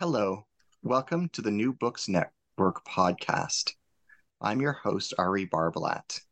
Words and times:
Hello, 0.00 0.46
welcome 0.82 1.28
to 1.28 1.42
the 1.42 1.50
New 1.50 1.74
Books 1.74 2.08
Network 2.08 2.82
podcast. 2.86 3.74
I'm 4.40 4.62
your 4.62 4.72
host, 4.72 5.12
Ari 5.18 5.46
Barbalat. 5.46 6.22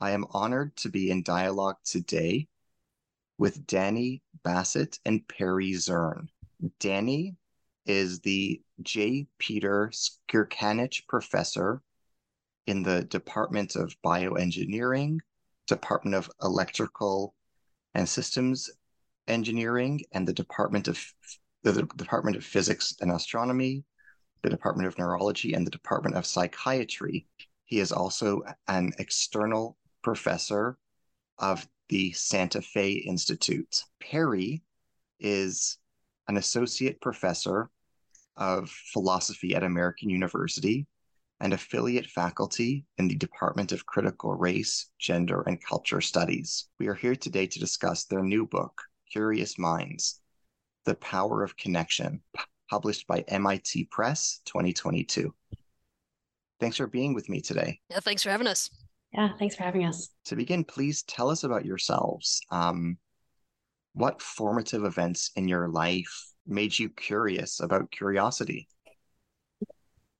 I 0.00 0.10
am 0.10 0.26
honored 0.32 0.74
to 0.78 0.88
be 0.88 1.12
in 1.12 1.22
dialogue 1.22 1.76
today 1.84 2.48
with 3.38 3.64
Dani 3.64 4.22
Bassett 4.42 4.98
and 5.04 5.22
Perry 5.28 5.70
Zurn. 5.74 6.26
Dani 6.80 7.36
is 7.86 8.18
the 8.22 8.60
J. 8.82 9.28
Peter 9.38 9.92
Skirkanich 9.94 11.06
Professor 11.06 11.82
in 12.66 12.82
the 12.82 13.04
Department 13.04 13.76
of 13.76 13.94
Bioengineering, 14.04 15.18
Department 15.68 16.16
of 16.16 16.28
Electrical 16.42 17.36
and 17.94 18.08
Systems 18.08 18.68
Engineering, 19.28 20.00
and 20.10 20.26
the 20.26 20.32
Department 20.32 20.88
of 20.88 20.98
the 21.72 21.88
Department 21.96 22.36
of 22.36 22.44
Physics 22.44 22.94
and 23.00 23.10
Astronomy, 23.10 23.84
the 24.42 24.50
Department 24.50 24.86
of 24.86 24.98
Neurology, 24.98 25.54
and 25.54 25.66
the 25.66 25.70
Department 25.70 26.16
of 26.16 26.26
Psychiatry. 26.26 27.26
He 27.64 27.80
is 27.80 27.92
also 27.92 28.42
an 28.68 28.92
external 28.98 29.76
professor 30.02 30.78
of 31.38 31.66
the 31.88 32.12
Santa 32.12 32.62
Fe 32.62 32.92
Institute. 32.92 33.82
Perry 34.00 34.62
is 35.18 35.78
an 36.28 36.36
associate 36.36 37.00
professor 37.00 37.70
of 38.36 38.70
philosophy 38.92 39.54
at 39.54 39.64
American 39.64 40.10
University 40.10 40.86
and 41.40 41.52
affiliate 41.52 42.06
faculty 42.06 42.86
in 42.98 43.08
the 43.08 43.16
Department 43.16 43.72
of 43.72 43.86
Critical 43.86 44.34
Race, 44.34 44.88
Gender, 44.98 45.42
and 45.42 45.62
Culture 45.62 46.00
Studies. 46.00 46.68
We 46.78 46.86
are 46.86 46.94
here 46.94 47.16
today 47.16 47.46
to 47.46 47.58
discuss 47.58 48.04
their 48.04 48.22
new 48.22 48.46
book, 48.46 48.82
Curious 49.10 49.58
Minds 49.58 50.20
the 50.86 50.94
Power 50.94 51.42
of 51.42 51.56
Connection, 51.56 52.22
published 52.70 53.06
by 53.06 53.20
MIT 53.28 53.88
Press 53.90 54.40
2022. 54.46 55.34
Thanks 56.58 56.76
for 56.78 56.86
being 56.86 57.12
with 57.12 57.28
me 57.28 57.40
today. 57.42 57.80
Yeah, 57.90 58.00
thanks 58.00 58.22
for 58.22 58.30
having 58.30 58.46
us. 58.46 58.70
Yeah, 59.12 59.30
thanks 59.38 59.56
for 59.56 59.64
having 59.64 59.84
us. 59.84 60.10
To 60.26 60.36
begin, 60.36 60.64
please 60.64 61.02
tell 61.02 61.28
us 61.28 61.44
about 61.44 61.66
yourselves. 61.66 62.40
Um, 62.50 62.96
what 63.92 64.22
formative 64.22 64.84
events 64.84 65.32
in 65.36 65.48
your 65.48 65.68
life 65.68 66.30
made 66.46 66.78
you 66.78 66.88
curious 66.88 67.60
about 67.60 67.90
curiosity? 67.90 68.68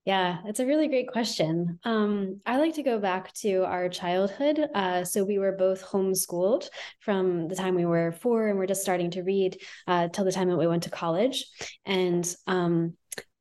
Yeah, 0.07 0.39
it's 0.45 0.61
a 0.61 0.67
really 0.67 0.87
great 0.87 1.09
question. 1.09 1.81
Um, 1.83 2.41
I 2.47 2.59
like 2.59 2.75
to 2.75 2.85
go 2.85 3.01
back 3.01 3.33
to 3.41 3.65
our 3.65 3.89
childhood. 3.89 4.61
Uh, 4.73 5.05
so 5.05 5.25
we 5.25 5.41
were 5.41 5.51
both 5.51 5.85
homeschooled 5.85 6.69
from 7.01 7.49
the 7.49 7.57
time 7.57 7.75
we 7.75 7.87
were 7.87 8.13
four 8.13 8.47
and 8.47 8.57
we're 8.57 8.69
just 8.69 8.83
starting 8.83 9.11
to 9.11 9.25
read 9.25 9.61
uh, 9.89 10.07
till 10.07 10.25
the 10.25 10.31
time 10.31 10.49
that 10.49 10.59
we 10.59 10.69
went 10.69 10.85
to 10.85 10.91
college. 10.91 11.45
And 11.85 12.25
um, 12.47 12.95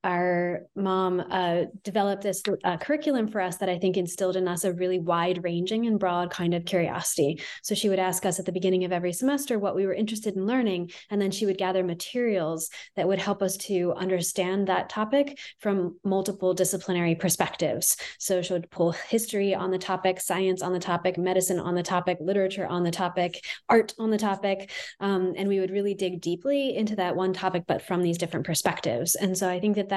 our 0.05 0.61
mom 0.75 1.19
uh, 1.31 1.63
developed 1.83 2.21
this 2.21 2.43
uh, 2.63 2.77
curriculum 2.77 3.27
for 3.27 3.41
us 3.41 3.57
that 3.57 3.69
I 3.69 3.79
think 3.79 3.97
instilled 3.97 4.35
in 4.35 4.47
us 4.47 4.63
a 4.63 4.71
really 4.71 4.99
wide 4.99 5.43
ranging 5.43 5.87
and 5.87 5.99
broad 5.99 6.29
kind 6.29 6.53
of 6.53 6.63
curiosity. 6.63 7.41
So 7.63 7.73
she 7.73 7.89
would 7.89 7.97
ask 7.97 8.23
us 8.23 8.37
at 8.39 8.45
the 8.45 8.51
beginning 8.51 8.85
of 8.85 8.91
every 8.91 9.13
semester 9.13 9.57
what 9.57 9.75
we 9.75 9.87
were 9.87 9.95
interested 9.95 10.35
in 10.35 10.45
learning, 10.45 10.91
and 11.09 11.19
then 11.19 11.31
she 11.31 11.47
would 11.47 11.57
gather 11.57 11.83
materials 11.83 12.69
that 12.95 13.07
would 13.07 13.17
help 13.17 13.41
us 13.41 13.57
to 13.57 13.93
understand 13.93 14.67
that 14.67 14.89
topic 14.89 15.39
from 15.59 15.97
multiple 16.03 16.53
disciplinary 16.53 17.15
perspectives. 17.15 17.97
So 18.19 18.43
she 18.43 18.53
would 18.53 18.69
pull 18.69 18.91
history 18.91 19.55
on 19.55 19.71
the 19.71 19.79
topic, 19.79 20.21
science 20.21 20.61
on 20.61 20.71
the 20.71 20.79
topic, 20.79 21.17
medicine 21.17 21.59
on 21.59 21.73
the 21.73 21.81
topic, 21.81 22.19
literature 22.21 22.67
on 22.67 22.83
the 22.83 22.91
topic, 22.91 23.43
art 23.69 23.95
on 23.97 24.11
the 24.11 24.19
topic, 24.19 24.69
um, 24.99 25.33
and 25.35 25.47
we 25.47 25.59
would 25.59 25.71
really 25.71 25.95
dig 25.95 26.21
deeply 26.21 26.75
into 26.75 26.95
that 26.95 27.15
one 27.15 27.33
topic, 27.33 27.63
but 27.65 27.81
from 27.81 28.03
these 28.03 28.19
different 28.19 28.45
perspectives. 28.45 29.15
And 29.15 29.35
so 29.35 29.49
I 29.49 29.59
think 29.59 29.75
that 29.77 29.89
that 29.89 29.94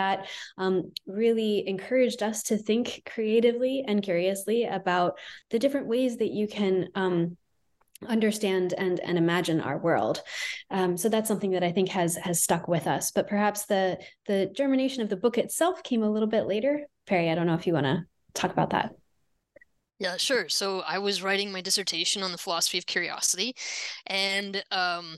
um, 0.56 0.92
really 1.06 1.66
encouraged 1.66 2.22
us 2.22 2.42
to 2.44 2.56
think 2.56 3.02
creatively 3.06 3.84
and 3.86 4.02
curiously 4.02 4.64
about 4.64 5.18
the 5.50 5.58
different 5.58 5.86
ways 5.86 6.16
that 6.18 6.30
you 6.30 6.48
can 6.48 6.88
um, 6.94 7.36
understand 8.06 8.74
and 8.76 9.00
and 9.00 9.18
imagine 9.18 9.60
our 9.60 9.78
world. 9.78 10.22
Um, 10.70 10.96
so 10.96 11.08
that's 11.08 11.28
something 11.28 11.50
that 11.52 11.64
i 11.64 11.72
think 11.72 11.88
has 11.90 12.16
has 12.16 12.42
stuck 12.42 12.68
with 12.68 12.86
us. 12.86 13.10
But 13.10 13.28
perhaps 13.28 13.66
the 13.66 13.98
the 14.26 14.50
germination 14.54 15.02
of 15.02 15.08
the 15.08 15.16
book 15.16 15.38
itself 15.38 15.82
came 15.82 16.02
a 16.02 16.10
little 16.10 16.28
bit 16.28 16.46
later. 16.46 16.86
Perry 17.06 17.30
i 17.30 17.34
don't 17.34 17.46
know 17.46 17.54
if 17.54 17.66
you 17.66 17.74
want 17.74 17.86
to 17.86 18.04
talk 18.34 18.52
about 18.52 18.70
that. 18.70 18.94
Yeah, 19.98 20.16
sure. 20.16 20.48
So 20.48 20.80
I 20.80 20.98
was 20.98 21.24
writing 21.24 21.50
my 21.50 21.60
dissertation 21.60 22.22
on 22.22 22.30
the 22.30 22.38
philosophy 22.38 22.78
of 22.78 22.86
curiosity, 22.86 23.56
and 24.06 24.62
um, 24.70 25.16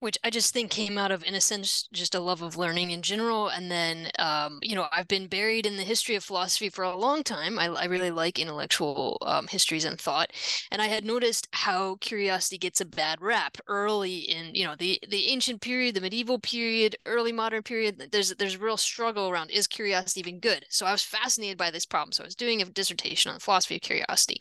which 0.00 0.18
I 0.22 0.30
just 0.30 0.52
think 0.52 0.70
came 0.70 0.98
out 0.98 1.10
of, 1.10 1.24
in 1.24 1.34
a 1.34 1.40
sense, 1.40 1.88
just 1.92 2.14
a 2.14 2.20
love 2.20 2.42
of 2.42 2.56
learning 2.56 2.90
in 2.90 3.00
general. 3.02 3.48
And 3.48 3.70
then, 3.70 4.10
um, 4.18 4.58
you 4.62 4.74
know, 4.74 4.86
I've 4.92 5.08
been 5.08 5.26
buried 5.26 5.64
in 5.64 5.76
the 5.76 5.82
history 5.84 6.14
of 6.16 6.24
philosophy 6.24 6.68
for 6.68 6.84
a 6.84 6.96
long 6.96 7.22
time. 7.22 7.58
I, 7.58 7.66
I 7.66 7.84
really 7.86 8.10
like 8.10 8.38
intellectual 8.38 9.16
um, 9.22 9.46
histories 9.46 9.84
and 9.86 9.98
thought, 9.98 10.32
and 10.70 10.82
I 10.82 10.86
had 10.86 11.04
noticed 11.04 11.48
how 11.52 11.96
curiosity 11.96 12.58
gets 12.58 12.80
a 12.80 12.84
bad 12.84 13.22
rap 13.22 13.56
early 13.68 14.18
in, 14.18 14.54
you 14.54 14.64
know, 14.64 14.74
the 14.78 15.00
the 15.08 15.28
ancient 15.28 15.60
period, 15.62 15.94
the 15.94 16.00
medieval 16.00 16.38
period, 16.38 16.96
early 17.06 17.32
modern 17.32 17.62
period. 17.62 18.08
There's 18.12 18.34
there's 18.34 18.56
a 18.56 18.58
real 18.58 18.76
struggle 18.76 19.30
around 19.30 19.50
is 19.50 19.66
curiosity 19.66 20.20
even 20.20 20.40
good? 20.40 20.66
So 20.68 20.84
I 20.84 20.92
was 20.92 21.02
fascinated 21.02 21.56
by 21.56 21.70
this 21.70 21.86
problem. 21.86 22.12
So 22.12 22.22
I 22.22 22.26
was 22.26 22.34
doing 22.34 22.60
a 22.60 22.66
dissertation 22.66 23.30
on 23.30 23.36
the 23.36 23.40
philosophy 23.40 23.76
of 23.76 23.80
curiosity, 23.82 24.40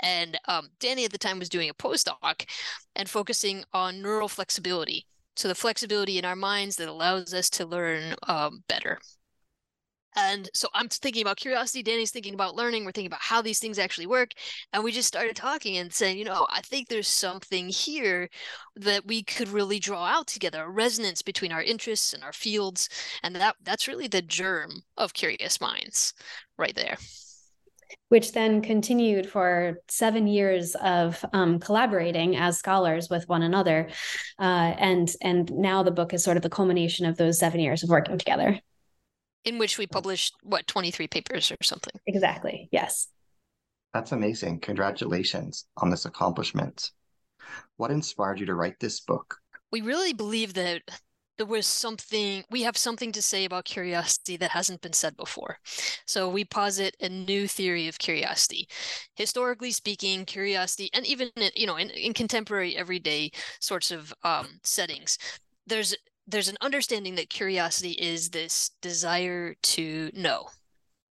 and 0.00 0.38
um, 0.46 0.68
Dani 0.80 1.04
at 1.04 1.12
the 1.12 1.18
time 1.18 1.38
was 1.38 1.48
doing 1.48 1.68
a 1.68 1.74
postdoc 1.74 2.48
and 2.96 3.08
focusing 3.08 3.64
on 3.72 4.02
neural 4.02 4.28
flexibility 4.28 5.01
so 5.36 5.48
the 5.48 5.54
flexibility 5.54 6.18
in 6.18 6.24
our 6.24 6.36
minds 6.36 6.76
that 6.76 6.88
allows 6.88 7.32
us 7.32 7.48
to 7.50 7.66
learn 7.66 8.14
um, 8.28 8.62
better. 8.68 8.98
And 10.14 10.50
so 10.52 10.68
I'm 10.74 10.88
thinking 10.88 11.22
about 11.22 11.38
curiosity. 11.38 11.82
Dani's 11.82 12.10
thinking 12.10 12.34
about 12.34 12.54
learning. 12.54 12.84
We're 12.84 12.92
thinking 12.92 13.06
about 13.06 13.22
how 13.22 13.40
these 13.40 13.58
things 13.58 13.78
actually 13.78 14.06
work. 14.06 14.32
And 14.72 14.84
we 14.84 14.92
just 14.92 15.08
started 15.08 15.36
talking 15.36 15.78
and 15.78 15.92
saying, 15.92 16.18
you 16.18 16.24
know, 16.24 16.46
I 16.50 16.60
think 16.60 16.88
there's 16.88 17.08
something 17.08 17.70
here 17.70 18.28
that 18.76 19.06
we 19.06 19.22
could 19.22 19.48
really 19.48 19.78
draw 19.78 20.04
out 20.04 20.26
together, 20.26 20.64
a 20.64 20.68
resonance 20.68 21.22
between 21.22 21.50
our 21.50 21.62
interests 21.62 22.12
and 22.12 22.22
our 22.22 22.32
fields. 22.32 22.90
And 23.22 23.34
that 23.36 23.56
that's 23.62 23.88
really 23.88 24.06
the 24.06 24.22
germ 24.22 24.82
of 24.98 25.14
curious 25.14 25.60
minds 25.60 26.12
right 26.58 26.74
there. 26.74 26.98
Which 28.08 28.32
then 28.32 28.62
continued 28.62 29.28
for 29.28 29.78
seven 29.88 30.26
years 30.26 30.74
of 30.76 31.24
um, 31.32 31.58
collaborating 31.58 32.36
as 32.36 32.58
scholars 32.58 33.08
with 33.08 33.28
one 33.28 33.42
another. 33.42 33.88
Uh, 34.38 34.74
and, 34.78 35.14
and 35.22 35.50
now 35.52 35.82
the 35.82 35.90
book 35.90 36.12
is 36.12 36.22
sort 36.22 36.36
of 36.36 36.42
the 36.42 36.50
culmination 36.50 37.06
of 37.06 37.16
those 37.16 37.38
seven 37.38 37.60
years 37.60 37.82
of 37.82 37.90
working 37.90 38.18
together. 38.18 38.58
In 39.44 39.58
which 39.58 39.78
we 39.78 39.86
published, 39.86 40.34
what, 40.42 40.66
23 40.66 41.08
papers 41.08 41.50
or 41.50 41.56
something? 41.62 41.94
Exactly, 42.06 42.68
yes. 42.70 43.08
That's 43.92 44.12
amazing. 44.12 44.60
Congratulations 44.60 45.66
on 45.76 45.90
this 45.90 46.04
accomplishment. 46.04 46.90
What 47.76 47.90
inspired 47.90 48.40
you 48.40 48.46
to 48.46 48.54
write 48.54 48.78
this 48.78 49.00
book? 49.00 49.38
We 49.70 49.80
really 49.80 50.12
believe 50.12 50.54
that 50.54 50.82
there 51.38 51.46
was 51.46 51.66
something 51.66 52.44
we 52.50 52.62
have 52.62 52.76
something 52.76 53.12
to 53.12 53.22
say 53.22 53.44
about 53.44 53.64
curiosity 53.64 54.36
that 54.36 54.50
hasn't 54.50 54.80
been 54.80 54.92
said 54.92 55.16
before. 55.16 55.58
So 56.06 56.28
we 56.28 56.44
posit 56.44 56.96
a 57.00 57.08
new 57.08 57.48
theory 57.48 57.88
of 57.88 57.98
curiosity. 57.98 58.68
Historically 59.14 59.70
speaking 59.70 60.24
curiosity 60.24 60.90
and 60.92 61.06
even 61.06 61.30
you 61.56 61.66
know 61.66 61.76
in, 61.76 61.90
in 61.90 62.12
contemporary 62.12 62.76
everyday 62.76 63.30
sorts 63.60 63.90
of 63.90 64.12
um, 64.24 64.60
settings 64.62 65.18
there's 65.66 65.94
there's 66.26 66.48
an 66.48 66.56
understanding 66.60 67.14
that 67.16 67.30
curiosity 67.30 67.92
is 67.92 68.30
this 68.30 68.70
desire 68.80 69.54
to 69.62 70.10
know 70.14 70.48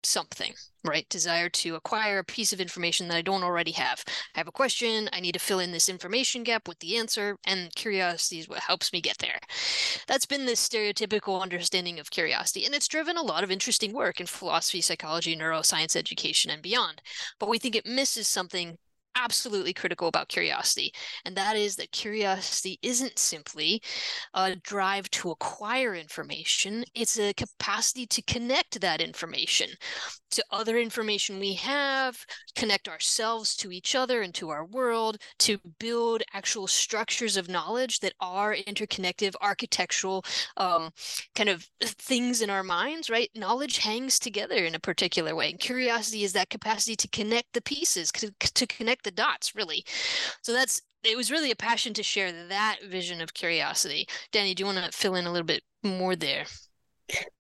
something, 0.03 0.53
right? 0.83 1.07
Desire 1.09 1.49
to 1.49 1.75
acquire 1.75 2.19
a 2.19 2.23
piece 2.23 2.53
of 2.53 2.61
information 2.61 3.07
that 3.07 3.17
I 3.17 3.21
don't 3.21 3.43
already 3.43 3.71
have. 3.71 4.03
I 4.35 4.39
have 4.39 4.47
a 4.47 4.51
question, 4.51 5.09
I 5.13 5.19
need 5.19 5.33
to 5.33 5.39
fill 5.39 5.59
in 5.59 5.71
this 5.71 5.89
information 5.89 6.43
gap 6.43 6.67
with 6.67 6.79
the 6.79 6.97
answer, 6.97 7.37
and 7.45 7.73
curiosity 7.75 8.39
is 8.39 8.49
what 8.49 8.59
helps 8.59 8.91
me 8.91 9.01
get 9.01 9.17
there. 9.19 9.39
That's 10.07 10.25
been 10.25 10.45
this 10.45 10.67
stereotypical 10.67 11.41
understanding 11.41 11.99
of 11.99 12.11
curiosity, 12.11 12.65
and 12.65 12.73
it's 12.73 12.87
driven 12.87 13.17
a 13.17 13.21
lot 13.21 13.43
of 13.43 13.51
interesting 13.51 13.93
work 13.93 14.19
in 14.19 14.27
philosophy, 14.27 14.81
psychology, 14.81 15.35
neuroscience 15.35 15.95
education, 15.95 16.51
and 16.51 16.61
beyond. 16.61 17.01
But 17.39 17.49
we 17.49 17.59
think 17.59 17.75
it 17.75 17.85
misses 17.85 18.27
something 18.27 18.77
absolutely 19.15 19.73
critical 19.73 20.07
about 20.07 20.29
curiosity, 20.29 20.91
and 21.25 21.35
that 21.35 21.55
is 21.55 21.75
that 21.75 21.91
curiosity 21.91 22.79
isn't 22.81 23.19
simply 23.19 23.81
a 24.33 24.55
drive 24.55 25.09
to 25.11 25.31
acquire 25.31 25.95
information, 25.95 26.83
it's 26.95 27.19
a 27.19 27.33
capacity 27.33 28.05
to 28.07 28.21
connect 28.23 28.79
that 28.81 29.01
information 29.01 29.69
to 30.31 30.43
other 30.51 30.77
information 30.77 31.39
we 31.39 31.53
have, 31.53 32.25
connect 32.55 32.87
ourselves 32.87 33.55
to 33.57 33.71
each 33.71 33.95
other 33.95 34.21
and 34.21 34.33
to 34.33 34.49
our 34.49 34.65
world, 34.65 35.17
to 35.39 35.57
build 35.79 36.23
actual 36.33 36.67
structures 36.67 37.37
of 37.37 37.49
knowledge 37.49 37.99
that 37.99 38.13
are 38.19 38.55
interconnective, 38.55 39.33
architectural 39.41 40.23
um, 40.57 40.89
kind 41.35 41.49
of 41.49 41.67
things 41.83 42.41
in 42.41 42.49
our 42.49 42.63
minds, 42.63 43.09
right? 43.09 43.29
Knowledge 43.35 43.79
hangs 43.79 44.19
together 44.19 44.55
in 44.55 44.75
a 44.75 44.79
particular 44.79 45.35
way. 45.35 45.51
And 45.51 45.59
curiosity 45.59 46.23
is 46.23 46.33
that 46.33 46.49
capacity 46.49 46.95
to 46.95 47.07
connect 47.09 47.53
the 47.53 47.61
pieces, 47.61 48.11
to, 48.13 48.31
to 48.39 48.67
connect 48.67 49.00
the 49.03 49.11
dots, 49.11 49.55
really. 49.55 49.85
So 50.41 50.53
that's 50.53 50.81
it 51.03 51.17
was 51.17 51.31
really 51.31 51.51
a 51.51 51.55
passion 51.55 51.93
to 51.95 52.03
share 52.03 52.31
that 52.47 52.77
vision 52.87 53.21
of 53.21 53.33
curiosity. 53.33 54.07
Dani, 54.31 54.55
do 54.55 54.61
you 54.61 54.67
want 54.67 54.77
to 54.77 54.91
fill 54.91 55.15
in 55.15 55.25
a 55.25 55.31
little 55.31 55.45
bit 55.45 55.63
more 55.83 56.15
there? 56.15 56.45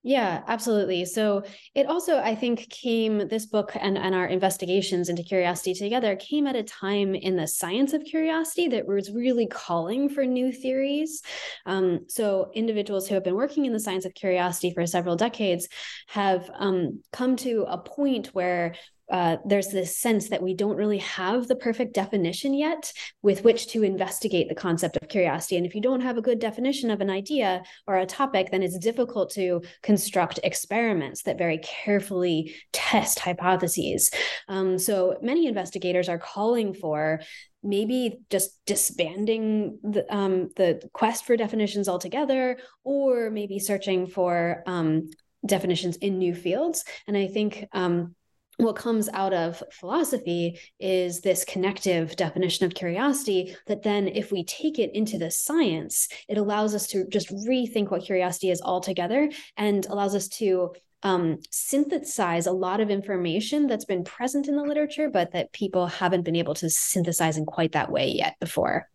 Yeah, 0.03 0.43
absolutely. 0.47 1.05
So 1.05 1.43
it 1.75 1.85
also, 1.85 2.19
I 2.19 2.35
think, 2.35 2.69
came 2.69 3.27
this 3.27 3.45
book 3.45 3.71
and, 3.79 3.97
and 3.97 4.13
our 4.15 4.25
investigations 4.25 5.09
into 5.09 5.23
curiosity 5.23 5.73
together 5.73 6.15
came 6.15 6.47
at 6.47 6.55
a 6.55 6.63
time 6.63 7.15
in 7.15 7.35
the 7.35 7.47
science 7.47 7.93
of 7.93 8.03
curiosity 8.03 8.67
that 8.69 8.87
was 8.87 9.11
really 9.11 9.47
calling 9.47 10.09
for 10.09 10.25
new 10.25 10.51
theories. 10.51 11.21
Um, 11.65 12.01
so 12.07 12.51
individuals 12.53 13.07
who 13.07 13.15
have 13.15 13.23
been 13.23 13.35
working 13.35 13.65
in 13.65 13.73
the 13.73 13.79
science 13.79 14.05
of 14.05 14.13
curiosity 14.13 14.73
for 14.73 14.85
several 14.85 15.15
decades 15.15 15.67
have 16.07 16.49
um, 16.55 17.01
come 17.13 17.35
to 17.37 17.65
a 17.67 17.77
point 17.77 18.27
where 18.27 18.75
uh, 19.11 19.37
there's 19.45 19.67
this 19.67 19.97
sense 19.97 20.29
that 20.29 20.41
we 20.41 20.53
don't 20.53 20.77
really 20.77 20.99
have 20.99 21.47
the 21.47 21.55
perfect 21.55 21.93
definition 21.93 22.53
yet 22.53 22.91
with 23.21 23.43
which 23.43 23.67
to 23.67 23.83
investigate 23.83 24.47
the 24.47 24.55
concept 24.55 24.97
of 24.97 25.09
curiosity. 25.09 25.57
And 25.57 25.65
if 25.65 25.75
you 25.75 25.81
don't 25.81 26.01
have 26.01 26.17
a 26.17 26.21
good 26.21 26.39
definition 26.39 26.89
of 26.89 27.01
an 27.01 27.09
idea 27.09 27.63
or 27.87 27.97
a 27.97 28.05
topic, 28.05 28.49
then 28.49 28.63
it's 28.63 28.77
difficult 28.79 29.31
to 29.31 29.61
construct 29.83 30.39
experiments 30.43 31.23
that 31.23 31.37
very 31.37 31.59
carefully 31.59 32.55
test 32.71 33.19
hypotheses. 33.19 34.11
Um, 34.47 34.79
so 34.79 35.17
many 35.21 35.45
investigators 35.47 36.07
are 36.07 36.17
calling 36.17 36.73
for 36.73 37.21
maybe 37.63 38.19
just 38.29 38.59
disbanding 38.65 39.77
the 39.83 40.05
um, 40.13 40.49
the 40.55 40.81
quest 40.93 41.25
for 41.25 41.37
definitions 41.37 41.87
altogether, 41.87 42.57
or 42.83 43.29
maybe 43.29 43.59
searching 43.59 44.07
for 44.07 44.63
um, 44.65 45.09
definitions 45.45 45.97
in 45.97 46.17
new 46.17 46.33
fields. 46.33 46.85
And 47.07 47.15
I 47.17 47.27
think 47.27 47.67
um, 47.73 48.15
what 48.61 48.75
comes 48.75 49.09
out 49.13 49.33
of 49.33 49.63
philosophy 49.71 50.59
is 50.79 51.21
this 51.21 51.43
connective 51.43 52.15
definition 52.15 52.65
of 52.65 52.75
curiosity 52.75 53.55
that 53.67 53.83
then 53.83 54.07
if 54.07 54.31
we 54.31 54.43
take 54.43 54.77
it 54.77 54.91
into 54.93 55.17
the 55.17 55.31
science 55.31 56.07
it 56.29 56.37
allows 56.37 56.75
us 56.75 56.87
to 56.87 57.05
just 57.07 57.29
rethink 57.47 57.89
what 57.89 58.03
curiosity 58.03 58.51
is 58.51 58.61
altogether 58.61 59.29
and 59.57 59.85
allows 59.87 60.15
us 60.15 60.27
to 60.27 60.71
um, 61.03 61.39
synthesize 61.49 62.45
a 62.45 62.51
lot 62.51 62.79
of 62.79 62.91
information 62.91 63.65
that's 63.65 63.85
been 63.85 64.03
present 64.03 64.47
in 64.47 64.55
the 64.55 64.63
literature 64.63 65.09
but 65.09 65.31
that 65.31 65.51
people 65.51 65.87
haven't 65.87 66.23
been 66.23 66.35
able 66.35 66.53
to 66.53 66.69
synthesize 66.69 67.37
in 67.37 67.45
quite 67.45 67.71
that 67.71 67.91
way 67.91 68.09
yet 68.09 68.35
before. 68.39 68.87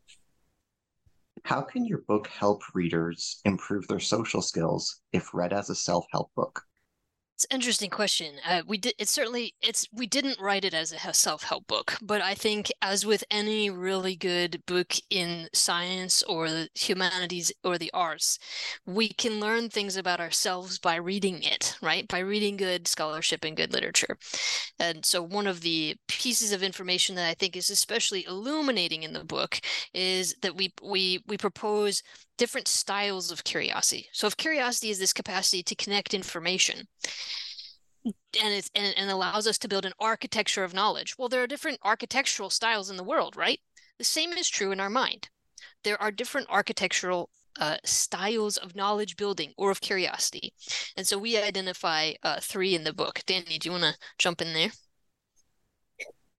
How 1.43 1.61
can 1.61 1.85
your 1.85 2.03
book 2.07 2.29
help 2.29 2.63
readers 2.75 3.41
improve 3.45 3.87
their 3.89 4.01
social 4.01 4.43
skills 4.43 5.01
if 5.13 5.35
read 5.35 5.53
as 5.53 5.71
a 5.71 5.75
self-help 5.75 6.31
book 6.35 6.63
it's 7.37 7.44
an 7.50 7.55
interesting 7.55 7.91
question. 7.91 8.37
Uh, 8.49 8.62
we 8.67 8.79
did. 8.79 8.94
It's 8.99 9.11
certainly. 9.11 9.55
It's. 9.61 9.87
We 9.93 10.06
didn't 10.06 10.41
write 10.41 10.65
it 10.65 10.73
as 10.73 10.91
a 10.93 11.12
self-help 11.12 11.67
book, 11.67 11.99
but 12.00 12.23
I 12.23 12.33
think, 12.33 12.73
as 12.81 13.05
with 13.05 13.25
any 13.31 13.69
really 13.69 14.17
good 14.17 14.65
book 14.65 14.94
in 15.11 15.50
science 15.53 16.23
or 16.23 16.49
the 16.49 16.71
humanities 16.75 17.53
or 17.62 17.77
the 17.77 17.91
arts, 17.93 18.38
we 18.87 19.11
can 19.11 19.38
learn 19.38 19.69
things 19.69 19.99
about 19.99 20.19
ourselves 20.19 20.79
by 20.79 20.97
reading 20.97 21.43
it. 21.43 21.77
Right, 21.83 22.09
by 22.09 22.21
reading 22.21 22.56
good 22.56 22.88
scholarship 22.88 23.44
and 23.44 23.55
good 23.55 23.75
literature. 23.75 24.17
And 24.79 25.05
so, 25.05 25.23
one 25.23 25.47
of 25.47 25.61
the 25.61 25.97
pieces 26.09 26.53
of 26.53 26.62
information 26.62 27.17
that 27.17 27.29
I 27.29 27.35
think 27.35 27.55
is 27.55 27.69
especially 27.69 28.25
illuminating 28.25 29.03
in 29.03 29.12
the 29.12 29.25
book 29.25 29.61
is 29.93 30.35
that 30.41 30.56
we 30.56 30.73
we 30.82 31.23
we 31.27 31.37
propose 31.37 32.03
different 32.37 32.69
styles 32.69 33.31
of 33.31 33.44
curiosity. 33.44 34.09
So 34.12 34.27
if 34.27 34.37
curiosity 34.37 34.91
is 34.91 34.99
this 34.99 35.12
capacity 35.12 35.62
to 35.62 35.75
connect 35.75 36.15
information, 36.15 36.87
and 38.05 38.55
it's 38.55 38.71
and, 38.75 38.94
and 38.97 39.11
allows 39.11 39.47
us 39.47 39.59
to 39.59 39.69
build 39.69 39.85
an 39.85 39.93
architecture 39.99 40.62
of 40.62 40.75
knowledge. 40.75 41.17
Well, 41.19 41.29
there 41.29 41.43
are 41.43 41.49
different 41.49 41.81
architectural 41.83 42.50
styles 42.50 42.91
in 42.91 42.97
the 42.97 43.05
world, 43.05 43.37
right? 43.37 43.59
The 43.99 44.05
same 44.05 44.33
is 44.33 44.49
true 44.49 44.73
in 44.73 44.81
our 44.81 44.91
mind. 44.91 45.29
There 45.83 46.00
are 46.00 46.12
different 46.12 46.49
architectural 46.50 47.31
uh, 47.59 47.79
styles 47.85 48.59
of 48.59 48.77
knowledge 48.77 49.17
building 49.17 49.53
or 49.56 49.71
of 49.71 49.81
curiosity. 49.81 50.53
And 50.96 51.06
so 51.06 51.19
we 51.19 51.37
identify 51.39 52.13
uh, 52.22 52.39
three 52.41 52.75
in 52.75 52.84
the 52.84 52.93
book. 52.93 53.22
Dani, 53.27 53.58
do 53.58 53.69
you 53.69 53.72
want 53.72 53.84
to 53.84 53.94
jump 54.19 54.43
in 54.43 54.53
there? 54.53 54.70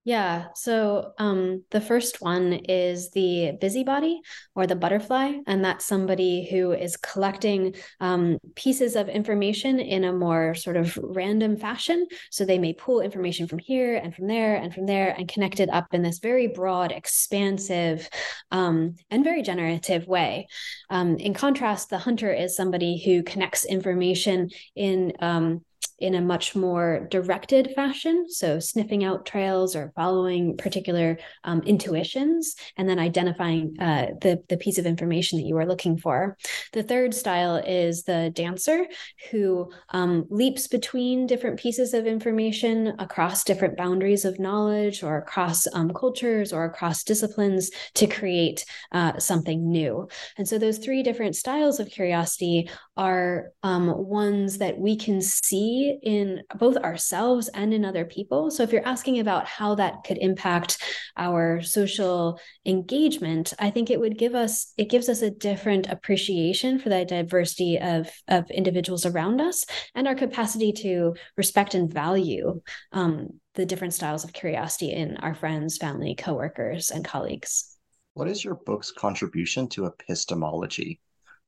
Yeah. 0.07 0.45
So 0.55 1.11
um, 1.17 1.65
the 1.71 1.81
first 1.81 2.21
one 2.21 2.53
is 2.53 3.11
the 3.11 3.57
busybody 3.59 4.21
or 4.55 4.65
the 4.65 4.73
butterfly. 4.73 5.33
And 5.45 5.65
that's 5.65 5.83
somebody 5.83 6.47
who 6.49 6.71
is 6.71 6.95
collecting 6.95 7.75
um, 7.99 8.37
pieces 8.55 8.95
of 8.95 9.09
information 9.09 9.81
in 9.81 10.05
a 10.05 10.13
more 10.13 10.55
sort 10.55 10.77
of 10.77 10.97
random 11.03 11.57
fashion. 11.57 12.07
So 12.31 12.45
they 12.45 12.57
may 12.57 12.71
pull 12.71 13.01
information 13.01 13.49
from 13.49 13.59
here 13.59 13.97
and 13.97 14.15
from 14.15 14.27
there 14.27 14.55
and 14.55 14.73
from 14.73 14.85
there 14.85 15.09
and 15.09 15.27
connect 15.27 15.59
it 15.59 15.69
up 15.69 15.93
in 15.93 16.03
this 16.03 16.19
very 16.19 16.47
broad, 16.47 16.93
expansive, 16.93 18.07
um, 18.49 18.95
and 19.11 19.25
very 19.25 19.41
generative 19.41 20.07
way. 20.07 20.47
Um, 20.89 21.17
in 21.17 21.33
contrast, 21.33 21.89
the 21.89 21.97
hunter 21.97 22.31
is 22.31 22.55
somebody 22.55 23.03
who 23.03 23.23
connects 23.23 23.65
information 23.65 24.51
in 24.73 25.11
um, 25.19 25.65
in 25.99 26.15
a 26.15 26.21
much 26.21 26.55
more 26.55 27.07
directed 27.09 27.71
fashion. 27.75 28.25
So, 28.29 28.59
sniffing 28.59 29.03
out 29.03 29.25
trails 29.25 29.75
or 29.75 29.91
following 29.95 30.57
particular 30.57 31.17
um, 31.43 31.61
intuitions, 31.61 32.55
and 32.77 32.87
then 32.87 32.99
identifying 32.99 33.75
uh, 33.79 34.07
the, 34.21 34.43
the 34.49 34.57
piece 34.57 34.77
of 34.77 34.85
information 34.85 35.39
that 35.39 35.45
you 35.45 35.57
are 35.57 35.65
looking 35.65 35.97
for. 35.97 36.37
The 36.73 36.83
third 36.83 37.13
style 37.13 37.55
is 37.57 38.03
the 38.03 38.31
dancer 38.33 38.85
who 39.31 39.71
um, 39.89 40.25
leaps 40.29 40.67
between 40.67 41.27
different 41.27 41.59
pieces 41.59 41.93
of 41.93 42.05
information 42.05 42.93
across 42.99 43.43
different 43.43 43.77
boundaries 43.77 44.25
of 44.25 44.39
knowledge 44.39 45.03
or 45.03 45.17
across 45.17 45.65
um, 45.73 45.91
cultures 45.93 46.53
or 46.53 46.65
across 46.65 47.03
disciplines 47.03 47.71
to 47.95 48.07
create 48.07 48.65
uh, 48.91 49.17
something 49.19 49.69
new. 49.69 50.07
And 50.37 50.47
so, 50.47 50.57
those 50.57 50.77
three 50.77 51.03
different 51.03 51.35
styles 51.35 51.79
of 51.79 51.89
curiosity 51.89 52.69
are 52.97 53.51
um, 53.63 53.87
ones 53.87 54.57
that 54.57 54.77
we 54.77 54.97
can 54.97 55.21
see 55.21 55.97
in 56.01 56.41
both 56.55 56.75
ourselves 56.77 57.47
and 57.49 57.73
in 57.73 57.85
other 57.85 58.05
people. 58.05 58.49
So 58.51 58.63
if 58.63 58.71
you're 58.71 58.87
asking 58.87 59.19
about 59.19 59.45
how 59.45 59.75
that 59.75 60.03
could 60.03 60.17
impact 60.17 60.81
our 61.15 61.61
social 61.61 62.39
engagement, 62.65 63.53
I 63.59 63.69
think 63.69 63.89
it 63.89 63.99
would 63.99 64.17
give 64.17 64.35
us 64.35 64.73
it 64.77 64.89
gives 64.89 65.09
us 65.09 65.21
a 65.21 65.29
different 65.29 65.87
appreciation 65.87 66.79
for 66.79 66.89
the 66.89 67.05
diversity 67.05 67.77
of, 67.79 68.09
of 68.27 68.49
individuals 68.49 69.05
around 69.05 69.39
us 69.39 69.65
and 69.95 70.07
our 70.07 70.15
capacity 70.15 70.73
to 70.73 71.15
respect 71.37 71.75
and 71.75 71.93
value 71.93 72.61
um, 72.91 73.39
the 73.53 73.65
different 73.65 73.93
styles 73.93 74.23
of 74.23 74.33
curiosity 74.33 74.91
in 74.91 75.17
our 75.17 75.35
friends, 75.35 75.77
family, 75.77 76.15
coworkers, 76.15 76.91
and 76.91 77.05
colleagues. 77.05 77.75
What 78.13 78.27
is 78.27 78.43
your 78.43 78.55
book's 78.55 78.91
contribution 78.91 79.67
to 79.69 79.85
epistemology? 79.85 80.99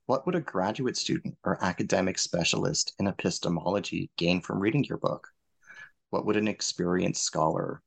What 0.09 0.25
would 0.25 0.33
a 0.33 0.41
graduate 0.41 0.97
student 0.97 1.37
or 1.43 1.63
academic 1.63 2.17
specialist 2.17 2.95
in 2.97 3.05
epistemology 3.05 4.09
gain 4.17 4.41
from 4.41 4.59
reading 4.59 4.83
your 4.83 4.97
book? 4.97 5.27
What 6.09 6.25
would 6.25 6.35
an 6.35 6.47
experienced 6.47 7.23
scholar 7.23 7.83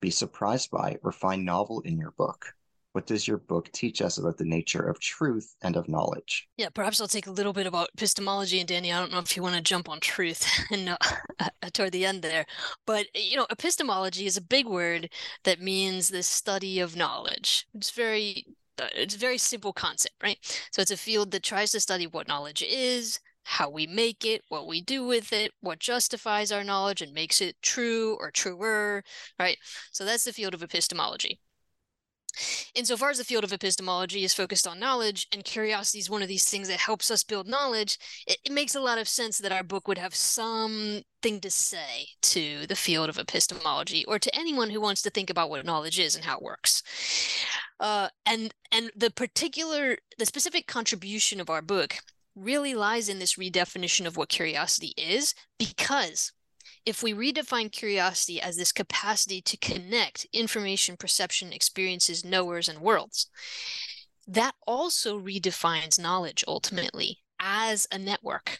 be 0.00 0.08
surprised 0.08 0.70
by 0.70 0.96
or 1.02 1.12
find 1.12 1.44
novel 1.44 1.82
in 1.82 1.98
your 1.98 2.12
book? 2.12 2.54
What 2.92 3.06
does 3.06 3.28
your 3.28 3.36
book 3.36 3.70
teach 3.70 4.00
us 4.00 4.16
about 4.16 4.38
the 4.38 4.46
nature 4.46 4.80
of 4.80 4.98
truth 4.98 5.56
and 5.60 5.76
of 5.76 5.90
knowledge? 5.90 6.48
Yeah, 6.56 6.70
perhaps 6.70 7.02
I'll 7.02 7.06
take 7.06 7.26
a 7.26 7.30
little 7.30 7.52
bit 7.52 7.66
about 7.66 7.90
epistemology, 7.92 8.60
and 8.60 8.68
Dani, 8.70 8.86
I 8.86 8.98
don't 8.98 9.12
know 9.12 9.18
if 9.18 9.36
you 9.36 9.42
want 9.42 9.56
to 9.56 9.60
jump 9.60 9.90
on 9.90 10.00
truth 10.00 10.48
and 10.72 10.96
uh, 11.38 11.50
toward 11.74 11.92
the 11.92 12.06
end 12.06 12.22
there, 12.22 12.46
but 12.86 13.08
you 13.14 13.36
know, 13.36 13.46
epistemology 13.50 14.24
is 14.24 14.38
a 14.38 14.42
big 14.42 14.66
word 14.66 15.10
that 15.44 15.60
means 15.60 16.08
the 16.08 16.22
study 16.22 16.80
of 16.80 16.96
knowledge. 16.96 17.66
It's 17.74 17.90
very 17.90 18.46
it's 18.94 19.14
a 19.14 19.18
very 19.18 19.38
simple 19.38 19.72
concept, 19.72 20.14
right? 20.22 20.38
So 20.72 20.82
it's 20.82 20.90
a 20.90 20.96
field 20.96 21.30
that 21.32 21.42
tries 21.42 21.72
to 21.72 21.80
study 21.80 22.06
what 22.06 22.28
knowledge 22.28 22.62
is, 22.62 23.20
how 23.44 23.70
we 23.70 23.86
make 23.86 24.24
it, 24.24 24.42
what 24.48 24.66
we 24.66 24.80
do 24.80 25.04
with 25.06 25.32
it, 25.32 25.52
what 25.60 25.78
justifies 25.78 26.52
our 26.52 26.64
knowledge 26.64 27.00
and 27.02 27.12
makes 27.12 27.40
it 27.40 27.56
true 27.62 28.16
or 28.20 28.30
truer, 28.30 29.02
right? 29.38 29.58
So 29.92 30.04
that's 30.04 30.24
the 30.24 30.32
field 30.32 30.54
of 30.54 30.62
epistemology. 30.62 31.40
Insofar 32.74 33.10
as 33.10 33.18
the 33.18 33.24
field 33.24 33.44
of 33.44 33.52
epistemology 33.52 34.24
is 34.24 34.34
focused 34.34 34.66
on 34.66 34.78
knowledge 34.78 35.26
and 35.32 35.44
curiosity 35.44 35.98
is 35.98 36.10
one 36.10 36.22
of 36.22 36.28
these 36.28 36.44
things 36.44 36.68
that 36.68 36.78
helps 36.78 37.10
us 37.10 37.24
build 37.24 37.46
knowledge, 37.46 37.98
it, 38.26 38.38
it, 38.44 38.52
makes 38.52 38.74
a 38.74 38.80
lot 38.80 38.98
of 38.98 39.08
sense 39.08 39.38
that 39.38 39.52
our 39.52 39.62
book 39.62 39.88
would 39.88 39.98
have 39.98 40.14
something 40.14 41.04
to 41.22 41.50
say 41.50 42.08
to 42.22 42.66
the 42.66 42.76
field 42.76 43.08
of 43.08 43.18
epistemology 43.18 44.04
or 44.06 44.18
to 44.18 44.34
anyone 44.36 44.70
who 44.70 44.80
wants 44.80 45.02
to 45.02 45.10
think 45.10 45.30
about 45.30 45.50
what 45.50 45.64
knowledge 45.64 45.98
is 45.98 46.14
and 46.14 46.24
how 46.24 46.36
it 46.36 46.42
works. 46.42 46.82
Uh, 47.80 48.08
and 48.26 48.52
and 48.72 48.90
the 48.96 49.10
particular, 49.10 49.96
the 50.18 50.26
specific 50.26 50.66
contribution 50.66 51.40
of 51.40 51.50
our 51.50 51.62
book 51.62 51.96
really 52.34 52.74
lies 52.74 53.08
in 53.08 53.18
this 53.18 53.34
redefinition 53.34 54.06
of 54.06 54.16
what 54.16 54.28
curiosity 54.28 54.94
is 54.96 55.34
because 55.58 56.32
if 56.84 57.02
we 57.02 57.12
redefine 57.12 57.70
curiosity 57.70 58.40
as 58.40 58.56
this 58.56 58.72
capacity 58.72 59.40
to 59.42 59.56
connect 59.56 60.26
information, 60.32 60.96
perception, 60.96 61.52
experiences, 61.52 62.24
knowers, 62.24 62.68
and 62.68 62.80
worlds, 62.80 63.28
that 64.26 64.54
also 64.66 65.18
redefines 65.18 65.98
knowledge 65.98 66.44
ultimately 66.46 67.18
as 67.40 67.86
a 67.90 67.98
network, 67.98 68.58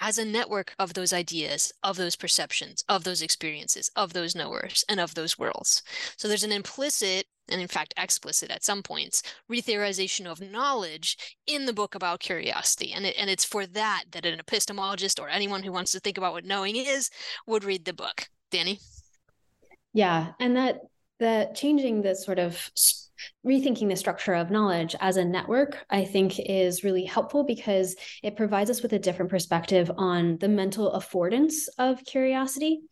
as 0.00 0.18
a 0.18 0.24
network 0.24 0.74
of 0.78 0.94
those 0.94 1.12
ideas, 1.12 1.72
of 1.82 1.96
those 1.96 2.16
perceptions, 2.16 2.82
of 2.88 3.04
those 3.04 3.22
experiences, 3.22 3.90
of 3.94 4.12
those 4.12 4.34
knowers, 4.34 4.84
and 4.88 4.98
of 4.98 5.14
those 5.14 5.38
worlds. 5.38 5.82
So 6.16 6.28
there's 6.28 6.44
an 6.44 6.52
implicit 6.52 7.26
and 7.52 7.60
in 7.60 7.68
fact 7.68 7.94
explicit 7.96 8.50
at 8.50 8.64
some 8.64 8.82
points, 8.82 9.22
retheorization 9.50 10.26
of 10.26 10.40
knowledge 10.40 11.36
in 11.46 11.66
the 11.66 11.72
book 11.72 11.94
about 11.94 12.20
curiosity. 12.20 12.92
And, 12.92 13.06
it, 13.06 13.14
and 13.18 13.30
it's 13.30 13.44
for 13.44 13.66
that 13.66 14.04
that 14.12 14.26
an 14.26 14.40
epistemologist 14.40 15.20
or 15.20 15.28
anyone 15.28 15.62
who 15.62 15.72
wants 15.72 15.92
to 15.92 16.00
think 16.00 16.18
about 16.18 16.32
what 16.32 16.44
knowing 16.44 16.76
is 16.76 17.10
would 17.46 17.64
read 17.64 17.84
the 17.84 17.92
book. 17.92 18.28
Dani? 18.50 18.80
Yeah, 19.92 20.32
and 20.40 20.56
that 20.56 20.80
that 21.20 21.54
changing 21.54 22.02
the 22.02 22.14
sort 22.14 22.38
of 22.38 22.70
rethinking 23.46 23.88
the 23.88 23.96
structure 23.96 24.34
of 24.34 24.50
knowledge 24.50 24.94
as 25.00 25.16
a 25.16 25.24
network, 25.24 25.84
I 25.90 26.04
think, 26.04 26.38
is 26.38 26.84
really 26.84 27.04
helpful 27.04 27.44
because 27.44 27.96
it 28.22 28.36
provides 28.36 28.70
us 28.70 28.82
with 28.82 28.92
a 28.92 28.98
different 28.98 29.30
perspective 29.30 29.90
on 29.96 30.38
the 30.38 30.48
mental 30.48 30.92
affordance 30.92 31.68
of 31.78 32.04
curiosity. 32.04 32.82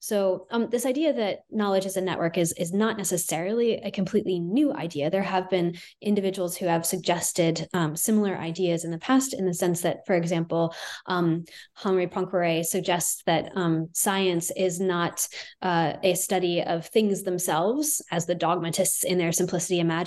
So, 0.00 0.46
um, 0.50 0.68
this 0.70 0.86
idea 0.86 1.12
that 1.12 1.40
knowledge 1.50 1.84
as 1.84 1.96
a 1.96 2.00
network 2.00 2.38
is 2.38 2.52
is 2.52 2.72
not 2.72 2.96
necessarily 2.96 3.74
a 3.74 3.90
completely 3.90 4.40
new 4.40 4.72
idea. 4.72 5.10
There 5.10 5.22
have 5.22 5.50
been 5.50 5.76
individuals 6.00 6.56
who 6.56 6.66
have 6.66 6.86
suggested 6.86 7.68
um, 7.74 7.94
similar 7.94 8.36
ideas 8.36 8.84
in 8.84 8.90
the 8.90 8.98
past, 8.98 9.34
in 9.34 9.44
the 9.44 9.54
sense 9.54 9.82
that, 9.82 10.06
for 10.06 10.14
example, 10.14 10.74
um, 11.06 11.44
Henri 11.74 12.06
Poincaré 12.06 12.64
suggests 12.64 13.22
that 13.26 13.50
um, 13.56 13.88
science 13.92 14.50
is 14.56 14.80
not 14.80 15.26
uh, 15.60 15.94
a 16.02 16.14
study 16.14 16.62
of 16.62 16.86
things 16.86 17.22
themselves, 17.22 18.02
as 18.10 18.26
the 18.26 18.34
dogmatists 18.34 19.04
in 19.04 19.18
their 19.18 19.32
simplicity 19.32 19.80
imagine, 19.80 19.97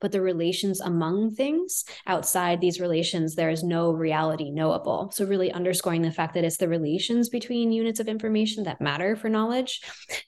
but 0.00 0.12
the 0.12 0.20
relations 0.20 0.80
among 0.80 1.34
things. 1.34 1.84
Outside 2.06 2.60
these 2.60 2.80
relations, 2.80 3.34
there 3.34 3.50
is 3.50 3.62
no 3.62 3.92
reality 3.92 4.50
knowable. 4.50 5.10
So, 5.12 5.24
really 5.24 5.52
underscoring 5.52 6.02
the 6.02 6.10
fact 6.10 6.34
that 6.34 6.44
it's 6.44 6.56
the 6.56 6.68
relations 6.68 7.28
between 7.28 7.72
units 7.72 8.00
of 8.00 8.08
information 8.08 8.64
that 8.64 8.80
matter 8.80 9.16
for 9.16 9.28
knowledge. 9.28 9.80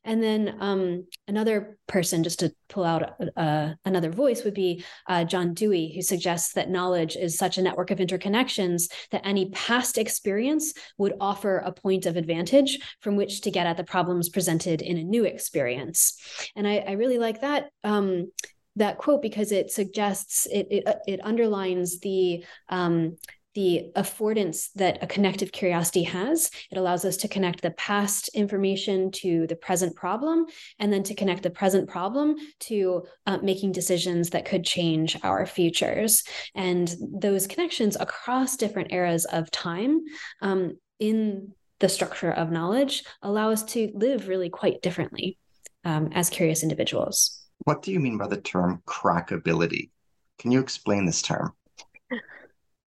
And 0.04 0.22
then 0.22 0.56
um, 0.60 1.06
another 1.28 1.78
person, 1.86 2.22
just 2.22 2.40
to 2.40 2.52
pull 2.68 2.84
out 2.84 3.14
uh, 3.36 3.74
another 3.84 4.10
voice, 4.10 4.44
would 4.44 4.54
be 4.54 4.84
uh, 5.08 5.24
John 5.24 5.54
Dewey, 5.54 5.92
who 5.94 6.02
suggests 6.02 6.54
that 6.54 6.70
knowledge 6.70 7.16
is 7.16 7.36
such 7.36 7.58
a 7.58 7.62
network 7.62 7.90
of 7.90 7.98
interconnections 7.98 8.90
that 9.10 9.26
any 9.26 9.50
past 9.50 9.98
experience 9.98 10.72
would 10.98 11.14
offer 11.20 11.58
a 11.58 11.72
point 11.72 12.06
of 12.06 12.16
advantage 12.16 12.78
from 13.00 13.16
which 13.16 13.42
to 13.42 13.50
get 13.50 13.66
at 13.66 13.76
the 13.76 13.84
problems 13.84 14.28
presented 14.28 14.82
in 14.82 14.96
a 14.96 15.04
new 15.04 15.24
experience. 15.24 16.16
And 16.56 16.66
I, 16.66 16.78
I 16.78 16.92
really 16.92 17.18
like 17.18 17.40
that. 17.40 17.70
Um, 17.84 18.30
that 18.76 18.98
quote 18.98 19.22
because 19.22 19.52
it 19.52 19.70
suggests 19.70 20.46
it 20.46 20.66
it, 20.70 20.86
uh, 20.86 20.94
it 21.06 21.20
underlines 21.24 22.00
the 22.00 22.44
um, 22.68 23.16
the 23.54 23.90
affordance 23.96 24.72
that 24.74 25.02
a 25.02 25.06
connective 25.06 25.52
curiosity 25.52 26.02
has. 26.04 26.50
It 26.70 26.78
allows 26.78 27.04
us 27.04 27.18
to 27.18 27.28
connect 27.28 27.60
the 27.60 27.72
past 27.72 28.28
information 28.34 29.10
to 29.12 29.46
the 29.46 29.56
present 29.56 29.94
problem, 29.94 30.46
and 30.78 30.92
then 30.92 31.02
to 31.04 31.14
connect 31.14 31.42
the 31.42 31.50
present 31.50 31.88
problem 31.88 32.36
to 32.60 33.04
uh, 33.26 33.38
making 33.42 33.72
decisions 33.72 34.30
that 34.30 34.46
could 34.46 34.64
change 34.64 35.18
our 35.22 35.44
futures. 35.44 36.24
And 36.54 36.94
those 37.00 37.46
connections 37.46 37.96
across 37.98 38.56
different 38.56 38.92
eras 38.92 39.26
of 39.26 39.50
time 39.50 40.00
um, 40.40 40.78
in 40.98 41.52
the 41.80 41.88
structure 41.88 42.30
of 42.30 42.52
knowledge 42.52 43.02
allow 43.22 43.50
us 43.50 43.64
to 43.64 43.90
live 43.94 44.28
really 44.28 44.48
quite 44.48 44.82
differently 44.82 45.36
um, 45.84 46.10
as 46.12 46.30
curious 46.30 46.62
individuals. 46.62 47.41
What 47.64 47.82
do 47.82 47.92
you 47.92 48.00
mean 48.00 48.18
by 48.18 48.26
the 48.26 48.40
term 48.40 48.82
crackability? 48.86 49.90
Can 50.38 50.50
you 50.50 50.60
explain 50.60 51.06
this 51.06 51.22
term? 51.22 51.52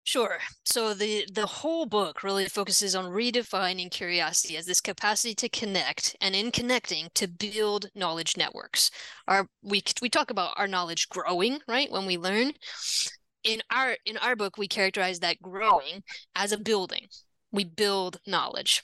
Sure. 0.03 0.37
So 0.65 0.93
the 0.93 1.27
the 1.33 1.47
whole 1.47 1.87
book 1.87 2.23
really 2.23 2.45
focuses 2.45 2.93
on 2.93 3.05
redefining 3.05 3.89
curiosity 3.89 4.55
as 4.55 4.67
this 4.67 4.79
capacity 4.79 5.33
to 5.35 5.49
connect 5.49 6.15
and 6.21 6.35
in 6.35 6.51
connecting 6.51 7.09
to 7.15 7.27
build 7.27 7.87
knowledge 7.95 8.37
networks. 8.37 8.91
Our 9.27 9.47
we 9.63 9.81
we 10.03 10.09
talk 10.09 10.29
about 10.29 10.53
our 10.57 10.67
knowledge 10.67 11.09
growing, 11.09 11.59
right? 11.67 11.91
When 11.91 12.05
we 12.05 12.17
learn. 12.17 12.53
In 13.43 13.61
our 13.71 13.97
in 14.05 14.17
our 14.17 14.35
book 14.35 14.59
we 14.59 14.67
characterize 14.67 15.21
that 15.21 15.41
growing 15.41 16.03
as 16.35 16.51
a 16.51 16.59
building. 16.59 17.07
We 17.51 17.63
build 17.63 18.19
knowledge. 18.27 18.83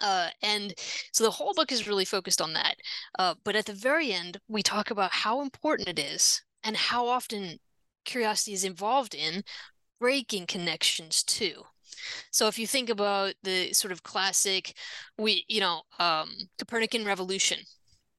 Uh, 0.00 0.28
and 0.42 0.74
so 1.12 1.24
the 1.24 1.30
whole 1.30 1.54
book 1.54 1.72
is 1.72 1.88
really 1.88 2.04
focused 2.04 2.40
on 2.40 2.52
that. 2.54 2.76
Uh, 3.18 3.34
but 3.44 3.56
at 3.56 3.66
the 3.66 3.72
very 3.72 4.12
end, 4.12 4.38
we 4.48 4.62
talk 4.62 4.90
about 4.90 5.12
how 5.12 5.40
important 5.40 5.88
it 5.88 5.98
is 5.98 6.42
and 6.64 6.76
how 6.76 7.06
often 7.06 7.58
curiosity 8.04 8.52
is 8.52 8.64
involved 8.64 9.14
in 9.14 9.42
breaking 10.00 10.46
connections 10.46 11.22
too. 11.22 11.62
So 12.30 12.46
if 12.46 12.58
you 12.58 12.66
think 12.66 12.90
about 12.90 13.34
the 13.42 13.72
sort 13.72 13.92
of 13.92 14.02
classic, 14.02 14.74
we 15.18 15.44
you 15.48 15.60
know 15.60 15.82
um, 15.98 16.30
Copernican 16.58 17.04
revolution, 17.04 17.58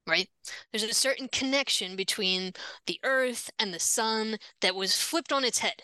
right? 0.08 0.28
There's 0.72 0.84
a 0.84 0.94
certain 0.94 1.30
connection 1.32 1.96
between 1.96 2.54
the 2.88 3.00
Earth 3.04 3.50
and 3.60 3.74
the 3.74 3.80
Sun 3.80 4.38
that 4.62 4.76
was 4.76 5.00
flipped 5.00 5.32
on 5.32 5.44
its 5.44 5.60
head 5.60 5.84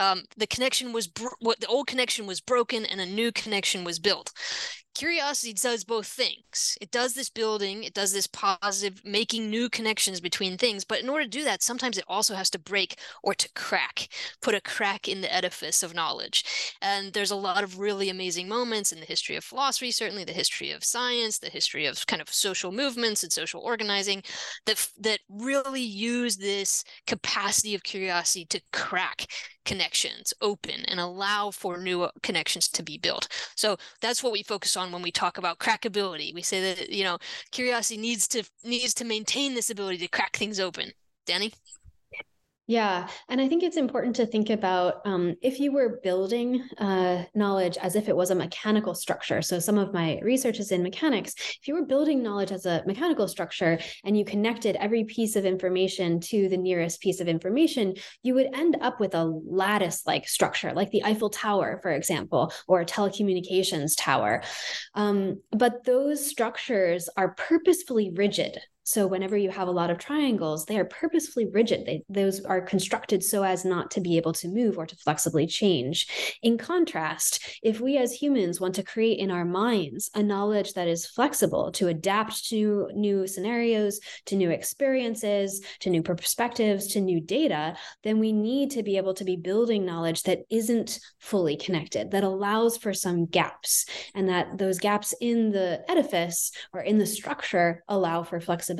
um, 0.00 0.22
the 0.36 0.46
connection 0.46 0.92
was 0.92 1.06
bro- 1.06 1.30
what 1.40 1.60
the 1.60 1.66
old 1.66 1.86
connection 1.86 2.26
was 2.26 2.40
broken 2.40 2.84
and 2.84 3.00
a 3.00 3.06
new 3.06 3.32
connection 3.32 3.84
was 3.84 3.98
built 3.98 4.32
curiosity 4.96 5.52
does 5.52 5.84
both 5.84 6.06
things 6.06 6.78
it 6.80 6.90
does 6.90 7.12
this 7.12 7.28
building 7.28 7.84
it 7.84 7.92
does 7.92 8.14
this 8.14 8.26
positive 8.26 9.02
making 9.04 9.50
new 9.50 9.68
connections 9.68 10.22
between 10.22 10.56
things 10.56 10.84
but 10.84 11.00
in 11.00 11.10
order 11.10 11.24
to 11.24 11.28
do 11.28 11.44
that 11.44 11.62
sometimes 11.62 11.98
it 11.98 12.04
also 12.08 12.34
has 12.34 12.48
to 12.48 12.58
break 12.58 12.96
or 13.22 13.34
to 13.34 13.46
crack 13.52 14.08
put 14.40 14.54
a 14.54 14.60
crack 14.62 15.06
in 15.06 15.20
the 15.20 15.32
edifice 15.32 15.82
of 15.82 15.94
knowledge 15.94 16.44
and 16.80 17.12
there's 17.12 17.30
a 17.30 17.36
lot 17.36 17.62
of 17.62 17.78
really 17.78 18.08
amazing 18.08 18.48
moments 18.48 18.90
in 18.90 18.98
the 18.98 19.04
history 19.04 19.36
of 19.36 19.44
philosophy 19.44 19.90
certainly 19.90 20.24
the 20.24 20.32
history 20.32 20.70
of 20.70 20.82
science 20.82 21.38
the 21.40 21.50
history 21.50 21.84
of 21.84 22.06
kind 22.06 22.22
of 22.22 22.32
social 22.32 22.72
movements 22.72 23.22
and 23.22 23.30
social 23.30 23.60
organizing 23.60 24.22
that 24.64 24.88
that 24.98 25.20
really 25.28 25.82
use 25.82 26.38
this 26.38 26.84
capacity 27.06 27.74
of 27.74 27.82
curiosity 27.82 28.46
to 28.46 28.62
crack 28.72 29.26
connections 29.66 30.32
open 30.40 30.84
and 30.86 30.98
allow 30.98 31.50
for 31.50 31.76
new 31.76 32.02
uh, 32.02 32.10
connections 32.22 32.68
to 32.68 32.82
be 32.82 32.96
built. 32.96 33.28
So 33.56 33.76
that's 34.00 34.22
what 34.22 34.32
we 34.32 34.42
focus 34.42 34.76
on 34.76 34.85
when 34.92 35.02
we 35.02 35.10
talk 35.12 35.38
about 35.38 35.58
crackability. 35.58 36.34
We 36.34 36.42
say 36.42 36.74
that 36.74 36.90
you 36.90 37.04
know 37.04 37.18
curiosity 37.50 38.00
needs 38.00 38.28
to 38.28 38.44
needs 38.64 38.94
to 38.94 39.04
maintain 39.04 39.54
this 39.54 39.70
ability 39.70 39.98
to 39.98 40.08
crack 40.08 40.36
things 40.36 40.60
open. 40.60 40.92
Dani? 41.26 41.52
Yeah. 42.68 43.08
And 43.28 43.40
I 43.40 43.48
think 43.48 43.62
it's 43.62 43.76
important 43.76 44.16
to 44.16 44.26
think 44.26 44.50
about 44.50 44.94
um, 45.04 45.36
if 45.40 45.60
you 45.60 45.70
were 45.70 46.00
building 46.02 46.68
uh, 46.78 47.22
knowledge 47.32 47.76
as 47.80 47.94
if 47.94 48.08
it 48.08 48.16
was 48.16 48.32
a 48.32 48.34
mechanical 48.34 48.92
structure. 48.92 49.40
So, 49.40 49.60
some 49.60 49.78
of 49.78 49.94
my 49.94 50.18
research 50.20 50.58
is 50.58 50.72
in 50.72 50.82
mechanics. 50.82 51.34
If 51.36 51.68
you 51.68 51.74
were 51.74 51.84
building 51.84 52.24
knowledge 52.24 52.50
as 52.50 52.66
a 52.66 52.82
mechanical 52.84 53.28
structure 53.28 53.78
and 54.04 54.18
you 54.18 54.24
connected 54.24 54.74
every 54.76 55.04
piece 55.04 55.36
of 55.36 55.44
information 55.44 56.18
to 56.20 56.48
the 56.48 56.56
nearest 56.56 57.00
piece 57.00 57.20
of 57.20 57.28
information, 57.28 57.94
you 58.24 58.34
would 58.34 58.52
end 58.52 58.76
up 58.80 58.98
with 58.98 59.14
a 59.14 59.24
lattice 59.24 60.04
like 60.04 60.26
structure, 60.26 60.72
like 60.72 60.90
the 60.90 61.04
Eiffel 61.04 61.30
Tower, 61.30 61.78
for 61.82 61.92
example, 61.92 62.52
or 62.66 62.80
a 62.80 62.86
telecommunications 62.86 63.92
tower. 63.96 64.42
Um, 64.94 65.40
but 65.52 65.84
those 65.84 66.26
structures 66.26 67.08
are 67.16 67.34
purposefully 67.34 68.10
rigid. 68.12 68.58
So 68.86 69.08
whenever 69.08 69.36
you 69.36 69.50
have 69.50 69.66
a 69.66 69.72
lot 69.72 69.90
of 69.90 69.98
triangles, 69.98 70.64
they 70.64 70.78
are 70.78 70.84
purposefully 70.84 71.46
rigid. 71.46 71.86
They, 71.86 72.04
those 72.08 72.44
are 72.44 72.60
constructed 72.60 73.24
so 73.24 73.42
as 73.42 73.64
not 73.64 73.90
to 73.90 74.00
be 74.00 74.16
able 74.16 74.32
to 74.34 74.46
move 74.46 74.78
or 74.78 74.86
to 74.86 74.94
flexibly 74.94 75.48
change. 75.48 76.38
In 76.40 76.56
contrast, 76.56 77.58
if 77.64 77.80
we 77.80 77.96
as 77.98 78.12
humans 78.12 78.60
want 78.60 78.76
to 78.76 78.84
create 78.84 79.18
in 79.18 79.32
our 79.32 79.44
minds 79.44 80.08
a 80.14 80.22
knowledge 80.22 80.74
that 80.74 80.86
is 80.86 81.04
flexible 81.04 81.72
to 81.72 81.88
adapt 81.88 82.48
to 82.50 82.88
new 82.94 83.26
scenarios, 83.26 83.98
to 84.26 84.36
new 84.36 84.50
experiences, 84.50 85.62
to 85.80 85.90
new 85.90 86.04
perspectives, 86.04 86.86
to 86.92 87.00
new 87.00 87.20
data, 87.20 87.76
then 88.04 88.20
we 88.20 88.32
need 88.32 88.70
to 88.70 88.84
be 88.84 88.98
able 88.98 89.14
to 89.14 89.24
be 89.24 89.36
building 89.36 89.84
knowledge 89.84 90.22
that 90.22 90.42
isn't 90.48 91.00
fully 91.18 91.56
connected, 91.56 92.12
that 92.12 92.22
allows 92.22 92.76
for 92.76 92.94
some 92.94 93.26
gaps, 93.26 93.86
and 94.14 94.28
that 94.28 94.58
those 94.58 94.78
gaps 94.78 95.12
in 95.20 95.50
the 95.50 95.84
edifice 95.90 96.52
or 96.72 96.82
in 96.82 96.98
the 96.98 97.06
structure 97.06 97.82
allow 97.88 98.22
for 98.22 98.38
flexibility 98.40 98.75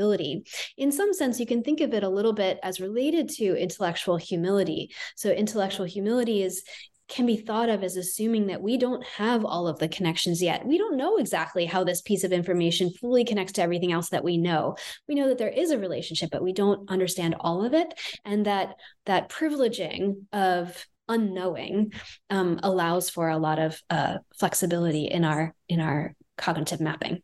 in 0.76 0.92
some 0.92 1.12
sense, 1.12 1.40
you 1.40 1.46
can 1.46 1.62
think 1.62 1.80
of 1.80 1.94
it 1.94 2.02
a 2.02 2.08
little 2.08 2.32
bit 2.32 2.58
as 2.62 2.80
related 2.80 3.28
to 3.30 3.56
intellectual 3.56 4.16
humility. 4.16 4.90
So, 5.16 5.30
intellectual 5.30 5.86
humility 5.86 6.42
is 6.42 6.62
can 7.08 7.26
be 7.26 7.36
thought 7.36 7.68
of 7.68 7.84
as 7.84 7.96
assuming 7.96 8.48
that 8.48 8.60
we 8.60 8.76
don't 8.76 9.04
have 9.04 9.44
all 9.44 9.68
of 9.68 9.78
the 9.78 9.88
connections 9.88 10.42
yet. 10.42 10.66
We 10.66 10.76
don't 10.76 10.96
know 10.96 11.18
exactly 11.18 11.64
how 11.64 11.84
this 11.84 12.02
piece 12.02 12.24
of 12.24 12.32
information 12.32 12.90
fully 12.90 13.24
connects 13.24 13.52
to 13.54 13.62
everything 13.62 13.92
else 13.92 14.08
that 14.08 14.24
we 14.24 14.38
know. 14.38 14.76
We 15.08 15.14
know 15.14 15.28
that 15.28 15.38
there 15.38 15.48
is 15.48 15.70
a 15.70 15.78
relationship, 15.78 16.30
but 16.32 16.42
we 16.42 16.52
don't 16.52 16.90
understand 16.90 17.36
all 17.38 17.64
of 17.64 17.74
it. 17.74 17.94
And 18.24 18.46
that 18.46 18.74
that 19.04 19.28
privileging 19.28 20.24
of 20.32 20.84
unknowing 21.08 21.92
um, 22.30 22.58
allows 22.62 23.08
for 23.10 23.28
a 23.28 23.38
lot 23.38 23.60
of 23.60 23.80
uh, 23.88 24.18
flexibility 24.38 25.04
in 25.04 25.24
our 25.24 25.54
in 25.68 25.80
our 25.80 26.14
cognitive 26.36 26.80
mapping. 26.80 27.22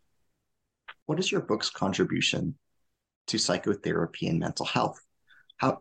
What 1.06 1.18
is 1.18 1.32
your 1.32 1.40
book's 1.40 1.70
contribution 1.70 2.54
to 3.28 3.38
psychotherapy 3.38 4.28
and 4.28 4.38
mental 4.38 4.66
health. 4.66 5.00
How 5.56 5.80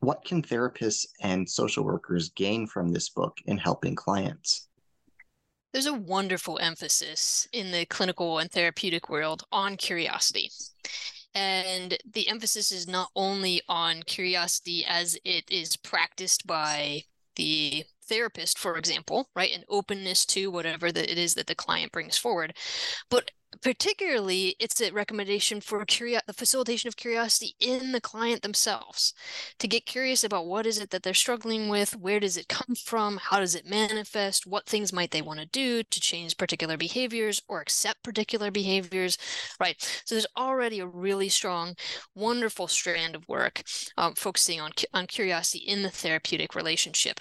what 0.00 0.24
can 0.24 0.42
therapists 0.42 1.06
and 1.20 1.48
social 1.48 1.84
workers 1.84 2.30
gain 2.30 2.66
from 2.66 2.92
this 2.92 3.08
book 3.08 3.36
in 3.46 3.58
helping 3.58 3.96
clients? 3.96 4.68
There's 5.72 5.86
a 5.86 5.92
wonderful 5.92 6.58
emphasis 6.60 7.46
in 7.52 7.72
the 7.72 7.84
clinical 7.86 8.38
and 8.38 8.50
therapeutic 8.50 9.08
world 9.08 9.44
on 9.52 9.76
curiosity. 9.76 10.50
And 11.34 11.98
the 12.10 12.28
emphasis 12.28 12.72
is 12.72 12.88
not 12.88 13.10
only 13.14 13.60
on 13.68 14.02
curiosity 14.04 14.84
as 14.88 15.18
it 15.24 15.44
is 15.50 15.76
practiced 15.76 16.46
by 16.46 17.02
the 17.36 17.84
therapist, 18.08 18.58
for 18.58 18.76
example, 18.76 19.28
right? 19.36 19.54
An 19.54 19.64
openness 19.68 20.24
to 20.26 20.50
whatever 20.50 20.86
it 20.86 20.96
is 20.96 21.34
that 21.34 21.46
the 21.46 21.54
client 21.54 21.92
brings 21.92 22.16
forward, 22.16 22.54
but 23.10 23.30
particularly 23.62 24.54
it's 24.60 24.80
a 24.80 24.90
recommendation 24.92 25.60
for 25.60 25.84
curio- 25.84 26.20
the 26.26 26.32
facilitation 26.32 26.86
of 26.88 26.96
curiosity 26.96 27.54
in 27.58 27.92
the 27.92 28.00
client 28.00 28.42
themselves 28.42 29.14
to 29.58 29.66
get 29.66 29.86
curious 29.86 30.22
about 30.22 30.46
what 30.46 30.66
is 30.66 30.78
it 30.78 30.90
that 30.90 31.02
they're 31.02 31.14
struggling 31.14 31.68
with 31.68 31.96
where 31.96 32.20
does 32.20 32.36
it 32.36 32.48
come 32.48 32.74
from 32.76 33.18
how 33.22 33.40
does 33.40 33.54
it 33.54 33.66
manifest 33.66 34.46
what 34.46 34.66
things 34.66 34.92
might 34.92 35.10
they 35.10 35.22
want 35.22 35.40
to 35.40 35.46
do 35.46 35.82
to 35.82 36.00
change 36.00 36.36
particular 36.36 36.76
behaviors 36.76 37.42
or 37.48 37.60
accept 37.60 38.02
particular 38.02 38.50
behaviors 38.50 39.16
right? 39.60 39.76
So 40.04 40.14
there's 40.14 40.26
already 40.36 40.80
a 40.80 40.86
really 40.86 41.28
strong 41.28 41.74
wonderful 42.14 42.68
strand 42.68 43.14
of 43.14 43.26
work 43.28 43.62
um, 43.96 44.14
focusing 44.14 44.60
on 44.60 44.72
on 44.92 45.06
curiosity 45.06 45.58
in 45.58 45.82
the 45.82 45.90
therapeutic 45.90 46.54
relationship. 46.54 47.20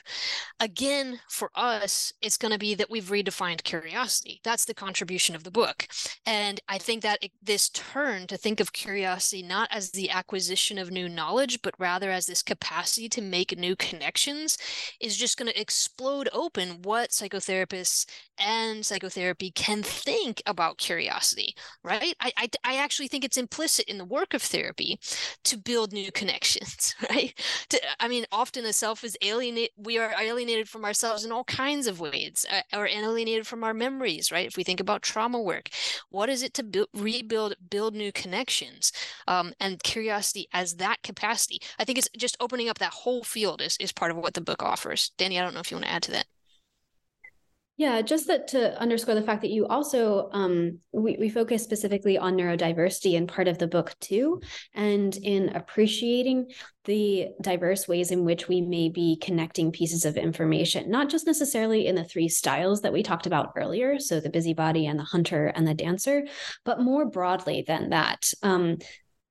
Again 0.59 1.19
for 1.29 1.51
us 1.55 2.13
it's 2.21 2.37
going 2.37 2.51
to 2.51 2.57
be 2.59 2.75
that 2.75 2.89
we've 2.89 3.05
redefined 3.05 3.63
curiosity. 3.63 4.41
That's 4.43 4.65
the 4.65 4.73
contribution 4.73 5.35
of 5.35 5.43
the 5.43 5.51
book 5.51 5.87
and 6.27 6.59
I 6.67 6.77
think 6.77 7.03
that 7.03 7.23
this 7.41 7.69
turn 7.69 8.27
to 8.27 8.35
think 8.35 8.59
of 8.59 8.73
curiosity 8.73 9.41
not 9.41 9.69
as 9.71 9.91
the 9.91 10.09
acquisition 10.09 10.77
of 10.77 10.91
new 10.91 11.07
knowledge, 11.07 11.61
but 11.61 11.73
rather 11.79 12.11
as 12.11 12.25
this 12.25 12.43
capacity 12.43 13.07
to 13.07 13.21
make 13.21 13.57
new 13.57 13.77
connections 13.77 14.57
is 14.99 15.15
just 15.15 15.37
going 15.37 15.49
to 15.49 15.59
explode 15.59 16.27
open 16.33 16.81
what 16.81 17.11
psychotherapists 17.11 18.05
and 18.37 18.85
psychotherapy 18.85 19.51
can 19.51 19.81
think 19.81 20.41
about 20.45 20.77
curiosity, 20.77 21.55
right? 21.81 22.13
I, 22.19 22.33
I, 22.35 22.49
I 22.65 22.75
actually 22.75 23.07
think 23.07 23.23
it's 23.23 23.37
implicit 23.37 23.85
in 23.85 23.97
the 23.97 24.05
work 24.05 24.33
of 24.33 24.41
therapy 24.41 24.99
to 25.45 25.57
build 25.57 25.93
new 25.93 26.11
connections, 26.17 26.93
right? 27.09 27.33
To, 27.69 27.79
I 28.01 28.09
mean, 28.09 28.25
often 28.33 28.65
a 28.65 28.73
self 28.73 29.05
is 29.05 29.17
alienated, 29.21 29.71
we 29.77 29.97
are 29.97 30.13
alienated 30.19 30.67
from 30.67 30.83
ourselves 30.83 31.23
in 31.23 31.31
all 31.31 31.45
kinds 31.45 31.87
of 31.87 32.01
ways, 32.01 32.45
uh, 32.51 32.77
or 32.77 32.85
alienated 32.85 33.47
from 33.47 33.63
our 33.63 33.73
memories, 33.73 34.29
right? 34.29 34.45
If 34.45 34.57
we 34.57 34.65
think 34.65 34.81
about 34.81 35.03
trauma 35.03 35.41
work, 35.41 35.69
what 36.17 36.29
is 36.29 36.41
it 36.41 36.55
to 36.55 36.63
build, 36.63 36.87
rebuild, 36.95 37.53
build 37.69 37.93
new 37.93 38.11
connections, 38.11 38.91
um, 39.27 39.53
and 39.59 39.83
curiosity 39.83 40.47
as 40.51 40.77
that 40.77 41.03
capacity? 41.03 41.59
I 41.77 41.85
think 41.85 41.99
it's 41.99 42.09
just 42.17 42.35
opening 42.39 42.69
up 42.69 42.79
that 42.79 42.91
whole 42.93 43.23
field 43.23 43.61
is 43.61 43.77
is 43.79 43.91
part 43.91 44.09
of 44.09 44.17
what 44.17 44.33
the 44.33 44.41
book 44.41 44.63
offers. 44.63 45.11
Dani, 45.19 45.37
I 45.37 45.43
don't 45.43 45.53
know 45.53 45.59
if 45.59 45.69
you 45.69 45.77
want 45.77 45.85
to 45.85 45.91
add 45.91 46.01
to 46.03 46.11
that. 46.13 46.25
Yeah, 47.77 48.01
just 48.01 48.25
that 48.25 48.47
to 48.49 48.75
underscore 48.79 49.13
the 49.13 49.21
fact 49.21 49.41
that 49.41 49.51
you 49.51 49.67
also 49.67 50.31
um, 50.31 50.79
we, 50.91 51.15
we 51.19 51.29
focus 51.29 51.63
specifically 51.63 52.17
on 52.17 52.35
neurodiversity 52.35 53.13
in 53.13 53.27
part 53.27 53.47
of 53.47 53.59
the 53.59 53.67
book 53.67 53.95
too, 53.99 54.41
and 54.73 55.15
in 55.17 55.55
appreciating 55.55 56.49
the 56.85 57.27
diverse 57.39 57.87
ways 57.87 58.09
in 58.09 58.25
which 58.25 58.47
we 58.47 58.61
may 58.61 58.89
be 58.89 59.17
connecting 59.21 59.71
pieces 59.71 60.05
of 60.05 60.17
information, 60.17 60.89
not 60.89 61.07
just 61.07 61.27
necessarily 61.27 61.85
in 61.85 61.93
the 61.93 62.03
three 62.03 62.27
styles 62.27 62.81
that 62.81 62.93
we 62.93 63.03
talked 63.03 63.27
about 63.27 63.53
earlier, 63.55 63.99
so 63.99 64.19
the 64.19 64.29
busybody 64.31 64.87
and 64.87 64.97
the 64.97 65.03
hunter 65.03 65.45
and 65.45 65.67
the 65.67 65.75
dancer, 65.75 66.25
but 66.65 66.81
more 66.81 67.05
broadly 67.05 67.63
than 67.67 67.91
that. 67.91 68.31
Um, 68.41 68.79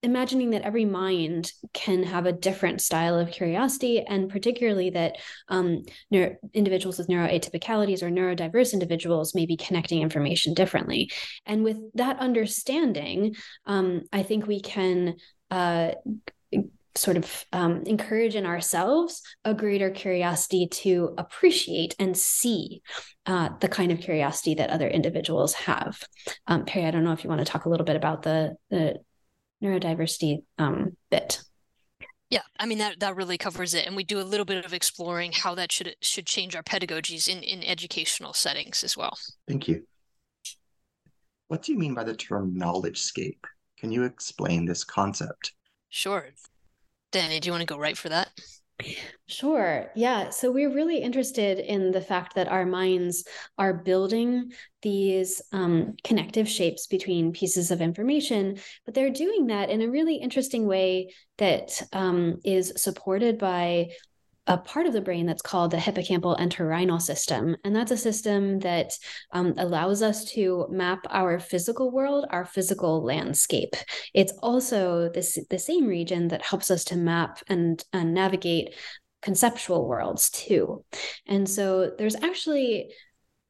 imagining 0.03 0.51
that 0.51 0.63
every 0.63 0.85
mind 0.85 1.53
can 1.73 2.03
have 2.03 2.27
a 2.27 2.33
different 2.33 2.81
style 2.81 3.19
of 3.19 3.31
curiosity, 3.31 4.01
and 4.01 4.29
particularly 4.29 4.91
that 4.91 5.17
um, 5.49 5.83
neuro- 6.11 6.37
individuals 6.55 6.99
with 6.99 7.09
neuroatypicalities 7.09 8.03
or 8.03 8.11
neurodiverse 8.11 8.73
individuals 8.73 9.35
may 9.35 9.47
be 9.47 9.57
connecting 9.57 10.03
information 10.03 10.55
differently. 10.55 11.11
And 11.45 11.65
with 11.65 11.79
that 11.95 12.19
understanding, 12.19 13.35
um, 13.67 14.03
I 14.13 14.23
think 14.23 14.47
we 14.47 14.61
can. 14.61 15.17
Uh, 15.51 15.93
sort 16.95 17.19
of 17.19 17.45
um, 17.53 17.83
encourage 17.83 18.35
in 18.35 18.47
ourselves 18.47 19.21
a 19.45 19.53
greater 19.53 19.91
curiosity 19.91 20.67
to 20.67 21.15
appreciate 21.19 21.95
and 21.99 22.17
see 22.17 22.81
uh, 23.27 23.51
the 23.61 23.69
kind 23.69 23.93
of 23.93 24.01
curiosity 24.01 24.55
that 24.55 24.71
other 24.71 24.89
individuals 24.89 25.53
have. 25.53 26.03
Um, 26.47 26.65
Perry, 26.65 26.87
I 26.87 26.91
don't 26.91 27.05
know 27.05 27.13
if 27.13 27.23
you 27.23 27.29
want 27.29 27.41
to 27.41 27.45
talk 27.45 27.67
a 27.67 27.69
little 27.69 27.85
bit 27.85 27.97
about 27.97 28.23
the 28.23 28.57
the 28.71 28.97
neurodiversity 29.63 30.43
um, 30.59 30.97
bit. 31.11 31.43
Yeah, 32.29 32.43
I 32.59 32.67
mean 32.67 32.79
that 32.79 32.99
that 33.01 33.15
really 33.15 33.39
covers 33.39 33.73
it, 33.73 33.87
and 33.87 33.95
we 33.95 34.03
do 34.03 34.21
a 34.21 34.23
little 34.23 34.45
bit 34.45 34.65
of 34.65 34.75
exploring 34.75 35.33
how 35.33 35.55
that 35.55 35.71
should 35.71 35.95
should 36.01 36.27
change 36.27 36.57
our 36.57 36.63
pedagogies 36.63 37.29
in 37.29 37.43
in 37.43 37.63
educational 37.63 38.33
settings 38.33 38.83
as 38.83 38.97
well. 38.97 39.17
Thank 39.47 39.69
you. 39.69 39.87
What 41.49 41.63
do 41.63 41.73
you 41.73 41.79
mean 41.79 41.95
by 41.95 42.03
the 42.03 42.17
term 42.17 42.57
knowledge 42.57 43.01
scape? 43.01 43.47
Can 43.79 43.93
you 43.93 44.05
explain 44.05 44.65
this 44.65 44.83
concept? 44.83 45.53
Sure. 45.89 46.31
Dani, 47.13 47.41
do 47.41 47.47
you 47.47 47.53
want 47.53 47.61
to 47.61 47.67
go 47.67 47.79
right 47.79 47.97
for 47.97 48.09
that? 48.09 48.31
Sure. 49.27 49.91
Yeah. 49.97 50.31
So 50.31 50.53
we're 50.53 50.73
really 50.73 50.99
interested 50.99 51.59
in 51.59 51.91
the 51.91 52.01
fact 52.01 52.35
that 52.37 52.49
our 52.49 52.65
minds 52.65 53.25
are 53.59 53.75
building 53.75 54.53
these 54.83 55.43
um, 55.53 55.95
connective 56.05 56.49
shapes 56.49 56.87
between 56.87 57.33
pieces 57.33 57.71
of 57.71 57.81
information, 57.81 58.59
but 58.85 58.95
they're 58.95 59.11
doing 59.11 59.47
that 59.49 59.71
in 59.71 59.83
a 59.83 59.89
really 59.91 60.17
interesting 60.17 60.67
way 60.67 61.13
that 61.39 61.83
um, 61.93 62.39
is 62.45 62.73
supported 62.77 63.39
by 63.39 63.89
a 64.47 64.57
part 64.57 64.87
of 64.87 64.93
the 64.93 65.01
brain 65.01 65.27
that's 65.27 65.43
called 65.43 65.71
the 65.71 65.77
hippocampal 65.77 66.39
entorhinal 66.39 67.01
system. 67.01 67.57
And 67.65 67.75
that's 67.75 67.91
a 67.91 67.97
system 67.97 68.61
that 68.61 68.93
um, 69.33 69.55
allows 69.57 70.03
us 70.03 70.25
to 70.33 70.67
map 70.71 71.01
our 71.11 71.41
physical 71.41 71.91
world, 71.91 72.27
our 72.31 72.45
physical 72.45 73.03
landscape. 73.03 73.75
It's 74.15 74.33
also 74.43 75.09
this, 75.09 75.39
the 75.51 75.59
same 75.59 75.87
region 75.87 76.29
that 76.29 76.43
helps 76.43 76.71
us 76.71 76.85
to 76.85 76.97
map 76.97 77.41
and, 77.49 77.83
and 77.93 78.15
navigate 78.15 78.75
conceptual 79.23 79.89
worlds 79.89 80.31
too. 80.31 80.85
And 81.27 81.49
so 81.49 81.93
there's 81.99 82.17
actually 82.17 82.93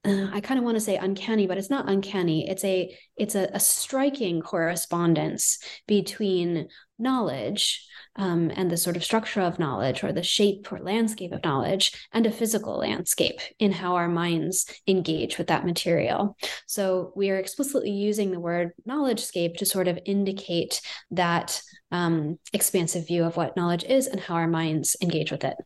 uh, 0.07 0.29
I 0.33 0.41
kind 0.41 0.59
of 0.59 0.65
want 0.65 0.77
to 0.77 0.81
say 0.81 0.97
uncanny, 0.97 1.49
but 1.49 1.59
it's 1.59 1.71
not 1.71 1.91
uncanny. 1.91 2.49
It's 2.49 2.65
a 2.65 2.97
it's 3.17 3.35
a, 3.35 3.51
a 3.53 3.59
striking 3.59 4.41
correspondence 4.41 5.59
between 5.89 6.69
knowledge 6.99 7.85
um, 8.17 8.51
and 8.55 8.71
the 8.71 8.77
sort 8.77 8.97
of 8.97 9.05
structure 9.05 9.41
of 9.41 9.59
knowledge 9.59 10.03
or 10.03 10.13
the 10.13 10.23
shape 10.23 10.71
or 10.73 10.79
landscape 10.79 11.33
of 11.33 11.45
knowledge 11.45 11.93
and 12.13 12.27
a 12.27 12.31
physical 12.31 12.79
landscape 12.79 13.41
in 13.59 13.73
how 13.73 13.95
our 13.95 14.09
minds 14.09 14.67
engage 14.87 15.39
with 15.39 15.47
that 15.49 15.65
material. 15.65 16.37
So 16.67 17.13
we 17.15 17.31
are 17.31 17.39
explicitly 17.39 17.91
using 17.91 18.31
the 18.31 18.41
word 18.41 18.73
knowledge 18.85 19.25
scape 19.25 19.57
to 19.57 19.67
sort 19.67 19.89
of 19.89 19.99
indicate 20.05 20.81
that 21.11 21.61
um, 21.91 22.39
expansive 22.53 23.07
view 23.07 23.25
of 23.25 23.37
what 23.37 23.57
knowledge 23.57 23.85
is 23.85 24.07
and 24.07 24.21
how 24.21 24.35
our 24.35 24.49
minds 24.49 24.97
engage 25.01 25.31
with 25.31 25.45
it. 25.45 25.57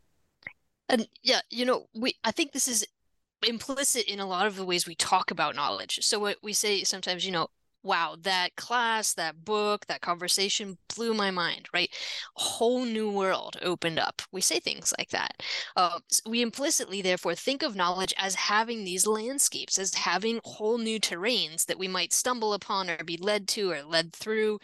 And 0.88 1.08
yeah, 1.22 1.40
you 1.50 1.64
know, 1.64 1.86
we 1.94 2.14
I 2.24 2.32
think 2.32 2.52
this 2.52 2.66
is 2.66 2.84
implicit 3.46 4.06
in 4.06 4.20
a 4.20 4.26
lot 4.26 4.46
of 4.46 4.56
the 4.56 4.64
ways 4.64 4.86
we 4.86 4.94
talk 4.94 5.30
about 5.30 5.54
knowledge. 5.54 6.00
So 6.02 6.18
what 6.18 6.36
we 6.42 6.52
say 6.52 6.82
sometimes, 6.82 7.24
you 7.24 7.32
know, 7.32 7.48
wow, 7.82 8.16
that 8.22 8.56
class, 8.56 9.14
that 9.14 9.44
book, 9.44 9.86
that 9.86 10.00
conversation 10.00 10.76
blew 10.94 11.14
my 11.14 11.30
mind, 11.30 11.68
right? 11.72 11.90
A 12.36 12.40
whole 12.40 12.84
new 12.84 13.10
world 13.10 13.56
opened 13.62 13.98
up. 13.98 14.22
We 14.32 14.40
say 14.40 14.60
things 14.60 14.92
like 14.98 15.10
that. 15.10 15.42
Uh, 15.76 15.98
we 16.26 16.42
implicitly, 16.42 17.02
therefore, 17.02 17.34
think 17.34 17.62
of 17.62 17.76
knowledge 17.76 18.14
as 18.18 18.34
having 18.34 18.84
these 18.84 19.06
landscapes, 19.06 19.78
as 19.78 19.94
having 19.94 20.40
whole 20.44 20.78
new 20.78 21.00
terrains 21.00 21.66
that 21.66 21.78
we 21.78 21.88
might 21.88 22.12
stumble 22.12 22.52
upon 22.52 22.90
or 22.90 23.02
be 23.04 23.16
led 23.16 23.48
to 23.48 23.70
or 23.70 23.82
led 23.82 24.12
through. 24.12 24.58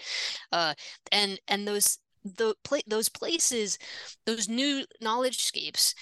Uh, 0.52 0.74
and 1.12 1.40
and 1.48 1.66
those 1.66 1.98
the 2.24 2.54
those 2.86 3.08
places, 3.08 3.78
those 4.26 4.48
new 4.48 4.84
knowledge 5.00 5.42
scapes 5.42 5.94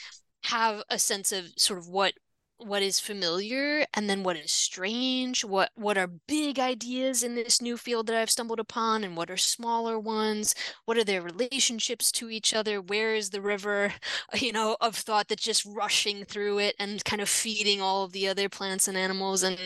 have 0.45 0.83
a 0.91 0.99
sense 0.99 1.33
of 1.33 1.47
sort 1.57 1.79
of 1.79 1.89
what 1.89 2.15
what 2.59 2.83
is 2.83 3.01
familiar 3.01 3.85
and 3.95 4.09
then 4.09 4.23
what 4.23 4.37
is 4.37 4.53
strange 4.53 5.45
what 5.45 5.71
what 5.75 5.99
are 5.99 6.07
big 6.07 6.59
ideas 6.59 7.23
in 7.23 7.35
this 7.35 7.61
new 7.61 7.77
field 7.77 8.07
that 8.07 8.17
i've 8.17 8.31
stumbled 8.31 8.61
upon 8.61 9.05
and 9.05 9.17
what 9.17 9.31
are 9.31 9.37
smaller 9.37 9.99
ones? 9.99 10.55
What 10.85 10.97
are 10.97 11.05
their 11.05 11.23
relationships 11.23 12.11
to 12.13 12.31
each 12.31 12.55
other? 12.55 12.81
Where 12.81 13.15
is 13.15 13.31
the 13.31 13.41
river 13.41 13.93
you 14.35 14.53
know 14.53 14.77
of 14.81 14.97
thought 14.97 15.29
that's 15.29 15.43
just 15.43 15.65
rushing 15.65 16.25
through 16.25 16.59
it 16.59 16.75
and 16.79 17.05
kind 17.05 17.23
of 17.23 17.29
feeding 17.29 17.81
all 17.81 18.05
of 18.05 18.13
the 18.13 18.29
other 18.29 18.49
plants 18.49 18.89
and 18.89 18.97
animals 18.97 19.43
and 19.43 19.59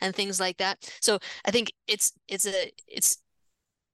and 0.00 0.14
things 0.14 0.40
like 0.40 0.58
that? 0.58 0.90
So 1.00 1.18
i 1.44 1.50
think 1.50 1.72
it's 1.86 2.12
it's 2.28 2.46
a 2.46 2.72
it's 2.88 3.18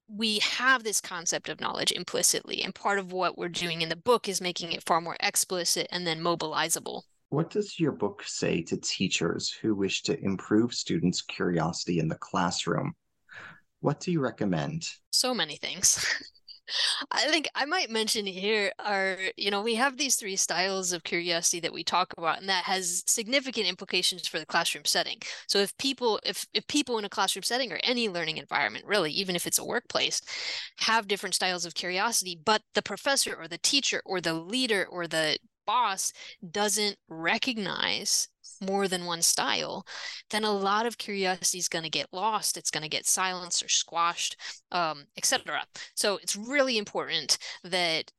we 0.08 0.40
have 0.40 0.84
this 0.84 1.00
concept 1.00 1.48
of 1.48 1.60
knowledge 1.60 1.92
implicitly 1.92 2.62
and 2.62 2.74
part 2.74 2.98
of 2.98 3.12
what 3.12 3.38
we're 3.38 3.48
doing 3.48 3.80
in 3.80 3.88
the 3.88 3.96
book 3.96 4.28
is 4.28 4.40
making 4.40 4.72
it 4.72 4.82
far 4.82 5.00
more 5.00 5.16
explicit 5.20 5.86
and 5.90 6.06
then 6.06 6.20
mobilizable 6.20 7.02
what 7.32 7.48
does 7.48 7.80
your 7.80 7.92
book 7.92 8.22
say 8.26 8.60
to 8.60 8.76
teachers 8.76 9.50
who 9.50 9.74
wish 9.74 10.02
to 10.02 10.22
improve 10.22 10.74
students' 10.74 11.22
curiosity 11.22 11.98
in 11.98 12.08
the 12.08 12.14
classroom? 12.16 12.92
What 13.80 14.00
do 14.00 14.12
you 14.12 14.20
recommend? 14.20 14.86
So 15.10 15.32
many 15.32 15.56
things. 15.56 16.04
I 17.10 17.24
think 17.28 17.48
I 17.54 17.64
might 17.64 17.90
mention 17.90 18.26
here 18.26 18.70
are, 18.78 19.16
you 19.36 19.50
know, 19.50 19.62
we 19.62 19.74
have 19.74 19.96
these 19.96 20.16
three 20.16 20.36
styles 20.36 20.92
of 20.92 21.04
curiosity 21.04 21.58
that 21.60 21.72
we 21.72 21.82
talk 21.82 22.12
about, 22.16 22.38
and 22.38 22.48
that 22.48 22.64
has 22.64 23.02
significant 23.06 23.66
implications 23.66 24.28
for 24.28 24.38
the 24.38 24.46
classroom 24.46 24.84
setting. 24.84 25.18
So 25.48 25.58
if 25.58 25.76
people, 25.78 26.20
if 26.24 26.46
if 26.54 26.66
people 26.66 26.98
in 26.98 27.04
a 27.04 27.10
classroom 27.10 27.42
setting 27.42 27.72
or 27.72 27.80
any 27.82 28.08
learning 28.08 28.36
environment, 28.36 28.84
really, 28.86 29.10
even 29.10 29.36
if 29.36 29.46
it's 29.46 29.58
a 29.58 29.64
workplace, 29.64 30.20
have 30.80 31.08
different 31.08 31.34
styles 31.34 31.64
of 31.64 31.74
curiosity, 31.74 32.38
but 32.42 32.62
the 32.74 32.82
professor 32.82 33.34
or 33.34 33.48
the 33.48 33.58
teacher 33.58 34.02
or 34.04 34.20
the 34.20 34.34
leader 34.34 34.86
or 34.88 35.06
the 35.06 35.38
boss 35.66 36.12
doesn't 36.50 36.96
recognize 37.08 38.28
more 38.60 38.88
than 38.88 39.04
one 39.04 39.22
style, 39.22 39.84
then 40.30 40.44
a 40.44 40.52
lot 40.52 40.86
of 40.86 40.98
curiosity 40.98 41.58
is 41.58 41.68
going 41.68 41.84
to 41.84 41.90
get 41.90 42.06
lost. 42.12 42.56
It's 42.56 42.70
going 42.70 42.82
to 42.82 42.88
get 42.88 43.06
silenced 43.06 43.62
or 43.62 43.68
squashed, 43.68 44.36
um, 44.70 45.04
etc. 45.16 45.64
So 45.94 46.18
it's 46.22 46.36
really 46.36 46.78
important 46.78 47.38
that 47.64 48.10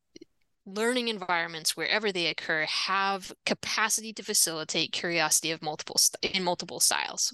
learning 0.65 1.08
environments 1.08 1.76
wherever 1.76 2.12
they 2.12 2.28
occur 2.28 2.65
have 2.65 3.34
capacity 3.45 4.13
to 4.13 4.23
facilitate 4.23 4.91
curiosity 4.91 5.52
of 5.52 5.62
multiple 5.62 5.97
st- 5.97 6.36
in 6.36 6.43
multiple 6.43 6.80
styles 6.80 7.34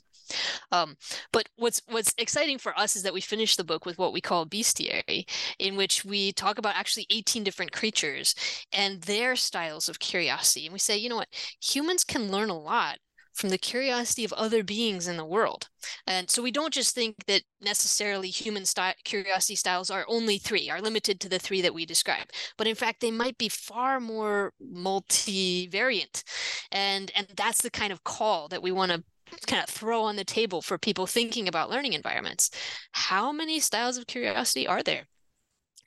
um, 0.71 0.95
but 1.31 1.49
what's 1.55 1.81
what's 1.87 2.13
exciting 2.17 2.57
for 2.57 2.77
us 2.77 2.95
is 2.95 3.03
that 3.03 3.13
we 3.13 3.21
finished 3.21 3.57
the 3.57 3.63
book 3.63 3.85
with 3.85 3.97
what 3.97 4.13
we 4.13 4.21
call 4.21 4.45
bestiary, 4.45 5.29
in 5.57 5.75
which 5.75 6.05
we 6.05 6.31
talk 6.33 6.57
about 6.57 6.75
actually 6.75 7.07
18 7.09 7.43
different 7.43 7.71
creatures 7.71 8.35
and 8.71 9.01
their 9.01 9.35
styles 9.35 9.89
of 9.89 9.99
curiosity. 9.99 10.65
And 10.65 10.73
we 10.73 10.79
say, 10.79 10.97
you 10.97 11.09
know 11.09 11.15
what, 11.15 11.29
humans 11.61 12.03
can 12.03 12.31
learn 12.31 12.49
a 12.49 12.57
lot 12.59 12.99
from 13.33 13.49
the 13.49 13.57
curiosity 13.57 14.25
of 14.25 14.33
other 14.33 14.63
beings 14.63 15.07
in 15.07 15.17
the 15.17 15.25
world. 15.25 15.69
And 16.05 16.29
so 16.29 16.41
we 16.41 16.51
don't 16.51 16.73
just 16.73 16.93
think 16.93 17.15
that 17.27 17.43
necessarily 17.61 18.29
human 18.29 18.65
sty- 18.65 18.95
curiosity 19.03 19.55
styles 19.55 19.89
are 19.89 20.05
only 20.07 20.37
three, 20.37 20.69
are 20.69 20.81
limited 20.81 21.19
to 21.21 21.29
the 21.29 21.39
three 21.39 21.61
that 21.61 21.73
we 21.73 21.85
describe. 21.85 22.27
But 22.57 22.67
in 22.67 22.75
fact, 22.75 23.01
they 23.01 23.11
might 23.11 23.37
be 23.37 23.49
far 23.49 23.99
more 23.99 24.53
multivariant. 24.61 26.23
And 26.71 27.11
and 27.15 27.27
that's 27.35 27.61
the 27.61 27.71
kind 27.71 27.91
of 27.91 28.03
call 28.03 28.47
that 28.49 28.63
we 28.63 28.71
want 28.71 28.91
to 28.91 29.03
kind 29.47 29.63
of 29.63 29.69
throw 29.69 30.03
on 30.03 30.15
the 30.15 30.23
table 30.25 30.61
for 30.61 30.77
people 30.77 31.05
thinking 31.07 31.47
about 31.47 31.69
learning 31.69 31.93
environments. 31.93 32.49
How 32.91 33.31
many 33.31 33.59
styles 33.59 33.97
of 33.97 34.07
curiosity 34.07 34.67
are 34.67 34.83
there? 34.83 35.07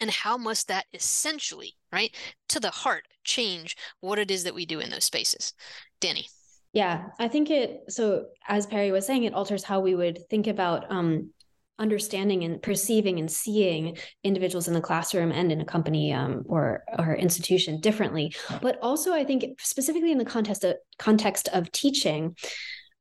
And 0.00 0.10
how 0.10 0.36
must 0.36 0.68
that 0.68 0.86
essentially, 0.92 1.76
right, 1.92 2.14
to 2.48 2.58
the 2.58 2.70
heart, 2.70 3.06
change 3.24 3.76
what 4.00 4.18
it 4.18 4.30
is 4.30 4.42
that 4.44 4.54
we 4.54 4.66
do 4.66 4.80
in 4.80 4.90
those 4.90 5.04
spaces? 5.04 5.54
Dani. 6.00 6.26
Yeah, 6.72 7.08
I 7.18 7.28
think 7.28 7.50
it, 7.50 7.80
so 7.88 8.26
as 8.48 8.66
Perry 8.66 8.92
was 8.92 9.06
saying, 9.06 9.24
it 9.24 9.34
alters 9.34 9.62
how 9.62 9.80
we 9.80 9.94
would 9.94 10.18
think 10.30 10.46
about 10.46 10.90
um, 10.90 11.30
understanding 11.78 12.44
and 12.44 12.62
perceiving 12.62 13.18
and 13.18 13.30
seeing 13.30 13.98
individuals 14.24 14.68
in 14.68 14.74
the 14.74 14.80
classroom 14.80 15.32
and 15.32 15.52
in 15.52 15.60
a 15.60 15.64
company 15.64 16.12
um, 16.12 16.44
or 16.46 16.84
or 16.98 17.14
institution 17.14 17.80
differently. 17.80 18.34
But 18.62 18.78
also, 18.80 19.12
I 19.12 19.24
think 19.24 19.60
specifically 19.60 20.12
in 20.12 20.18
the 20.18 20.24
context 20.24 20.64
of 20.64 20.76
context 20.98 21.48
of 21.52 21.70
teaching, 21.72 22.36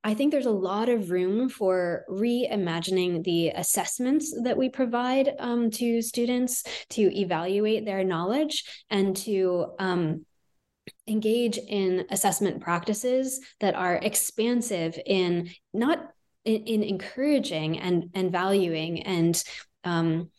I 0.03 0.15
think 0.15 0.31
there's 0.31 0.47
a 0.47 0.51
lot 0.51 0.89
of 0.89 1.11
room 1.11 1.47
for 1.47 2.05
reimagining 2.09 3.23
the 3.23 3.49
assessments 3.49 4.35
that 4.43 4.57
we 4.57 4.67
provide 4.69 5.29
um, 5.39 5.69
to 5.71 6.01
students 6.01 6.63
to 6.89 7.01
evaluate 7.15 7.85
their 7.85 8.03
knowledge 8.03 8.63
and 8.89 9.15
to 9.17 9.73
um, 9.77 10.25
engage 11.07 11.57
in 11.57 12.05
assessment 12.09 12.61
practices 12.61 13.39
that 13.59 13.75
are 13.75 13.95
expansive 13.95 14.97
in 15.05 15.49
not 15.73 16.11
in, 16.45 16.63
in 16.63 16.83
encouraging 16.83 17.79
and 17.79 18.09
and 18.13 18.31
valuing 18.31 19.03
and 19.03 19.43
um, 19.83 20.29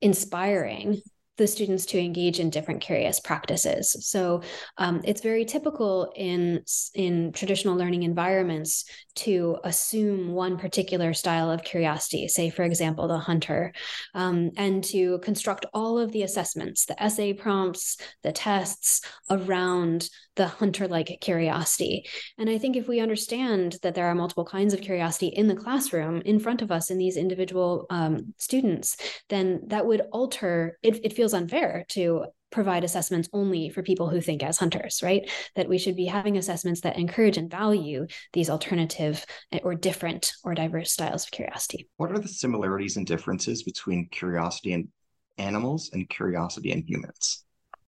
inspiring 0.00 1.00
the 1.40 1.46
students 1.46 1.86
to 1.86 1.98
engage 1.98 2.38
in 2.38 2.50
different 2.50 2.82
curious 2.82 3.18
practices. 3.18 3.96
So 4.00 4.42
um, 4.76 5.00
it's 5.04 5.22
very 5.22 5.46
typical 5.46 6.12
in 6.14 6.62
in 6.94 7.32
traditional 7.32 7.76
learning 7.76 8.02
environments 8.02 8.84
to 9.14 9.56
assume 9.64 10.32
one 10.32 10.58
particular 10.58 11.14
style 11.14 11.50
of 11.50 11.64
curiosity, 11.64 12.28
say 12.28 12.50
for 12.50 12.62
example 12.62 13.08
the 13.08 13.18
hunter, 13.18 13.72
um, 14.14 14.50
and 14.58 14.84
to 14.84 15.18
construct 15.20 15.64
all 15.72 15.98
of 15.98 16.12
the 16.12 16.24
assessments, 16.24 16.84
the 16.84 17.02
essay 17.02 17.32
prompts, 17.32 17.96
the 18.22 18.32
tests 18.32 19.00
around 19.30 20.10
the 20.40 20.46
hunter 20.46 20.88
like 20.88 21.18
curiosity. 21.20 22.06
And 22.38 22.48
I 22.48 22.56
think 22.56 22.74
if 22.74 22.88
we 22.88 22.98
understand 22.98 23.76
that 23.82 23.94
there 23.94 24.06
are 24.06 24.14
multiple 24.14 24.46
kinds 24.46 24.72
of 24.72 24.80
curiosity 24.80 25.26
in 25.26 25.48
the 25.48 25.54
classroom 25.54 26.22
in 26.22 26.38
front 26.38 26.62
of 26.62 26.72
us 26.72 26.90
in 26.90 26.96
these 26.96 27.18
individual 27.18 27.84
um, 27.90 28.32
students, 28.38 28.96
then 29.28 29.60
that 29.66 29.84
would 29.84 30.00
alter, 30.12 30.78
it, 30.82 31.04
it 31.04 31.12
feels 31.12 31.34
unfair 31.34 31.84
to 31.90 32.24
provide 32.50 32.84
assessments 32.84 33.28
only 33.34 33.68
for 33.68 33.82
people 33.82 34.08
who 34.08 34.22
think 34.22 34.42
as 34.42 34.56
hunters, 34.56 35.02
right? 35.02 35.28
That 35.56 35.68
we 35.68 35.76
should 35.76 35.94
be 35.94 36.06
having 36.06 36.38
assessments 36.38 36.80
that 36.80 36.96
encourage 36.96 37.36
and 37.36 37.50
value 37.50 38.06
these 38.32 38.48
alternative 38.48 39.22
eh, 39.52 39.60
or 39.62 39.74
different 39.74 40.32
or 40.42 40.54
diverse 40.54 40.90
styles 40.90 41.24
of 41.24 41.32
curiosity. 41.32 41.86
What 41.98 42.12
are 42.12 42.18
the 42.18 42.28
similarities 42.28 42.96
and 42.96 43.06
differences 43.06 43.62
between 43.62 44.08
curiosity 44.08 44.72
in 44.72 44.88
animals 45.36 45.90
and 45.92 46.08
curiosity 46.08 46.72
in 46.72 46.82
humans? 46.86 47.44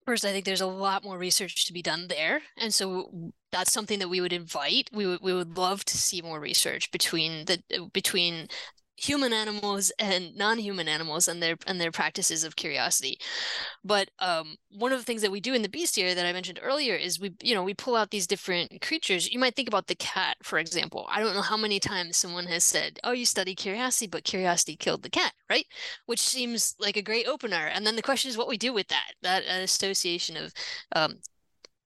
First, 0.06 0.26
I 0.26 0.32
think 0.32 0.46
there's 0.46 0.62
a 0.62 0.66
lot 0.68 1.04
more 1.04 1.18
research 1.18 1.66
to 1.66 1.74
be 1.74 1.84
done 1.84 2.08
there, 2.08 2.42
and 2.58 2.74
so 2.74 3.32
that's 3.52 3.72
something 3.72 4.00
that 4.00 4.10
we 4.10 4.20
would 4.20 4.34
invite. 4.34 4.90
We 4.92 5.06
would 5.06 5.20
we 5.22 5.34
would 5.34 5.58
love 5.58 5.86
to 5.86 5.98
see 5.98 6.22
more 6.24 6.40
research 6.40 6.92
between 6.92 7.46
the 7.46 7.62
between 7.94 8.48
human 9.02 9.34
animals 9.34 9.92
and 10.00 10.36
non-human 10.36 10.88
animals 10.88 11.28
and 11.28 11.42
their 11.42 11.56
and 11.68 11.82
their 11.82 11.92
practices 11.92 12.44
of 12.44 12.56
curiosity. 12.56 13.18
But 13.84 14.10
um, 14.20 14.58
one 14.70 14.92
of 14.92 15.00
the 15.00 15.06
things 15.06 15.22
that 15.22 15.32
we 15.32 15.40
do 15.40 15.54
in 15.54 15.62
the 15.62 15.70
bestiary 15.70 16.16
that 16.16 16.26
i 16.26 16.34
mentioned 16.34 16.60
earlier 16.62 16.96
is 16.96 17.20
we 17.20 17.34
you 17.42 17.56
know 17.56 17.64
we 17.64 17.74
pull 17.74 17.96
out 17.96 18.12
these 18.12 18.28
different 18.28 18.82
creatures. 18.82 19.32
You 19.32 19.40
might 19.40 19.56
think 19.56 19.68
about 19.68 19.88
the 19.88 19.96
cat 19.96 20.38
for 20.44 20.60
example. 20.60 21.08
I 21.10 21.20
don't 21.22 21.36
know 21.36 21.42
how 21.42 21.58
many 21.58 21.80
times 21.80 22.18
someone 22.18 22.46
has 22.48 22.64
said 22.64 23.00
oh 23.04 23.12
you 23.12 23.26
study 23.26 23.56
curiosity 23.56 24.08
but 24.08 24.24
curiosity 24.24 24.76
killed 24.76 25.04
the 25.04 25.10
cat 25.10 25.34
right? 25.52 25.66
Which 26.06 26.22
seems 26.22 26.76
like 26.80 26.96
a 26.96 27.02
great 27.02 27.28
opener. 27.28 27.68
And 27.68 27.86
then 27.86 27.98
the 27.98 28.02
question 28.02 28.30
is 28.30 28.38
what 28.38 28.48
we 28.48 28.58
do 28.58 28.74
with 28.74 28.88
that 28.88 29.12
that 29.22 29.44
association 29.44 30.38
of 30.38 30.54
um, 30.96 31.16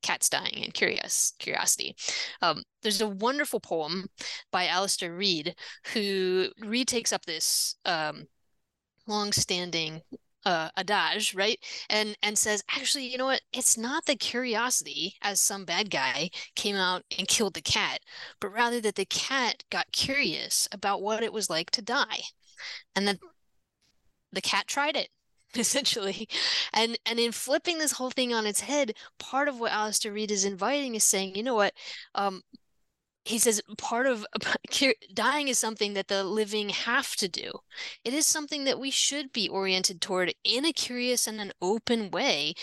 cats 0.05 0.29
dying 0.29 0.63
and 0.63 0.73
curious 0.73 1.33
curiosity. 1.39 1.95
Um, 2.41 2.63
there's 2.81 3.01
a 3.01 3.07
wonderful 3.07 3.59
poem 3.59 4.05
by 4.51 4.67
Alastair 4.67 5.13
Reid 5.13 5.55
who 5.93 6.49
retakes 6.59 7.11
up 7.11 7.25
this 7.25 7.75
um, 7.85 8.27
long-standing 9.07 10.01
uh, 10.45 10.69
adage, 10.77 11.33
right? 11.33 11.57
And 11.89 12.15
and 12.21 12.37
says, 12.37 12.63
actually, 12.69 13.07
you 13.07 13.17
know 13.17 13.25
what? 13.25 13.41
It's 13.51 13.77
not 13.77 14.05
the 14.05 14.15
curiosity, 14.15 15.15
as 15.21 15.39
some 15.39 15.65
bad 15.65 15.89
guy 15.89 16.29
came 16.55 16.75
out 16.75 17.01
and 17.17 17.27
killed 17.27 17.55
the 17.55 17.61
cat, 17.61 17.99
but 18.39 18.49
rather 18.53 18.79
that 18.81 18.95
the 18.95 19.05
cat 19.05 19.63
got 19.71 19.91
curious 19.91 20.69
about 20.71 21.01
what 21.01 21.23
it 21.23 21.33
was 21.33 21.49
like 21.49 21.71
to 21.71 21.81
die, 21.81 22.21
and 22.95 23.07
that 23.07 23.17
the 24.31 24.41
cat 24.41 24.67
tried 24.67 24.95
it 24.95 25.09
essentially. 25.59 26.27
And 26.73 26.97
and 27.05 27.19
in 27.19 27.31
flipping 27.31 27.77
this 27.77 27.93
whole 27.93 28.11
thing 28.11 28.33
on 28.33 28.45
its 28.45 28.61
head 28.61 28.93
part 29.19 29.47
of 29.47 29.59
what 29.59 29.71
Alastair 29.71 30.11
Reid 30.13 30.31
is 30.31 30.45
inviting 30.45 30.95
is 30.95 31.03
saying 31.03 31.35
you 31.35 31.43
know 31.43 31.55
what? 31.55 31.73
Um 32.15 32.41
he 33.25 33.39
says 33.39 33.61
part 33.77 34.05
of 34.05 34.25
dying 35.13 35.47
is 35.47 35.57
something 35.57 35.93
that 35.95 36.07
the 36.07 36.23
living 36.23 36.69
have 36.69 37.15
to 37.15 37.27
do. 37.27 37.51
It 38.03 38.13
is 38.13 38.27
something 38.27 38.65
that 38.65 38.79
we 38.79 38.91
should 38.91 39.31
be 39.33 39.49
oriented 39.49 39.99
toward 39.99 40.33
in 40.43 40.63
a 40.65 40.71
curious 40.71 41.27
and 41.27 41.41
an 41.41 41.51
open 41.61 42.11
way 42.11 42.53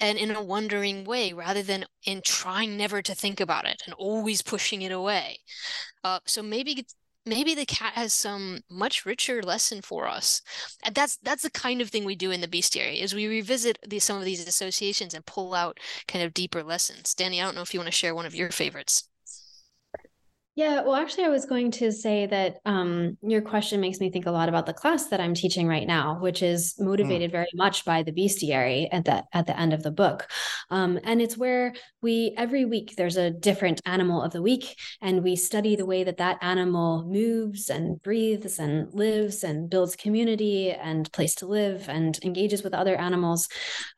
and 0.00 0.18
in 0.18 0.30
a 0.30 0.42
wondering 0.42 1.04
way 1.04 1.32
rather 1.34 1.62
than 1.62 1.84
in 2.06 2.22
trying 2.22 2.76
never 2.78 3.02
to 3.02 3.14
think 3.14 3.40
about 3.40 3.66
it 3.66 3.82
and 3.84 3.94
always 3.94 4.42
pushing 4.42 4.82
it 4.82 4.92
away. 4.92 5.38
Uh, 6.04 6.20
so 6.26 6.42
maybe 6.42 6.86
maybe 7.26 7.54
the 7.54 7.66
cat 7.66 7.94
has 7.94 8.12
some 8.12 8.60
much 8.70 9.04
richer 9.04 9.42
lesson 9.42 9.82
for 9.82 10.06
us. 10.06 10.40
And 10.84 10.94
that's 10.94 11.18
that's 11.22 11.42
the 11.42 11.50
kind 11.50 11.80
of 11.80 11.90
thing 11.90 12.04
we 12.04 12.16
do 12.16 12.30
in 12.30 12.40
the 12.40 12.48
bestiary 12.48 13.02
is 13.02 13.14
we 13.14 13.26
revisit 13.26 13.78
some 13.98 14.18
of 14.18 14.24
these 14.24 14.46
associations 14.46 15.14
and 15.14 15.26
pull 15.26 15.54
out 15.54 15.78
kind 16.08 16.24
of 16.24 16.34
deeper 16.34 16.62
lessons. 16.62 17.14
Dani 17.14 17.40
i 17.40 17.44
don't 17.44 17.54
know 17.54 17.62
if 17.62 17.74
you 17.74 17.80
want 17.80 17.88
to 17.88 17.92
share 17.92 18.14
one 18.14 18.26
of 18.26 18.34
your 18.34 18.50
favorites 18.50 19.08
yeah, 20.56 20.80
well, 20.80 20.94
actually, 20.94 21.24
I 21.24 21.28
was 21.28 21.44
going 21.44 21.70
to 21.72 21.92
say 21.92 22.24
that 22.24 22.60
um, 22.64 23.18
your 23.20 23.42
question 23.42 23.78
makes 23.78 24.00
me 24.00 24.10
think 24.10 24.24
a 24.24 24.30
lot 24.30 24.48
about 24.48 24.64
the 24.64 24.72
class 24.72 25.08
that 25.08 25.20
I'm 25.20 25.34
teaching 25.34 25.68
right 25.68 25.86
now, 25.86 26.18
which 26.18 26.42
is 26.42 26.74
hmm. 26.78 26.86
motivated 26.86 27.28
mm. 27.28 27.32
very 27.32 27.50
much 27.52 27.84
by 27.84 28.02
the 28.02 28.10
bestiary 28.10 28.88
at 28.90 29.04
the 29.04 29.22
at 29.34 29.46
the 29.46 29.60
end 29.60 29.74
of 29.74 29.82
the 29.82 29.90
book, 29.90 30.26
um, 30.70 30.98
and 31.04 31.20
it's 31.20 31.36
where 31.36 31.74
we 32.00 32.34
every 32.38 32.64
week 32.64 32.94
there's 32.96 33.18
a 33.18 33.30
different 33.30 33.82
animal 33.84 34.22
of 34.22 34.32
the 34.32 34.40
week, 34.40 34.78
and 35.02 35.22
we 35.22 35.36
study 35.36 35.76
the 35.76 35.84
way 35.84 36.04
that 36.04 36.16
that 36.16 36.38
animal 36.40 37.04
moves 37.06 37.68
and 37.68 38.02
breathes 38.02 38.58
and 38.58 38.90
lives 38.94 39.44
and 39.44 39.68
builds 39.68 39.94
community 39.94 40.70
and 40.70 41.12
place 41.12 41.34
to 41.34 41.46
live 41.46 41.86
and 41.90 42.18
engages 42.24 42.62
with 42.62 42.72
other 42.72 42.96
animals, 42.96 43.46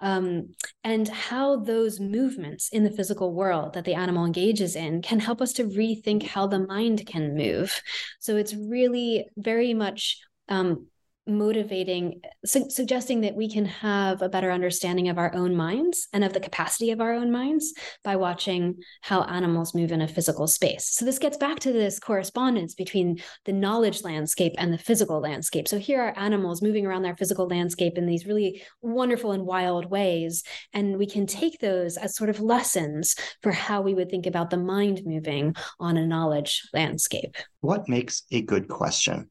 um, 0.00 0.48
and 0.82 1.06
how 1.06 1.54
those 1.54 2.00
movements 2.00 2.68
in 2.70 2.82
the 2.82 2.90
physical 2.90 3.32
world 3.32 3.74
that 3.74 3.84
the 3.84 3.94
animal 3.94 4.24
engages 4.24 4.74
in 4.74 5.00
can 5.02 5.20
help 5.20 5.40
us 5.40 5.52
to 5.52 5.62
rethink 5.62 6.24
how 6.24 6.47
the 6.48 6.58
mind 6.58 7.06
can 7.06 7.34
move. 7.36 7.80
So 8.18 8.36
it's 8.36 8.54
really 8.54 9.28
very 9.36 9.74
much 9.74 10.18
um, 10.48 10.86
motivating 11.28 12.20
su- 12.44 12.70
suggesting 12.70 13.20
that 13.20 13.36
we 13.36 13.50
can 13.50 13.66
have 13.66 14.22
a 14.22 14.28
better 14.28 14.50
understanding 14.50 15.08
of 15.08 15.18
our 15.18 15.34
own 15.34 15.54
minds 15.54 16.08
and 16.12 16.24
of 16.24 16.32
the 16.32 16.40
capacity 16.40 16.90
of 16.90 17.00
our 17.00 17.12
own 17.12 17.30
minds 17.30 17.74
by 18.02 18.16
watching 18.16 18.76
how 19.02 19.22
animals 19.22 19.74
move 19.74 19.92
in 19.92 20.00
a 20.00 20.08
physical 20.08 20.46
space. 20.46 20.88
So 20.88 21.04
this 21.04 21.18
gets 21.18 21.36
back 21.36 21.60
to 21.60 21.72
this 21.72 21.98
correspondence 21.98 22.74
between 22.74 23.20
the 23.44 23.52
knowledge 23.52 24.02
landscape 24.02 24.54
and 24.58 24.72
the 24.72 24.78
physical 24.78 25.20
landscape. 25.20 25.68
So 25.68 25.78
here 25.78 26.00
are 26.00 26.18
animals 26.18 26.62
moving 26.62 26.86
around 26.86 27.02
their 27.02 27.16
physical 27.16 27.46
landscape 27.46 27.98
in 27.98 28.06
these 28.06 28.26
really 28.26 28.62
wonderful 28.80 29.32
and 29.32 29.44
wild 29.44 29.90
ways 29.90 30.42
and 30.72 30.98
we 30.98 31.06
can 31.06 31.26
take 31.26 31.58
those 31.60 31.96
as 31.96 32.16
sort 32.16 32.30
of 32.30 32.40
lessons 32.40 33.14
for 33.42 33.52
how 33.52 33.82
we 33.82 33.94
would 33.94 34.10
think 34.10 34.26
about 34.26 34.50
the 34.50 34.56
mind 34.56 35.02
moving 35.04 35.54
on 35.78 35.96
a 35.96 36.06
knowledge 36.06 36.62
landscape. 36.72 37.36
What 37.60 37.88
makes 37.88 38.22
a 38.30 38.42
good 38.42 38.68
question 38.68 39.30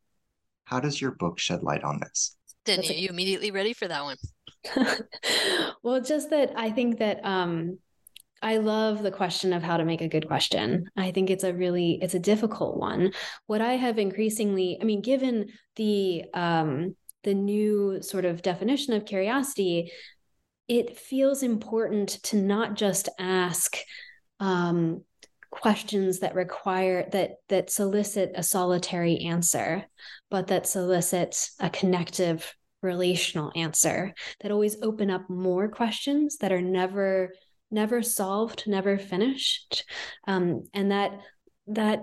how 0.67 0.81
does 0.81 0.99
your 0.99 1.11
book 1.11 1.39
shed 1.39 1.63
light 1.63 1.83
on 1.83 1.99
this? 2.01 2.35
Didn't 2.65 2.89
you, 2.89 2.95
you 2.95 3.09
immediately 3.09 3.51
ready 3.51 3.71
for 3.71 3.87
that 3.87 4.03
one? 4.03 4.17
well, 5.83 6.01
just 6.01 6.29
that 6.31 6.51
I 6.57 6.71
think 6.71 6.99
that 6.99 7.23
um, 7.23 7.79
I 8.41 8.57
love 8.57 9.01
the 9.01 9.11
question 9.11 9.53
of 9.53 9.63
how 9.63 9.77
to 9.77 9.85
make 9.85 10.01
a 10.01 10.09
good 10.09 10.27
question. 10.27 10.89
I 10.97 11.11
think 11.11 11.29
it's 11.29 11.45
a 11.45 11.53
really 11.53 11.99
it's 12.01 12.15
a 12.15 12.19
difficult 12.19 12.77
one. 12.77 13.13
What 13.45 13.61
I 13.61 13.73
have 13.73 13.97
increasingly, 13.97 14.77
I 14.81 14.83
mean, 14.83 15.01
given 15.01 15.47
the 15.77 16.25
um, 16.33 16.97
the 17.23 17.33
new 17.33 18.01
sort 18.01 18.25
of 18.25 18.41
definition 18.41 18.93
of 18.93 19.05
curiosity, 19.05 19.93
it 20.67 20.99
feels 20.99 21.43
important 21.43 22.09
to 22.23 22.35
not 22.35 22.75
just 22.75 23.07
ask 23.17 23.77
um, 24.41 25.05
questions 25.49 26.19
that 26.19 26.35
require 26.35 27.07
that 27.11 27.37
that 27.47 27.69
solicit 27.69 28.31
a 28.35 28.43
solitary 28.43 29.19
answer 29.19 29.85
but 30.29 30.47
that 30.47 30.67
solicit 30.67 31.49
a 31.59 31.69
connective 31.69 32.53
relational 32.81 33.51
answer 33.55 34.13
that 34.41 34.51
always 34.51 34.77
open 34.81 35.09
up 35.09 35.29
more 35.29 35.67
questions 35.67 36.37
that 36.37 36.51
are 36.51 36.61
never 36.61 37.31
never 37.69 38.01
solved 38.01 38.63
never 38.65 38.97
finished. 38.97 39.83
Um, 40.27 40.63
and 40.73 40.91
that 40.91 41.11
that 41.67 41.99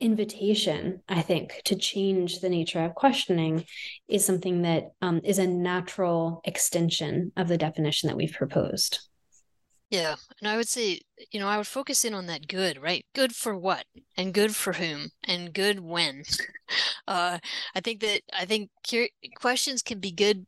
invitation 0.00 1.02
i 1.08 1.20
think 1.20 1.60
to 1.64 1.74
change 1.74 2.38
the 2.38 2.48
nature 2.48 2.84
of 2.84 2.94
questioning 2.94 3.64
is 4.06 4.24
something 4.24 4.62
that 4.62 4.84
um, 5.02 5.20
is 5.24 5.38
a 5.38 5.46
natural 5.46 6.40
extension 6.44 7.32
of 7.36 7.48
the 7.48 7.58
definition 7.58 8.06
that 8.06 8.16
we've 8.16 8.32
proposed 8.32 9.07
yeah. 9.90 10.16
And 10.40 10.48
I 10.48 10.56
would 10.56 10.68
say, 10.68 11.00
you 11.30 11.40
know, 11.40 11.48
I 11.48 11.56
would 11.56 11.66
focus 11.66 12.04
in 12.04 12.14
on 12.14 12.26
that 12.26 12.48
good, 12.48 12.80
right? 12.80 13.04
Good 13.14 13.34
for 13.34 13.56
what? 13.56 13.84
And 14.16 14.34
good 14.34 14.54
for 14.54 14.74
whom? 14.74 15.10
And 15.24 15.52
good 15.52 15.80
when? 15.80 16.24
uh, 17.08 17.38
I 17.74 17.80
think 17.80 18.00
that, 18.00 18.22
I 18.32 18.44
think 18.44 18.70
cur- 18.88 19.08
questions 19.36 19.82
can 19.82 20.00
be 20.00 20.12
good 20.12 20.46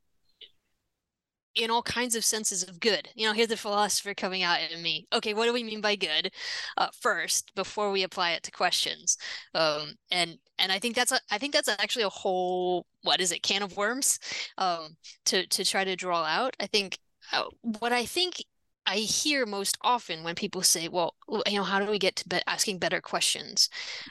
in 1.54 1.70
all 1.70 1.82
kinds 1.82 2.14
of 2.14 2.24
senses 2.24 2.62
of 2.62 2.80
good. 2.80 3.08
You 3.14 3.26
know, 3.26 3.32
here's 3.32 3.48
the 3.48 3.56
philosopher 3.56 4.14
coming 4.14 4.42
out 4.42 4.58
in 4.70 4.82
me. 4.82 5.06
Okay, 5.12 5.34
what 5.34 5.46
do 5.46 5.52
we 5.52 5.64
mean 5.64 5.80
by 5.80 5.96
good? 5.96 6.32
Uh, 6.76 6.88
first, 7.00 7.52
before 7.54 7.90
we 7.90 8.02
apply 8.02 8.32
it 8.32 8.42
to 8.44 8.50
questions. 8.50 9.16
Um, 9.54 9.94
and 10.10 10.38
and 10.58 10.70
I 10.70 10.78
think 10.78 10.94
that's 10.94 11.12
a, 11.12 11.20
I 11.30 11.38
think 11.38 11.52
that's 11.52 11.68
actually 11.68 12.04
a 12.04 12.08
whole 12.08 12.86
what 13.02 13.20
is 13.20 13.32
it 13.32 13.42
can 13.42 13.62
of 13.62 13.76
worms 13.76 14.18
um, 14.58 14.96
to 15.26 15.46
to 15.46 15.64
try 15.64 15.84
to 15.84 15.96
draw 15.96 16.24
out. 16.24 16.56
I 16.60 16.66
think 16.66 16.98
uh, 17.32 17.44
what 17.62 17.92
I 17.92 18.04
think 18.04 18.44
I 18.86 18.96
hear 18.98 19.46
most 19.46 19.78
often 19.82 20.24
when 20.24 20.34
people 20.34 20.62
say, 20.62 20.88
well, 20.88 21.14
you 21.46 21.58
know, 21.58 21.64
how 21.64 21.78
do 21.80 21.90
we 21.90 21.98
get 21.98 22.16
to 22.16 22.28
be- 22.28 22.42
asking 22.46 22.78
better 22.78 23.00
questions? 23.00 23.68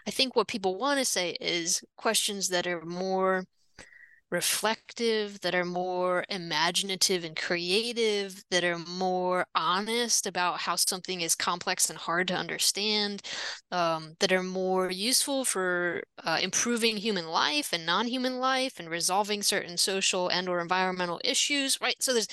I 0.07 0.11
think 0.11 0.35
what 0.35 0.47
people 0.47 0.77
want 0.77 0.99
to 0.99 1.05
say 1.05 1.37
is 1.41 1.83
questions 1.97 2.49
that 2.49 2.65
are 2.67 2.85
more 2.85 3.45
reflective, 4.31 5.41
that 5.41 5.55
are 5.55 5.65
more 5.65 6.25
imaginative 6.29 7.23
and 7.23 7.35
creative, 7.35 8.43
that 8.51 8.63
are 8.63 8.77
more 8.77 9.45
honest 9.55 10.27
about 10.27 10.59
how 10.59 10.75
something 10.75 11.21
is 11.21 11.35
complex 11.35 11.89
and 11.89 11.97
hard 11.99 12.27
to 12.29 12.35
understand, 12.35 13.21
um, 13.71 14.15
that 14.19 14.31
are 14.31 14.43
more 14.43 14.91
useful 14.91 15.45
for 15.45 16.03
uh, 16.23 16.39
improving 16.41 16.97
human 16.97 17.27
life 17.27 17.73
and 17.73 17.85
non-human 17.85 18.39
life 18.39 18.79
and 18.79 18.89
resolving 18.89 19.41
certain 19.41 19.77
social 19.77 20.27
and 20.29 20.47
or 20.49 20.59
environmental 20.61 21.19
issues. 21.23 21.79
Right. 21.81 22.01
So 22.01 22.13
there's 22.13 22.27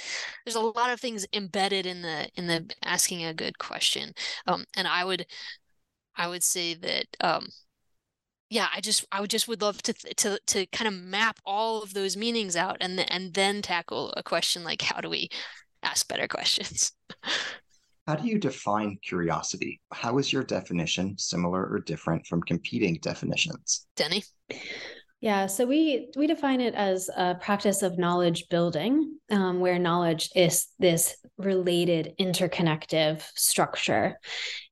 there's 0.45 0.57
a 0.57 0.61
lot 0.61 0.91
of 0.91 1.01
things 1.01 1.27
embedded 1.33 1.87
in 1.87 2.03
the 2.03 2.29
in 2.37 2.47
the 2.47 2.71
asking 2.85 3.25
a 3.25 3.35
good 3.35 3.59
question, 3.59 4.13
um, 4.47 4.65
and 4.77 4.87
I 4.89 5.05
would 5.05 5.27
I 6.17 6.29
would 6.29 6.43
say 6.43 6.75
that 6.75 7.07
um, 7.21 7.49
yeah 8.51 8.69
i 8.75 8.81
just 8.81 9.05
i 9.13 9.21
would 9.21 9.31
just 9.31 9.49
would 9.49 9.63
love 9.63 9.83
to 9.83 9.93
to 9.93 10.39
to 10.47 10.67
kind 10.67 10.87
of 10.87 10.95
map 10.95 11.39
all 11.45 11.83
of 11.83 11.95
those 11.95 12.17
meanings 12.17 12.57
out 12.57 12.77
and 12.81 13.11
and 13.11 13.35
then 13.35 13.63
tackle 13.63 14.13
a 14.17 14.23
question 14.23 14.63
like 14.65 14.83
how 14.83 15.01
do 15.01 15.09
we 15.09 15.29
ask 15.87 16.09
better 16.09 16.29
questions? 16.29 16.93
How 18.07 18.15
do 18.15 18.29
you 18.29 18.39
define 18.39 18.99
curiosity? 19.03 19.81
How 19.93 20.19
is 20.19 20.33
your 20.33 20.45
definition 20.45 21.19
similar 21.19 21.67
or 21.67 21.81
different 21.81 22.25
from 22.27 22.41
competing 22.43 22.99
definitions? 23.03 23.87
Denny 23.97 24.23
yeah, 25.21 25.47
so 25.47 25.65
we 25.65 26.11
we 26.15 26.27
define 26.27 26.61
it 26.61 26.75
as 26.75 27.09
a 27.17 27.37
practice 27.37 27.83
of 27.83 27.99
knowledge 27.99 28.49
building, 28.51 29.19
um, 29.31 29.61
where 29.61 29.79
knowledge 29.79 30.29
is 30.35 30.67
this 30.79 31.17
related, 31.39 32.15
interconnective 32.21 33.23
structure. 33.35 34.19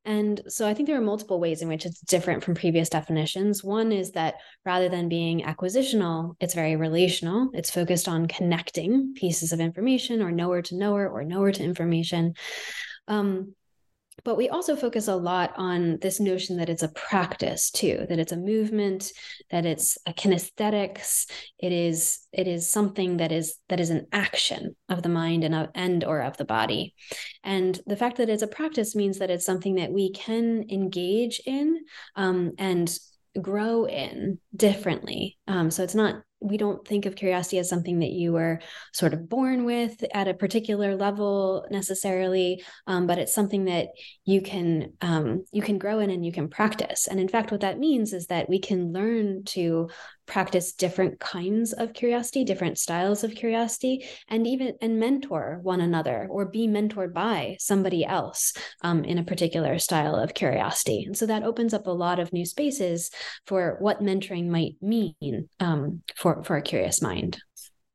And 0.05 0.43
so 0.49 0.69
I 0.69 0.75
think 0.75 0.87
there 0.87 0.99
are 0.99 1.03
multiple 1.03 1.41
ways 1.41 1.63
in 1.63 1.69
which 1.69 1.87
it's 1.87 2.01
different 2.01 2.45
from 2.45 2.55
previous 2.55 2.91
definitions. 2.91 3.65
One 3.65 3.91
is 3.91 4.13
that 4.13 4.35
rather 4.67 4.91
than 4.91 5.09
being 5.09 5.41
acquisitional, 5.41 6.37
it's 6.41 6.55
very 6.55 6.77
relational. 6.77 7.49
It's 7.55 7.71
focused 7.71 8.07
on 8.07 8.29
connecting 8.29 9.15
pieces 9.15 9.53
of 9.53 9.61
information 9.61 10.21
or 10.21 10.31
knower 10.31 10.61
to 10.61 10.77
knower 10.77 11.09
or 11.09 11.25
knower 11.25 11.53
to 11.53 11.63
information. 11.63 12.35
Um, 13.09 13.55
but 14.25 14.37
we 14.37 14.49
also 14.49 14.77
focus 14.77 15.09
a 15.09 15.17
lot 15.17 15.53
on 15.57 15.99
this 16.01 16.21
notion 16.21 16.57
that 16.59 16.69
it's 16.69 16.83
a 16.83 16.89
practice 16.89 17.71
too 17.71 18.07
that 18.09 18.19
it's 18.19 18.33
a 18.33 18.37
movement 18.37 19.13
that 19.51 19.67
it's 19.67 19.99
a 20.07 20.13
kinesthetics. 20.13 21.29
It 21.59 21.73
is 21.73 22.21
it 22.33 22.47
is 22.47 22.71
something 22.71 23.19
that 23.19 23.33
is 23.33 23.57
that 23.69 23.81
is 23.81 23.91
an 23.91 24.07
action 24.13 24.77
of 24.89 25.03
the 25.03 25.09
mind 25.09 25.45
and 25.45 25.55
of, 25.55 25.69
and 25.75 26.05
or 26.05 26.21
of 26.23 26.37
the 26.37 26.45
body. 26.45 26.95
And 27.43 27.79
the 27.87 27.97
fact 27.97 28.19
that 28.19 28.29
it's 28.29 28.43
a 28.43 28.49
practice 28.49 28.95
means 28.95 29.19
that 29.19 29.31
it's 29.31 29.47
something 29.47 29.77
that 29.77 29.93
we 29.93 30.13
can 30.13 30.65
engage 30.71 31.41
in 31.47 31.81
um, 32.17 32.53
and 32.59 32.97
grow 33.41 33.87
in 33.87 34.39
differently. 34.55 35.39
Um, 35.49 35.71
so 35.71 35.83
it's 35.83 35.95
not 35.95 36.23
we 36.45 36.59
don't 36.59 36.87
think 36.87 37.07
of 37.07 37.17
curiosity 37.17 37.59
as 37.59 37.69
something 37.69 38.01
that 38.01 38.11
you 38.11 38.33
were 38.33 38.61
sort 38.93 39.15
of 39.15 39.29
born 39.29 39.65
with 39.65 40.05
at 40.13 40.29
a 40.29 40.35
particular 40.35 40.95
level 40.95 41.67
necessarily, 41.71 42.63
um, 42.87 43.07
but 43.07 43.19
it's 43.19 43.35
something 43.35 43.65
that 43.65 43.89
you 44.25 44.43
can 44.43 44.93
um, 45.01 45.45
you 45.53 45.63
can 45.63 45.79
grow 45.79 46.01
in 46.01 46.11
and 46.11 46.25
you 46.25 46.33
can 46.33 46.49
practice. 46.49 47.07
And 47.07 47.19
in 47.19 47.29
fact, 47.29 47.51
what 47.51 47.63
that 47.63 47.79
means 47.79 48.13
is 48.13 48.27
that 48.27 48.49
we 48.49 48.59
can 48.59 48.93
learn 48.93 49.45
to 49.45 49.89
practice 50.27 50.73
different 50.73 51.21
kinds 51.21 51.73
of 51.73 51.93
curiosity, 51.93 52.45
different 52.45 52.79
styles 52.79 53.25
of 53.25 53.35
curiosity, 53.35 54.05
and 54.29 54.47
even 54.47 54.75
and 54.81 54.99
mentor 54.99 55.61
one 55.63 55.81
another 55.81 56.27
or 56.31 56.47
be 56.47 56.67
mentored 56.67 57.13
by 57.13 57.57
somebody 57.59 58.05
else 58.05 58.53
um, 58.83 59.05
in 59.05 59.19
a 59.19 59.25
particular 59.25 59.79
style 59.79 60.17
of 60.17 60.35
curiosity. 60.35 61.05
And 61.07 61.17
so 61.17 61.27
that 61.27 61.43
opens 61.43 61.75
up 61.75 61.87
a 61.87 61.91
lot 61.91 62.19
of 62.19 62.33
new 62.33 62.47
spaces 62.47 63.11
for 63.47 63.77
what 63.81 64.03
mentoring 64.03 64.49
might 64.49 64.77
mean 64.81 65.49
um, 65.61 66.03
for 66.17 66.43
for 66.43 66.57
a 66.57 66.63
curious 66.63 67.03
mind. 67.03 67.39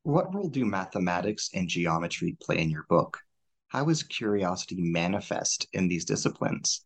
What 0.04 0.34
role 0.34 0.50
do 0.50 0.65
mathematics 0.65 1.50
and 1.54 1.68
geometry 1.68 2.38
play 2.42 2.60
in 2.60 2.70
your 2.70 2.86
book? 2.89 3.20
How 3.68 3.88
is 3.89 4.02
curiosity 4.02 4.78
manifest 4.80 5.68
in 5.74 5.88
these 5.88 6.06
disciplines? 6.06 6.86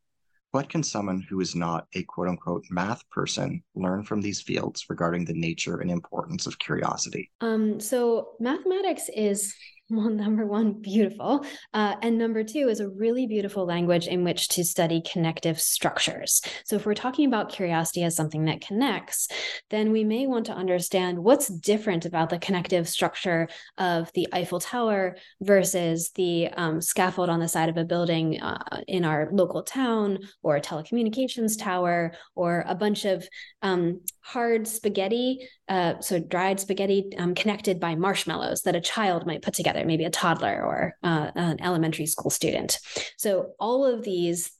What 0.53 0.69
can 0.69 0.83
someone 0.83 1.25
who 1.27 1.41
is 1.41 1.55
not 1.55 1.87
a 1.95 2.03
quote 2.03 2.27
unquote 2.27 2.65
math 2.69 3.09
person 3.09 3.63
learn 3.73 4.03
from 4.03 4.21
these 4.21 4.39
fields 4.39 4.85
regarding 4.87 5.25
the 5.25 5.33
nature 5.33 5.79
and 5.79 5.89
importance 5.89 6.45
of 6.45 6.59
curiosity? 6.59 7.31
Um, 7.41 7.79
so, 7.79 8.33
mathematics 8.39 9.09
is 9.15 9.55
well, 9.95 10.09
number 10.09 10.45
one, 10.45 10.73
beautiful. 10.73 11.45
Uh, 11.73 11.95
and 12.01 12.17
number 12.17 12.43
two 12.43 12.69
is 12.69 12.79
a 12.79 12.89
really 12.89 13.27
beautiful 13.27 13.65
language 13.65 14.07
in 14.07 14.23
which 14.23 14.47
to 14.49 14.63
study 14.63 15.01
connective 15.01 15.59
structures. 15.59 16.41
So, 16.65 16.75
if 16.75 16.85
we're 16.85 16.93
talking 16.93 17.27
about 17.27 17.49
curiosity 17.49 18.03
as 18.03 18.15
something 18.15 18.45
that 18.45 18.61
connects, 18.61 19.27
then 19.69 19.91
we 19.91 20.03
may 20.03 20.27
want 20.27 20.45
to 20.47 20.53
understand 20.53 21.19
what's 21.19 21.47
different 21.47 22.05
about 22.05 22.29
the 22.29 22.39
connective 22.39 22.87
structure 22.87 23.47
of 23.77 24.11
the 24.13 24.27
Eiffel 24.33 24.59
Tower 24.59 25.17
versus 25.41 26.11
the 26.15 26.49
um, 26.49 26.81
scaffold 26.81 27.29
on 27.29 27.39
the 27.39 27.47
side 27.47 27.69
of 27.69 27.77
a 27.77 27.85
building 27.85 28.41
uh, 28.41 28.81
in 28.87 29.05
our 29.05 29.29
local 29.31 29.63
town, 29.63 30.19
or 30.41 30.55
a 30.55 30.61
telecommunications 30.61 31.59
tower, 31.59 32.13
or 32.35 32.63
a 32.67 32.75
bunch 32.75 33.05
of 33.05 33.27
um, 33.61 34.01
hard 34.23 34.67
spaghetti, 34.67 35.47
uh, 35.67 35.99
so 35.99 36.19
dried 36.19 36.59
spaghetti 36.59 37.11
um, 37.17 37.35
connected 37.35 37.79
by 37.79 37.95
marshmallows 37.95 38.61
that 38.61 38.75
a 38.75 38.81
child 38.81 39.25
might 39.25 39.41
put 39.41 39.53
together, 39.53 39.85
maybe 39.85 40.05
a 40.05 40.09
toddler 40.09 40.63
or 40.63 40.95
uh, 41.03 41.31
an 41.35 41.61
elementary 41.61 42.05
school 42.05 42.31
student. 42.31 42.79
So 43.17 43.51
all 43.59 43.85
of 43.85 44.03
these 44.03 44.51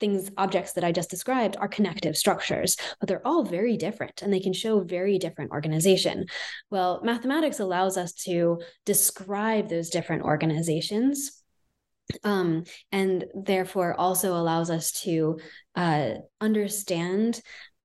things 0.00 0.28
objects 0.36 0.72
that 0.72 0.82
i 0.82 0.90
just 0.90 1.08
described 1.08 1.56
are 1.56 1.68
connective 1.68 2.16
structures 2.16 2.76
but 2.98 3.08
they're 3.08 3.26
all 3.26 3.44
very 3.44 3.76
different 3.76 4.22
and 4.22 4.32
they 4.32 4.40
can 4.40 4.52
show 4.52 4.80
very 4.80 5.18
different 5.18 5.52
organization 5.52 6.26
well 6.68 7.00
mathematics 7.04 7.60
allows 7.60 7.96
us 7.96 8.12
to 8.12 8.60
describe 8.84 9.68
those 9.68 9.90
different 9.90 10.24
organizations 10.24 11.44
um, 12.22 12.64
and 12.92 13.24
therefore 13.34 13.94
also 13.98 14.34
allows 14.34 14.68
us 14.68 14.92
to 14.92 15.38
uh, 15.74 16.14
understand 16.40 17.40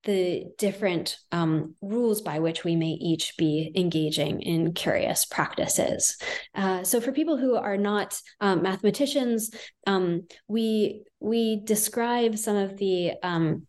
the 0.06 0.46
different 0.58 1.18
um, 1.32 1.76
rules 1.82 2.22
by 2.22 2.40
which 2.40 2.64
we 2.64 2.76
may 2.76 2.92
each 2.92 3.36
be 3.38 3.72
engaging 3.76 4.42
in 4.42 4.74
curious 4.74 5.26
practices. 5.26 6.18
Uh, 6.56 6.84
so, 6.84 7.02
for 7.02 7.12
people 7.12 7.38
who 7.38 7.56
are 7.56 7.78
not 7.78 8.20
um, 8.40 8.62
mathematicians, 8.62 9.52
um, 9.88 10.28
we 10.48 11.04
we 11.20 11.62
describe 11.64 12.38
some 12.38 12.56
of 12.56 12.78
the 12.78 13.14
um, 13.24 13.68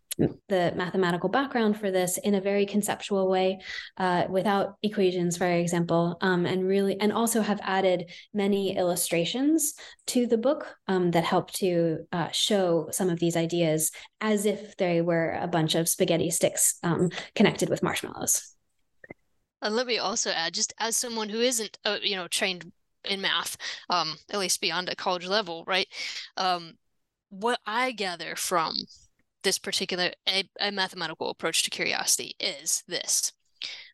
the 0.49 0.73
mathematical 0.77 1.29
background 1.29 1.79
for 1.79 1.91
this 1.91 2.19
in 2.19 2.35
a 2.35 2.41
very 2.41 2.67
conceptual 2.67 3.29
way, 3.29 3.59
uh, 3.97 4.25
without 4.29 4.77
equations, 4.83 5.37
for 5.37 5.47
example, 5.47 6.17
um, 6.21 6.47
and 6.47 6.67
really, 6.67 7.01
and 7.01 7.13
also 7.13 7.41
have 7.41 7.61
added 7.63 8.11
many 8.33 8.77
illustrations 8.77 9.75
to 10.07 10.27
the 10.27 10.39
book 10.39 10.77
um, 10.89 11.11
that 11.11 11.25
help 11.25 11.51
to 11.53 11.99
uh, 12.13 12.29
show 12.31 12.89
some 12.91 13.11
of 13.11 13.19
these 13.19 13.37
ideas 13.37 13.91
as 14.21 14.47
if 14.47 14.77
they 14.77 15.01
were 15.01 15.39
a 15.41 15.49
bunch 15.49 15.75
of 15.75 15.89
spaghetti 15.89 16.31
sticks 16.31 16.79
um, 16.83 17.11
connected 17.35 17.69
with 17.69 17.83
marshmallows. 17.83 18.55
And 19.63 19.77
let 19.77 19.87
me 19.87 19.99
also 19.99 20.31
add, 20.31 20.55
just 20.55 20.73
as 20.79 20.97
someone 20.97 21.29
who 21.29 21.41
isn't, 21.41 21.79
uh, 21.85 21.99
you 22.03 22.17
know, 22.17 22.29
trained 22.29 22.73
in 23.05 23.21
math, 23.21 23.57
um, 23.89 24.17
at 24.31 24.39
least 24.39 24.61
beyond 24.61 24.89
a 24.89 24.95
college 24.95 25.27
level, 25.27 25.65
right? 25.67 25.87
Um, 26.37 26.75
what 27.31 27.59
I 27.67 27.93
gather 27.93 28.37
from 28.37 28.75
this 29.43 29.59
particular 29.59 30.13
a, 30.29 30.49
a 30.61 30.71
mathematical 30.71 31.31
approach 31.31 31.63
to 31.63 31.71
curiosity 31.71 32.35
is 32.39 32.83
this. 32.87 33.33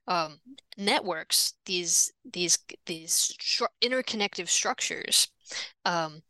Um, 0.09 0.39
networks 0.77 1.55
these 1.65 2.13
these 2.25 2.59
these 2.87 3.37
stru- 3.41 3.67
interconnective 3.83 4.49
structures 4.49 5.29
um, 5.85 6.23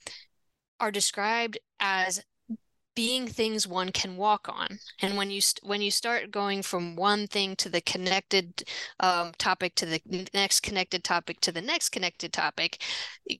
are 0.80 0.90
described 0.90 1.58
as 1.80 2.22
being 2.96 3.28
things 3.28 3.68
one 3.68 3.92
can 3.92 4.16
walk 4.16 4.48
on. 4.48 4.80
And 5.02 5.16
when 5.16 5.30
you 5.30 5.40
st- 5.40 5.64
when 5.64 5.82
you 5.82 5.92
start 5.92 6.32
going 6.32 6.62
from 6.62 6.96
one 6.96 7.28
thing 7.28 7.54
to 7.56 7.68
the 7.68 7.80
connected 7.80 8.64
um, 9.00 9.32
topic 9.38 9.76
to 9.76 9.86
the 9.86 10.28
next 10.34 10.60
connected 10.60 11.04
topic 11.04 11.40
to 11.42 11.52
the 11.52 11.62
next 11.62 11.90
connected 11.90 12.32
topic 12.32 12.82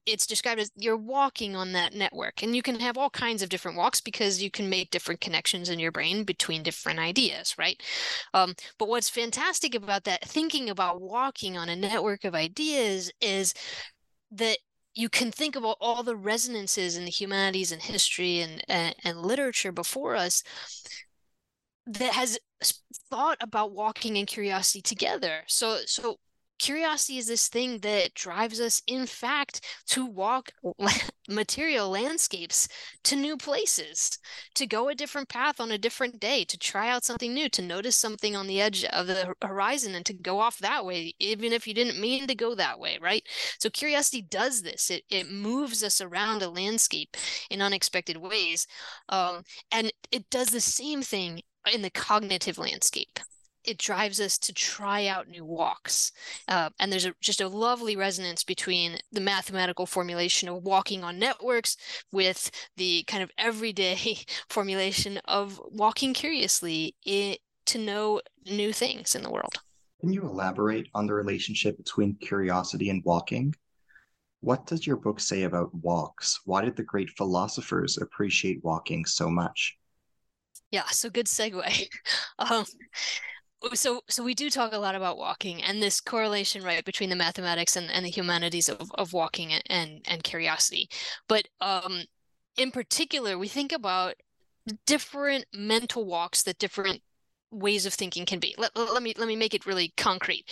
it's 0.05 0.27
described 0.27 0.61
as 0.61 0.71
you're 0.77 0.97
walking 0.97 1.57
on 1.57 1.73
that 1.73 1.95
network. 1.95 2.43
And 2.43 2.55
you 2.55 2.63
can 2.63 2.81
have 2.81 2.99
all 2.99 3.11
kinds 3.11 3.43
of 3.43 3.49
different 3.49 3.77
walks 3.77 4.01
because 4.01 4.43
you 4.43 4.51
can 4.51 4.69
make 4.69 4.91
different 4.91 5.21
connections 5.21 5.69
in 5.69 5.79
your 5.79 5.93
brain 5.93 6.25
between 6.25 6.63
different 6.63 6.99
ideas 6.99 7.55
right? 7.59 7.83
Um, 8.35 8.55
but 8.79 8.89
what's 8.89 9.09
fantastic 9.09 9.75
about 9.75 10.05
that 10.05 10.25
thinking 10.25 10.71
about 10.71 11.01
walking 11.01 11.57
on 11.57 11.69
a 11.69 11.77
network 11.77 12.25
of 12.25 12.35
ideas 12.35 13.11
is 13.21 13.55
that 14.33 14.59
you 14.97 15.11
can 15.11 15.31
think 15.31 15.55
about 15.55 15.77
all 15.79 16.03
the 16.03 16.17
resonances 16.17 16.97
in 16.97 17.05
the 17.05 17.11
humanities 17.11 17.71
and 17.71 17.83
history 17.83 18.41
and, 18.41 18.65
and, 18.67 18.97
and 19.05 19.21
literature 19.21 19.71
before 19.71 20.17
us 20.17 20.43
that 21.87 22.15
has 22.15 22.39
thought 23.11 23.37
about 23.41 23.73
walking 23.73 24.17
and 24.17 24.27
curiosity 24.27 24.81
together. 24.81 25.43
So 25.47 25.81
so 25.85 26.17
curiosity 26.59 27.19
is 27.19 27.27
this 27.27 27.49
thing 27.49 27.79
that 27.79 28.15
drives 28.15 28.61
us 28.61 28.83
in 28.87 29.07
fact 29.07 29.61
to 29.87 30.07
walk 30.07 30.53
material 31.29 31.91
landscapes 31.91 32.69
to 33.03 33.17
new 33.17 33.37
places 33.37 34.19
to 34.55 34.67
go 34.67 34.89
a 34.89 34.95
different 34.95 35.29
path 35.29 35.61
on 35.61 35.71
a 35.71 35.79
different 35.79 36.21
day 36.21 36.45
to 36.45 36.59
try 36.59 36.89
out 36.89 37.05
something 37.05 37.35
new 37.35 37.49
to 37.49 37.63
notice 37.63 37.97
something 37.97 38.37
on 38.37 38.47
the 38.47 38.61
edge 38.61 38.85
of 38.85 39.07
the 39.07 39.35
horizon 39.43 39.95
and 39.95 40.07
to 40.07 40.15
go 40.15 40.39
off 40.39 40.59
that 40.59 40.85
way 40.85 41.15
even 41.19 41.53
if 41.53 41.67
you 41.67 41.75
didn't 41.75 42.01
mean 42.01 42.27
to 42.27 42.35
go 42.35 42.55
that 42.55 42.79
way 42.79 42.99
right? 43.01 43.27
So 43.59 43.71
curiosity 43.71 44.23
does 44.23 44.63
this. 44.63 44.91
It, 44.91 45.05
it 45.11 45.31
moves 45.31 45.83
us 45.83 46.01
around 46.01 46.43
a 46.43 46.49
landscape 46.49 47.17
in 47.51 47.61
unexpected 47.63 48.17
ways 48.17 48.67
um, 49.09 49.43
and 49.73 49.93
it 50.11 50.31
does 50.31 50.49
the 50.49 50.61
same 50.61 51.03
thing 51.03 51.43
in 51.73 51.83
the 51.83 51.91
cognitive 51.91 52.59
landscape 52.59 53.19
it 53.67 53.79
drives 53.79 54.21
us 54.21 54.39
to 54.39 54.53
try 54.53 55.07
out 55.07 55.29
new 55.29 55.45
walks. 55.45 56.13
Uh, 56.49 56.71
and 56.79 56.93
there's 56.93 57.07
a, 57.07 57.15
just 57.21 57.41
a 57.41 57.49
lovely 57.49 57.97
resonance 57.97 58.45
between 58.45 58.99
the 59.13 59.21
mathematical 59.21 59.87
formulation 59.87 60.49
of 60.49 60.63
walking 60.63 61.03
on 61.03 61.19
networks 61.19 61.77
with 62.13 62.51
the 62.77 63.05
kind 63.07 63.23
of 63.23 63.31
everyday 63.39 64.19
formulation 64.49 65.19
of 65.27 65.61
walking 65.71 66.15
curiously 66.15 66.95
in, 67.05 67.37
to 67.67 67.79
know 67.79 68.21
new 68.47 68.73
things 68.73 69.15
in 69.15 69.23
the 69.23 69.31
world. 69.31 69.55
Can 70.01 70.13
you 70.13 70.23
elaborate 70.23 70.89
on 70.95 71.07
the 71.07 71.15
relationship 71.15 71.77
between 71.77 72.15
curiosity 72.17 72.91
and 72.91 73.03
walking? 73.05 73.55
What 74.41 74.67
does 74.67 74.87
your 74.87 74.97
book 74.97 75.19
say 75.19 75.45
about 75.45 75.75
walks? 75.75 76.41
Why 76.45 76.65
did 76.65 76.77
the 76.77 76.85
great 76.85 77.11
philosophers 77.11 77.99
appreciate 77.99 78.63
walking 78.63 79.05
so 79.05 79.29
much? 79.29 79.77
Yeah, 80.71 80.85
so 80.87 81.11
good 81.11 81.27
segue. 81.27 81.89
um, 82.39 82.65
so 83.75 84.03
so 84.09 84.23
we 84.23 84.35
do 84.35 84.51
talk 84.51 84.73
a 84.73 84.79
lot 84.79 84.95
about 84.95 85.19
walking 85.19 85.63
and 85.63 85.83
this 85.83 86.01
correlation 86.01 86.63
right 86.63 86.85
between 86.85 87.11
the 87.11 87.17
mathematics 87.17 87.77
and, 87.77 87.91
and 87.91 88.05
the 88.05 88.11
humanities 88.11 88.69
of, 88.69 88.91
of 88.95 89.13
walking 89.13 89.53
and, 89.53 89.63
and 89.67 90.01
and 90.07 90.23
curiosity. 90.23 90.89
But 91.29 91.49
um 91.61 92.05
in 92.57 92.71
particular 92.71 93.39
we 93.39 93.49
think 93.49 93.73
about 93.73 94.15
different 94.87 95.47
mental 95.55 96.05
walks 96.05 96.43
that 96.43 96.59
different 96.59 97.03
ways 97.51 97.87
of 97.87 97.95
thinking 97.95 98.27
can 98.27 98.39
be. 98.39 98.55
Let, 98.59 98.77
let, 98.77 99.03
me 99.03 99.15
let 99.17 99.29
me 99.29 99.37
make 99.37 99.55
it 99.55 99.67
really 99.67 99.93
concrete. 99.97 100.45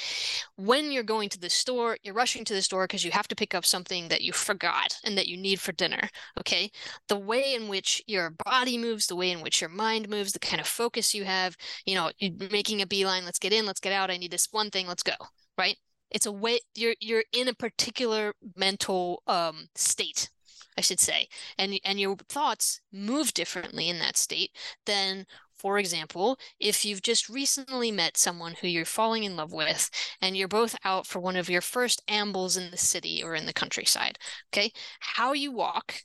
When 0.57 0.93
you're 0.93 1.03
going 1.03 1.29
to 1.31 1.41
the 1.41 1.51
store, 1.51 1.99
you're 2.03 2.15
rushing 2.15 2.45
to 2.45 2.55
the 2.55 2.63
store 2.63 2.85
because 2.85 3.05
you 3.05 3.11
have 3.11 3.29
to 3.29 3.37
pick 3.37 3.55
up 3.55 3.65
something 3.65 4.09
that 4.09 4.23
you 4.23 4.33
forgot 4.33 4.97
and 5.05 5.17
that 5.19 5.29
you 5.29 5.37
need 5.37 5.61
for 5.61 5.73
dinner, 5.73 6.09
okay? 6.39 6.71
The 7.09 7.19
way 7.19 7.55
in 7.55 7.69
which 7.69 8.03
your 8.07 8.31
body 8.45 8.79
moves, 8.79 9.07
the 9.07 9.17
way 9.17 9.31
in 9.31 9.41
which 9.41 9.61
your 9.61 9.71
mind 9.71 10.09
moves, 10.09 10.33
the 10.33 10.39
kind 10.39 10.61
of 10.61 10.67
focus 10.67 11.15
you 11.15 11.25
have, 11.25 11.57
you 11.85 11.95
know, 11.95 12.11
making 12.51 12.83
a 12.83 12.87
beeline, 12.87 13.25
let's 13.25 13.39
get 13.39 13.53
in, 13.53 13.67
let's 13.67 13.81
get 13.81 13.93
out, 13.93 14.11
I 14.11 14.17
need 14.17 14.31
this 14.31 14.49
one 14.51 14.71
thing, 14.71 14.87
let's 14.87 15.03
go, 15.03 15.15
right? 15.59 15.77
It's 16.11 16.27
a 16.27 16.33
way 16.33 16.61
you're 16.75 16.95
you're 17.01 17.25
in 17.33 17.49
a 17.49 17.55
particular 17.55 18.35
mental 18.57 19.23
um 19.27 19.67
state 19.75 20.31
I 20.77 20.81
should 20.81 21.01
say, 21.01 21.29
and 21.59 21.79
and 21.85 22.01
your 22.01 22.17
thoughts 22.29 22.81
move 22.93 23.33
differently 23.33 23.89
in 23.89 23.99
that 24.01 24.17
state 24.17 24.51
than 24.87 25.27
for 25.65 25.79
example, 25.79 26.39
if 26.61 26.85
you've 26.85 27.01
just 27.01 27.31
recently 27.31 27.91
met 27.91 28.19
someone 28.19 28.53
who 28.61 28.69
you're 28.69 28.85
falling 28.85 29.25
in 29.25 29.35
love 29.35 29.51
with 29.51 29.89
and 30.21 30.37
you're 30.37 30.47
both 30.47 30.77
out 30.85 31.07
for 31.07 31.21
one 31.21 31.37
of 31.37 31.49
your 31.49 31.63
first 31.63 32.03
ambles 32.07 32.59
in 32.59 32.71
the 32.71 32.77
city 32.77 33.23
or 33.25 33.35
in 33.35 33.47
the 33.47 33.53
countryside, 33.55 34.19
okay? 34.53 34.73
How 35.01 35.33
you 35.33 35.51
walk 35.53 36.03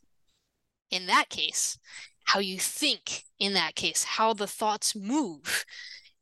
in 0.90 1.08
that 1.08 1.28
case, 1.28 1.78
how 2.24 2.40
you 2.40 2.58
think 2.58 3.26
in 3.38 3.52
that 3.52 3.76
case, 3.76 4.06
how 4.06 4.32
the 4.32 4.48
thoughts 4.48 4.96
move 4.96 5.66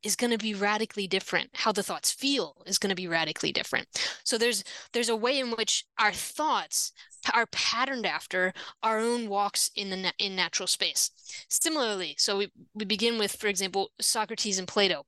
is 0.01 0.15
going 0.15 0.31
to 0.31 0.37
be 0.39 0.53
radically 0.55 1.07
different 1.07 1.49
how 1.53 1.71
the 1.71 1.83
thoughts 1.83 2.11
feel 2.11 2.55
is 2.65 2.77
going 2.77 2.89
to 2.89 2.95
be 2.95 3.07
radically 3.07 3.51
different 3.51 3.87
so 4.23 4.37
there's 4.37 4.63
there's 4.93 5.09
a 5.09 5.15
way 5.15 5.39
in 5.39 5.49
which 5.51 5.85
our 5.99 6.13
thoughts 6.13 6.93
are 7.33 7.45
patterned 7.47 8.05
after 8.05 8.53
our 8.83 8.99
own 8.99 9.27
walks 9.29 9.71
in 9.75 9.89
the 9.89 10.13
in 10.17 10.35
natural 10.35 10.67
space. 10.67 11.11
Similarly, 11.49 12.15
so 12.17 12.37
we, 12.37 12.51
we 12.73 12.85
begin 12.85 13.17
with, 13.17 13.35
for 13.35 13.47
example, 13.47 13.91
Socrates 13.99 14.59
and 14.59 14.67
Plato. 14.67 15.05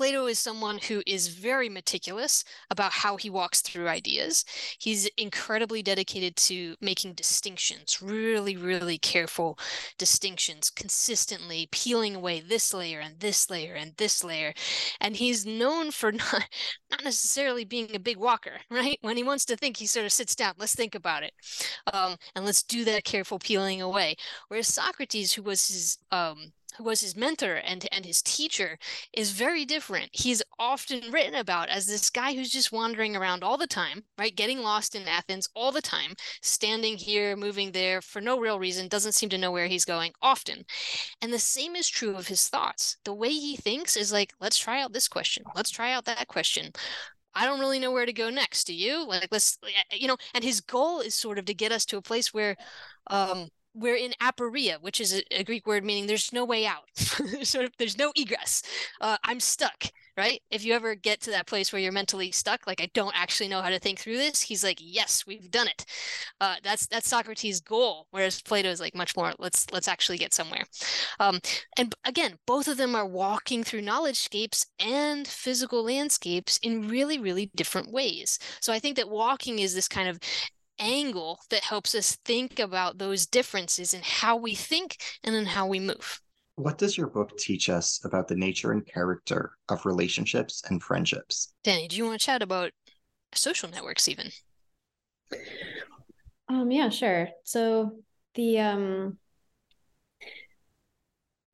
Plato 0.00 0.28
is 0.28 0.38
someone 0.38 0.78
who 0.78 1.02
is 1.06 1.28
very 1.28 1.68
meticulous 1.68 2.42
about 2.70 2.90
how 2.90 3.18
he 3.18 3.28
walks 3.28 3.60
through 3.60 3.86
ideas. 3.86 4.46
He's 4.78 5.04
incredibly 5.18 5.82
dedicated 5.82 6.36
to 6.36 6.74
making 6.80 7.12
distinctions, 7.12 8.00
really, 8.00 8.56
really 8.56 8.96
careful 8.96 9.58
distinctions, 9.98 10.70
consistently 10.70 11.68
peeling 11.70 12.14
away 12.16 12.40
this 12.40 12.72
layer 12.72 13.00
and 13.00 13.20
this 13.20 13.50
layer 13.50 13.74
and 13.74 13.92
this 13.98 14.24
layer. 14.24 14.54
And 15.02 15.16
he's 15.16 15.44
known 15.44 15.90
for 15.90 16.12
not, 16.12 16.48
not 16.90 17.04
necessarily 17.04 17.66
being 17.66 17.94
a 17.94 18.00
big 18.00 18.16
walker, 18.16 18.52
right? 18.70 18.98
When 19.02 19.18
he 19.18 19.22
wants 19.22 19.44
to 19.44 19.56
think, 19.58 19.76
he 19.76 19.86
sort 19.86 20.06
of 20.06 20.12
sits 20.12 20.34
down, 20.34 20.54
let's 20.56 20.74
think 20.74 20.94
about 20.94 21.24
it. 21.24 21.34
Um, 21.92 22.16
and 22.34 22.46
let's 22.46 22.62
do 22.62 22.86
that 22.86 23.04
careful 23.04 23.38
peeling 23.38 23.82
away. 23.82 24.16
Whereas 24.48 24.68
Socrates, 24.68 25.34
who 25.34 25.42
was 25.42 25.68
his 25.68 25.98
um, 26.10 26.52
who 26.76 26.84
was 26.84 27.00
his 27.00 27.16
mentor 27.16 27.56
and 27.56 27.86
and 27.92 28.04
his 28.04 28.22
teacher 28.22 28.78
is 29.12 29.32
very 29.32 29.64
different. 29.64 30.10
He's 30.12 30.42
often 30.58 31.10
written 31.10 31.34
about 31.34 31.68
as 31.68 31.86
this 31.86 32.10
guy 32.10 32.34
who's 32.34 32.50
just 32.50 32.72
wandering 32.72 33.16
around 33.16 33.42
all 33.42 33.56
the 33.56 33.66
time 33.66 34.04
right 34.18 34.34
getting 34.34 34.60
lost 34.60 34.94
in 34.94 35.08
athens 35.08 35.48
all 35.54 35.72
the 35.72 35.82
time 35.82 36.14
standing 36.42 36.96
here 36.96 37.36
moving 37.36 37.72
there 37.72 38.00
for 38.00 38.20
no 38.20 38.38
real 38.38 38.58
reason 38.58 38.88
doesn't 38.88 39.14
seem 39.14 39.28
to 39.30 39.38
know 39.38 39.52
where 39.52 39.66
he's 39.66 39.84
going 39.84 40.12
often. 40.22 40.64
And 41.22 41.32
the 41.32 41.38
same 41.38 41.76
is 41.76 41.88
true 41.88 42.16
of 42.16 42.28
his 42.28 42.48
thoughts. 42.48 42.96
The 43.04 43.14
way 43.14 43.30
he 43.30 43.56
thinks 43.56 43.96
is 43.96 44.12
like 44.12 44.32
let's 44.40 44.58
try 44.58 44.82
out 44.82 44.92
this 44.92 45.08
question. 45.08 45.44
Let's 45.54 45.70
try 45.70 45.92
out 45.92 46.04
that 46.06 46.28
question. 46.28 46.72
I 47.34 47.46
don't 47.46 47.60
really 47.60 47.78
know 47.78 47.92
where 47.92 48.06
to 48.06 48.12
go 48.12 48.30
next. 48.30 48.64
Do 48.66 48.74
you? 48.74 49.06
Like, 49.06 49.28
let's, 49.30 49.58
you 49.92 50.08
know, 50.08 50.16
and 50.34 50.42
his 50.42 50.60
goal 50.60 51.00
is 51.00 51.14
sort 51.14 51.38
of 51.38 51.44
to 51.46 51.54
get 51.54 51.72
us 51.72 51.84
to 51.86 51.96
a 51.96 52.02
place 52.02 52.34
where, 52.34 52.56
um, 53.06 53.48
we're 53.74 53.96
in 53.96 54.12
aporia, 54.20 54.80
which 54.80 55.00
is 55.00 55.14
a, 55.14 55.40
a, 55.40 55.44
Greek 55.44 55.66
word 55.66 55.84
meaning 55.84 56.06
there's 56.06 56.32
no 56.32 56.44
way 56.44 56.66
out. 56.66 56.88
sort 56.94 57.64
of, 57.64 57.72
there's 57.78 57.98
no 57.98 58.12
egress. 58.16 58.62
Uh, 59.00 59.16
I'm 59.24 59.40
stuck, 59.40 59.84
right? 60.16 60.40
If 60.50 60.64
you 60.64 60.74
ever 60.74 60.94
get 60.94 61.20
to 61.22 61.30
that 61.30 61.46
place 61.46 61.72
where 61.72 61.80
you're 61.80 61.92
mentally 61.92 62.32
stuck, 62.32 62.66
like 62.66 62.80
I 62.80 62.90
don't 62.94 63.18
actually 63.18 63.48
know 63.48 63.62
how 63.62 63.70
to 63.70 63.78
think 63.78 63.98
through 63.98 64.16
this, 64.16 64.42
he's 64.42 64.64
like, 64.64 64.78
yes, 64.80 65.24
we've 65.26 65.50
done 65.50 65.68
it. 65.68 65.84
Uh, 66.40 66.56
that's 66.62 66.86
that's 66.88 67.08
Socrates' 67.08 67.60
goal, 67.60 68.06
whereas 68.10 68.42
Plato 68.42 68.68
is 68.68 68.80
like 68.80 68.94
much 68.94 69.16
more. 69.16 69.32
Let's 69.38 69.70
let's 69.72 69.88
actually 69.88 70.18
get 70.18 70.34
somewhere. 70.34 70.64
Um, 71.20 71.40
and 71.76 71.94
again, 72.04 72.38
both 72.46 72.68
of 72.68 72.76
them 72.76 72.94
are 72.94 73.06
walking 73.06 73.62
through 73.62 73.82
knowledge 73.82 74.18
scapes 74.18 74.66
and 74.78 75.26
physical 75.26 75.84
landscapes 75.84 76.58
in 76.62 76.88
really 76.88 77.18
really 77.18 77.50
different 77.54 77.92
ways. 77.92 78.38
So 78.60 78.72
I 78.72 78.78
think 78.78 78.96
that 78.96 79.08
walking 79.08 79.60
is 79.60 79.74
this 79.74 79.88
kind 79.88 80.08
of 80.08 80.18
angle 80.80 81.38
that 81.50 81.62
helps 81.62 81.94
us 81.94 82.16
think 82.24 82.58
about 82.58 82.98
those 82.98 83.26
differences 83.26 83.94
in 83.94 84.00
how 84.02 84.36
we 84.36 84.54
think 84.54 84.96
and 85.22 85.36
in 85.36 85.46
how 85.46 85.66
we 85.66 85.78
move. 85.78 86.20
What 86.56 86.78
does 86.78 86.96
your 86.98 87.06
book 87.06 87.38
teach 87.38 87.68
us 87.70 88.00
about 88.04 88.28
the 88.28 88.34
nature 88.34 88.72
and 88.72 88.84
character 88.84 89.52
of 89.68 89.86
relationships 89.86 90.62
and 90.68 90.82
friendships? 90.82 91.52
Dani, 91.64 91.88
do 91.88 91.96
you 91.96 92.04
want 92.04 92.20
to 92.20 92.26
chat 92.26 92.42
about 92.42 92.72
social 93.34 93.70
networks 93.70 94.08
even? 94.08 94.30
Um 96.48 96.70
yeah, 96.70 96.88
sure. 96.88 97.28
So 97.44 98.00
the 98.34 98.58
um 98.58 99.18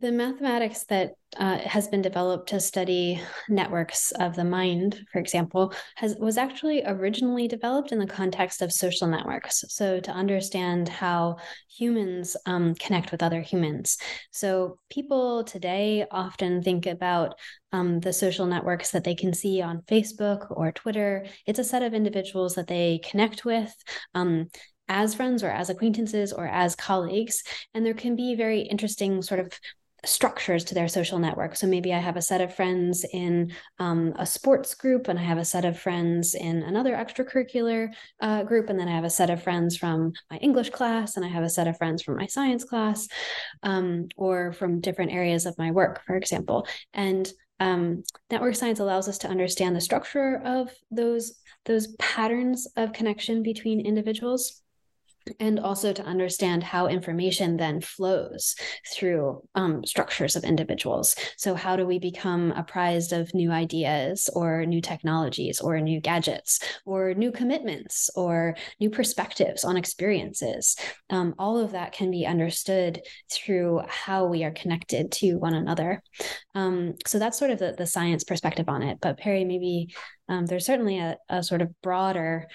the 0.07 0.13
mathematics 0.13 0.85
that 0.85 1.15
uh, 1.37 1.59
has 1.59 1.89
been 1.89 2.01
developed 2.01 2.51
to 2.51 2.61
study 2.61 3.21
networks 3.49 4.13
of 4.13 4.37
the 4.37 4.45
mind, 4.45 5.05
for 5.11 5.19
example, 5.19 5.75
has 5.97 6.15
was 6.21 6.39
actually 6.39 6.85
originally 6.87 7.49
developed 7.49 7.91
in 7.91 7.99
the 7.99 8.07
context 8.07 8.63
of 8.63 8.73
social 8.73 9.09
networks. 9.09 9.65
So 9.67 9.99
to 9.99 10.13
understand 10.13 10.89
how 10.89 11.39
humans 11.69 12.37
um, 12.47 12.77
connect 12.77 13.11
with 13.11 13.21
other 13.21 13.41
humans. 13.41 13.99
So 14.31 14.79
people 14.91 15.43
today 15.43 16.07
often 16.09 16.63
think 16.63 16.87
about 16.87 17.35
um, 17.73 17.99
the 17.99 18.13
social 18.13 18.47
networks 18.47 18.93
that 18.93 19.03
they 19.03 19.17
can 19.17 19.35
see 19.35 19.61
on 19.61 19.83
Facebook 19.91 20.47
or 20.51 20.71
Twitter. 20.71 21.27
It's 21.47 21.59
a 21.59 21.65
set 21.65 21.83
of 21.83 21.95
individuals 21.95 22.55
that 22.55 22.69
they 22.69 23.01
connect 23.11 23.45
with. 23.45 23.75
Um, 24.15 24.51
as 24.89 25.15
friends 25.15 25.43
or 25.43 25.51
as 25.51 25.71
acquaintances 25.71 26.33
or 26.33 26.47
as 26.47 26.77
colleagues. 26.77 27.43
And 27.75 27.85
there 27.85 27.95
can 27.95 28.17
be 28.17 28.35
very 28.35 28.61
interesting 28.61 29.23
sort 29.23 29.41
of 29.41 29.53
structures 30.07 30.65
to 30.65 30.75
their 30.75 30.89
social 30.89 31.19
network. 31.19 31.57
So 31.57 31.67
maybe 31.67 31.93
I 31.93 31.99
have 31.99 32.17
a 32.17 32.23
set 32.23 32.41
of 32.41 32.55
friends 32.55 33.05
in 33.13 33.53
um, 33.79 34.15
a 34.19 34.27
sports 34.27 34.75
group, 34.75 35.09
and 35.09 35.19
I 35.19 35.23
have 35.23 35.39
a 35.39 35.45
set 35.45 35.65
of 35.65 35.79
friends 35.79 36.35
in 36.35 36.63
another 36.63 36.93
extracurricular 36.93 37.89
uh, 38.21 38.45
group, 38.45 38.71
and 38.71 38.79
then 38.79 38.89
I 38.89 38.95
have 38.95 39.05
a 39.05 39.11
set 39.11 39.31
of 39.31 39.43
friends 39.43 39.77
from 39.77 40.13
my 40.31 40.39
English 40.39 40.71
class, 40.71 41.17
and 41.17 41.25
I 41.25 41.29
have 41.29 41.45
a 41.45 41.51
set 41.51 41.69
of 41.69 41.77
friends 41.77 42.03
from 42.03 42.17
my 42.17 42.27
science 42.27 42.65
class, 42.65 43.09
um, 43.63 44.09
or 44.17 44.53
from 44.53 44.81
different 44.81 45.13
areas 45.13 45.47
of 45.47 45.59
my 45.59 45.71
work, 45.71 46.03
for 46.07 46.17
example. 46.17 46.67
And 46.95 47.31
um, 47.59 48.03
network 48.31 48.55
science 48.55 48.81
allows 48.81 49.09
us 49.09 49.19
to 49.19 49.29
understand 49.29 49.75
the 49.75 49.81
structure 49.81 50.41
of 50.45 50.71
those 50.91 51.41
those 51.65 51.89
patterns 51.97 52.69
of 52.77 52.93
connection 52.93 53.43
between 53.43 53.85
individuals 53.85 54.63
and 55.41 55.59
also 55.59 55.93
to 55.93 56.05
understand 56.05 56.63
how 56.63 56.87
information 56.87 57.57
then 57.57 57.81
flows 57.81 58.55
through 58.93 59.43
um, 59.55 59.85
structures 59.85 60.37
of 60.37 60.45
individuals. 60.45 61.17
So, 61.37 61.55
how 61.55 61.77
do 61.77 61.87
we 61.87 61.99
become 61.99 62.53
apprised 62.53 63.13
of 63.13 63.35
new 63.35 63.51
ideas 63.51 64.29
or 64.35 64.65
new 64.67 64.81
technologies 64.81 65.61
or 65.61 65.81
new 65.81 66.01
gadgets 66.01 66.61
or 66.85 67.15
new 67.15 67.33
commitments 67.33 68.11
or 68.15 68.57
new 68.81 68.91
perspectives 68.91 69.65
on 69.65 69.77
experiences? 69.77 70.77
Um, 71.11 71.35
all 71.39 71.59
of 71.59 71.73
that 71.73 71.93
can 71.93 72.11
be 72.11 72.27
understood 72.27 73.03
through 73.31 73.83
how 73.89 74.27
we 74.27 74.45
are 74.45 74.51
connected 74.51 75.13
to 75.13 75.35
one 75.37 75.55
another. 75.55 76.03
Um, 76.55 76.95
so, 77.07 77.19
that's 77.19 77.39
sort 77.39 77.51
of 77.51 77.59
the, 77.59 77.75
the 77.77 77.87
science 77.87 78.25
perspective 78.25 78.69
on 78.69 78.83
it. 78.83 78.99
But, 79.01 79.19
Perry, 79.19 79.45
maybe 79.45 79.95
um, 80.29 80.47
there's 80.47 80.67
certainly 80.67 80.99
a, 80.99 81.17
a 81.29 81.43
sort 81.43 81.63
of 81.63 81.71
broader 81.83 82.49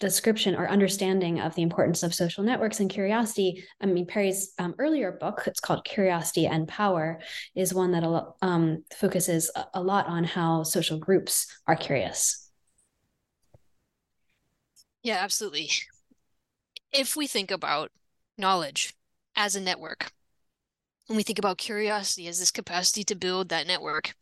description 0.00 0.56
or 0.56 0.68
understanding 0.68 1.40
of 1.40 1.54
the 1.54 1.62
importance 1.62 2.02
of 2.02 2.14
social 2.14 2.42
networks 2.42 2.80
and 2.80 2.90
curiosity. 2.90 3.64
I 3.80 3.86
mean, 3.86 4.06
Perry's 4.06 4.52
um, 4.58 4.74
earlier 4.78 5.12
book, 5.12 5.42
it's 5.46 5.60
called 5.60 5.84
Curiosity 5.84 6.46
and 6.46 6.66
Power, 6.66 7.20
is 7.54 7.72
one 7.72 7.92
that 7.92 8.02
um, 8.42 8.84
focuses 8.96 9.50
a 9.74 9.82
lot 9.82 10.06
on 10.06 10.24
how 10.24 10.62
social 10.62 10.98
groups 10.98 11.46
are 11.66 11.76
curious. 11.76 12.50
Yeah, 15.02 15.18
absolutely. 15.20 15.70
If 16.92 17.14
we 17.14 17.26
think 17.26 17.50
about 17.50 17.90
knowledge 18.36 18.94
as 19.36 19.54
a 19.54 19.60
network, 19.60 20.12
when 21.10 21.16
we 21.16 21.24
think 21.24 21.40
about 21.40 21.58
curiosity 21.58 22.28
as 22.28 22.38
this 22.38 22.52
capacity 22.52 23.02
to 23.02 23.16
build 23.16 23.48
that 23.48 23.66
network, 23.66 24.14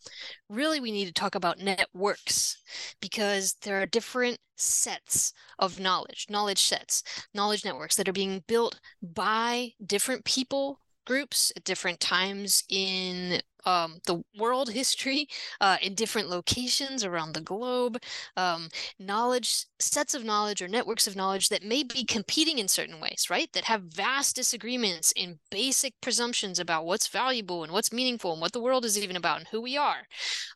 really 0.48 0.80
we 0.80 0.90
need 0.90 1.04
to 1.04 1.12
talk 1.12 1.34
about 1.34 1.58
networks 1.58 2.56
because 2.98 3.56
there 3.60 3.82
are 3.82 3.84
different 3.84 4.38
sets 4.56 5.34
of 5.58 5.78
knowledge, 5.78 6.24
knowledge 6.30 6.62
sets, 6.62 7.02
knowledge 7.34 7.62
networks 7.62 7.94
that 7.96 8.08
are 8.08 8.12
being 8.14 8.42
built 8.48 8.80
by 9.02 9.68
different 9.84 10.24
people 10.24 10.80
groups 11.06 11.52
at 11.56 11.64
different 11.64 12.00
times 12.00 12.64
in 12.70 13.42
um, 13.68 13.98
the 14.06 14.22
world 14.38 14.70
history 14.70 15.28
uh, 15.60 15.76
in 15.82 15.94
different 15.94 16.30
locations 16.30 17.04
around 17.04 17.34
the 17.34 17.40
globe, 17.40 17.98
um, 18.36 18.68
knowledge, 18.98 19.66
sets 19.78 20.14
of 20.14 20.24
knowledge 20.24 20.62
or 20.62 20.68
networks 20.68 21.06
of 21.06 21.14
knowledge 21.14 21.50
that 21.50 21.62
may 21.62 21.82
be 21.82 22.04
competing 22.04 22.58
in 22.58 22.66
certain 22.66 22.98
ways, 22.98 23.26
right? 23.30 23.52
That 23.52 23.64
have 23.64 23.82
vast 23.82 24.34
disagreements 24.34 25.12
in 25.12 25.38
basic 25.50 25.94
presumptions 26.00 26.58
about 26.58 26.86
what's 26.86 27.08
valuable 27.08 27.62
and 27.62 27.72
what's 27.72 27.92
meaningful 27.92 28.32
and 28.32 28.40
what 28.40 28.52
the 28.52 28.60
world 28.60 28.84
is 28.84 28.98
even 28.98 29.16
about 29.16 29.38
and 29.38 29.48
who 29.48 29.60
we 29.60 29.76
are, 29.76 30.06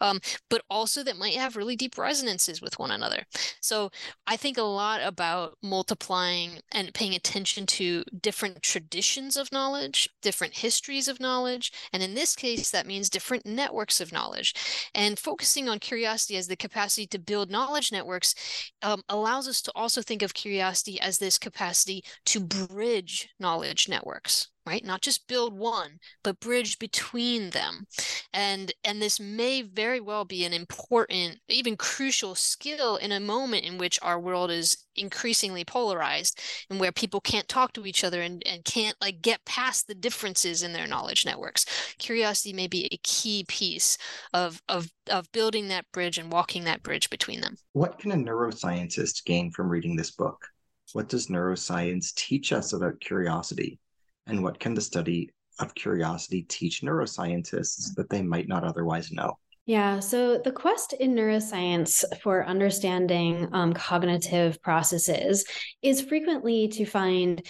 um, 0.01 0.21
but 0.49 0.63
also 0.71 1.03
that 1.05 1.19
might 1.19 1.35
have 1.35 1.57
really 1.57 1.77
deep 1.77 1.99
resonances 1.99 2.63
with 2.63 2.79
one 2.79 2.91
another. 2.91 3.25
So 3.61 3.91
I 4.27 4.37
think 4.37 4.57
a 4.57 4.63
lot 4.63 5.01
about 5.03 5.59
multiplying 5.63 6.61
and 6.73 6.95
paying 6.95 7.15
attention 7.15 7.67
to 7.67 8.05
different 8.21 8.63
traditions 8.63 9.37
of 9.37 9.53
knowledge, 9.53 10.09
different 10.23 10.55
histories 10.55 11.09
of 11.09 11.21
knowledge, 11.21 11.73
and 11.93 12.03
in 12.03 12.15
this 12.15 12.35
case, 12.35 12.71
that 12.71 12.87
means 12.87 13.02
different 13.11 13.47
networks 13.47 14.01
of 14.01 14.13
knowledge. 14.13 14.55
And 14.95 15.19
focusing 15.19 15.69
on 15.69 15.79
curiosity 15.79 16.37
as 16.37 16.47
the 16.47 16.57
capacity 16.57 17.07
to 17.09 17.19
build 17.19 17.51
knowledge 17.51 17.93
networks 17.93 18.35
um, 18.83 19.03
allows 19.09 19.49
us 19.49 19.63
to 19.63 19.73
also 19.75 20.03
think 20.03 20.23
of 20.23 20.35
curiosity 20.35 21.01
as 21.01 21.19
this 21.19 21.39
capacity 21.39 22.05
to 22.27 22.41
bridge 22.41 23.29
knowledge 23.39 23.89
networks 23.89 24.49
right? 24.67 24.85
Not 24.85 25.03
just 25.03 25.27
build 25.27 25.57
one 25.57 25.99
but 26.23 26.41
bridge 26.41 26.79
between 26.79 27.51
them. 27.51 27.87
And 28.33 28.73
and 28.85 29.01
this 29.01 29.19
may 29.19 29.63
very 29.63 30.01
well 30.01 30.25
be 30.25 30.45
an 30.45 30.53
important 30.53 31.39
even 31.49 31.77
crucial 31.77 32.35
skill 32.35 32.97
in 32.97 33.13
a 33.13 33.21
moment 33.21 33.65
in 33.65 33.79
which 33.79 33.99
our 34.03 34.21
world 34.21 34.51
is 34.51 34.77
increasingly 34.95 35.65
polarized 35.65 36.39
and 36.71 36.79
where 36.79 36.93
people 36.93 37.21
can't 37.21 37.49
talk 37.49 37.73
to 37.73 37.87
each 37.87 38.05
other 38.05 38.23
and, 38.23 38.43
and 38.47 38.65
can't 38.65 38.97
like 39.01 39.23
get 39.23 39.45
past 39.45 39.87
the 39.87 39.95
differences 39.95 40.63
in 40.63 40.73
their 40.73 40.87
knowledge 40.87 41.25
networks. 41.25 41.65
Curiosity 41.99 42.53
may 42.53 42.67
be 42.67 42.87
a 42.87 42.99
key 43.03 43.45
piece 43.49 43.99
of 44.33 44.63
of 44.69 44.89
of 45.11 45.31
building 45.33 45.69
that 45.69 45.91
bridge 45.93 46.19
and 46.19 46.31
walking 46.31 46.65
that 46.65 46.83
bridge 46.83 47.11
between 47.11 47.41
them. 47.41 47.57
What 47.73 47.99
can 47.99 48.13
a 48.13 48.17
neuroscientist 48.17 49.25
gain 49.25 49.51
from 49.51 49.69
reading 49.69 49.97
this 49.97 50.13
book? 50.13 50.47
What 50.93 51.09
does 51.09 51.29
neuroscience 51.29 52.15
teach 52.15 52.53
us 52.53 52.75
about 52.75 53.01
curiosity 53.01 53.79
and 54.27 54.43
what 54.43 54.59
can 54.61 54.75
the 54.75 54.81
study 54.81 55.31
of 55.59 55.75
curiosity 55.75 56.43
teach 56.43 56.83
neuroscientists 56.83 57.95
that 57.95 58.09
they 58.11 58.23
might 58.23 58.49
not 58.49 58.65
otherwise 58.65 59.13
know? 59.13 59.37
Yeah, 59.65 60.01
so 60.01 60.39
the 60.39 60.51
quest 60.51 60.93
in 60.95 61.15
neuroscience 61.15 62.03
for 62.21 62.45
understanding 62.45 63.49
um, 63.53 63.73
cognitive 63.73 64.61
processes 64.61 65.45
is 65.83 66.01
frequently 66.01 66.67
to 66.69 66.85
find 66.85 67.47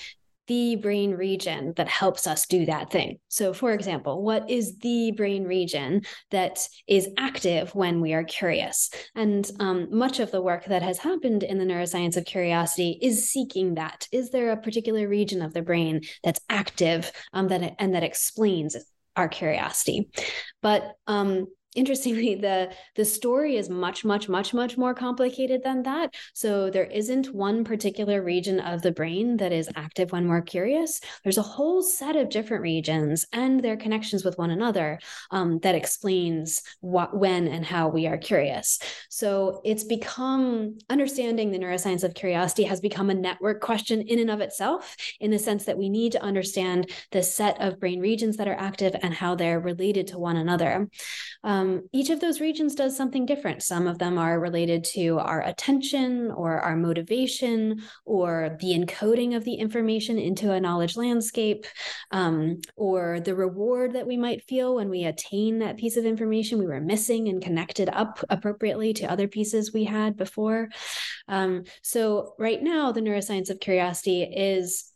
the 0.48 0.76
brain 0.76 1.12
region 1.12 1.72
that 1.76 1.88
helps 1.88 2.26
us 2.26 2.46
do 2.46 2.66
that 2.66 2.90
thing. 2.90 3.18
So, 3.28 3.52
for 3.52 3.72
example, 3.72 4.22
what 4.22 4.50
is 4.50 4.76
the 4.78 5.12
brain 5.12 5.44
region 5.44 6.02
that 6.30 6.66
is 6.88 7.08
active 7.18 7.74
when 7.74 8.00
we 8.00 8.12
are 8.12 8.24
curious? 8.24 8.90
And 9.14 9.48
um, 9.60 9.88
much 9.90 10.20
of 10.20 10.30
the 10.30 10.42
work 10.42 10.64
that 10.66 10.82
has 10.82 10.98
happened 10.98 11.42
in 11.42 11.58
the 11.58 11.64
neuroscience 11.64 12.16
of 12.16 12.24
curiosity 12.24 12.98
is 13.00 13.30
seeking 13.30 13.74
that. 13.74 14.08
Is 14.12 14.30
there 14.30 14.50
a 14.50 14.56
particular 14.56 15.08
region 15.08 15.42
of 15.42 15.54
the 15.54 15.62
brain 15.62 16.02
that's 16.24 16.40
active 16.48 17.10
um, 17.32 17.48
that 17.48 17.74
and 17.78 17.94
that 17.94 18.02
explains 18.02 18.76
our 19.16 19.28
curiosity? 19.28 20.10
But 20.60 20.92
um, 21.06 21.46
interestingly 21.74 22.34
the 22.34 22.72
the 22.96 23.04
story 23.04 23.56
is 23.56 23.70
much 23.70 24.04
much 24.04 24.28
much 24.28 24.52
much 24.52 24.76
more 24.76 24.94
complicated 24.94 25.62
than 25.62 25.82
that. 25.84 26.14
So 26.34 26.70
there 26.70 26.84
isn't 26.84 27.34
one 27.34 27.64
particular 27.64 28.22
region 28.22 28.60
of 28.60 28.82
the 28.82 28.92
brain 28.92 29.36
that 29.38 29.52
is 29.52 29.70
active 29.76 30.12
when 30.12 30.28
we're 30.28 30.42
curious. 30.42 31.00
There's 31.22 31.38
a 31.38 31.42
whole 31.42 31.82
set 31.82 32.16
of 32.16 32.28
different 32.28 32.62
regions 32.62 33.26
and 33.32 33.60
their 33.60 33.76
connections 33.76 34.24
with 34.24 34.38
one 34.38 34.50
another 34.50 34.98
um, 35.30 35.58
that 35.60 35.74
explains 35.74 36.62
what 36.80 37.16
when 37.16 37.48
and 37.48 37.64
how 37.64 37.88
we 37.88 38.06
are 38.06 38.18
curious. 38.18 38.78
So 39.08 39.60
it's 39.64 39.84
become 39.84 40.78
understanding 40.90 41.50
the 41.50 41.58
neuroscience 41.58 42.04
of 42.04 42.14
curiosity 42.14 42.64
has 42.64 42.80
become 42.80 43.10
a 43.10 43.14
network 43.14 43.60
question 43.60 44.02
in 44.02 44.18
and 44.18 44.30
of 44.30 44.40
itself 44.40 44.96
in 45.20 45.30
the 45.30 45.38
sense 45.38 45.64
that 45.64 45.78
we 45.78 45.88
need 45.88 46.12
to 46.12 46.22
understand 46.22 46.90
the 47.10 47.22
set 47.22 47.60
of 47.60 47.80
brain 47.80 48.00
regions 48.00 48.36
that 48.36 48.48
are 48.48 48.58
active 48.58 48.94
and 49.02 49.14
how 49.14 49.34
they're 49.34 49.60
related 49.60 50.06
to 50.08 50.18
one 50.18 50.36
another. 50.36 50.88
Um, 51.44 51.61
um, 51.62 51.88
each 51.92 52.10
of 52.10 52.20
those 52.20 52.40
regions 52.40 52.74
does 52.74 52.96
something 52.96 53.24
different. 53.24 53.62
Some 53.62 53.86
of 53.86 53.98
them 53.98 54.18
are 54.18 54.40
related 54.40 54.84
to 54.96 55.18
our 55.18 55.42
attention 55.42 56.30
or 56.30 56.60
our 56.60 56.76
motivation 56.76 57.82
or 58.04 58.56
the 58.60 58.74
encoding 58.74 59.36
of 59.36 59.44
the 59.44 59.54
information 59.54 60.18
into 60.18 60.52
a 60.52 60.60
knowledge 60.60 60.96
landscape 60.96 61.66
um, 62.10 62.60
or 62.76 63.20
the 63.20 63.34
reward 63.34 63.92
that 63.92 64.06
we 64.06 64.16
might 64.16 64.42
feel 64.44 64.74
when 64.74 64.90
we 64.90 65.04
attain 65.04 65.60
that 65.60 65.76
piece 65.76 65.96
of 65.96 66.04
information 66.04 66.58
we 66.58 66.66
were 66.66 66.80
missing 66.80 67.28
and 67.28 67.42
connected 67.42 67.88
up 67.88 68.18
appropriately 68.28 68.92
to 68.94 69.10
other 69.10 69.28
pieces 69.28 69.72
we 69.72 69.84
had 69.84 70.16
before. 70.16 70.68
Um, 71.28 71.64
so, 71.82 72.34
right 72.38 72.62
now, 72.62 72.92
the 72.92 73.00
neuroscience 73.00 73.50
of 73.50 73.60
curiosity 73.60 74.22
is 74.22 74.92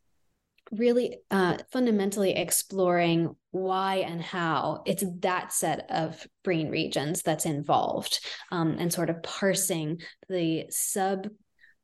really 0.73 1.19
uh, 1.31 1.59
fundamentally 1.71 2.33
exploring 2.33 3.37
why 3.57 3.97
and 3.97 4.23
how. 4.23 4.83
It's 4.87 5.05
that 5.21 5.53
set 5.53 5.87
of 5.91 6.27
brain 6.45 6.71
regions 6.71 7.23
that's 7.23 7.47
involved 7.47 8.21
um, 8.53 8.77
and 8.79 8.93
sort 8.93 9.11
of 9.11 9.23
parsing 9.23 10.01
the 10.29 10.67
sub 10.71 11.29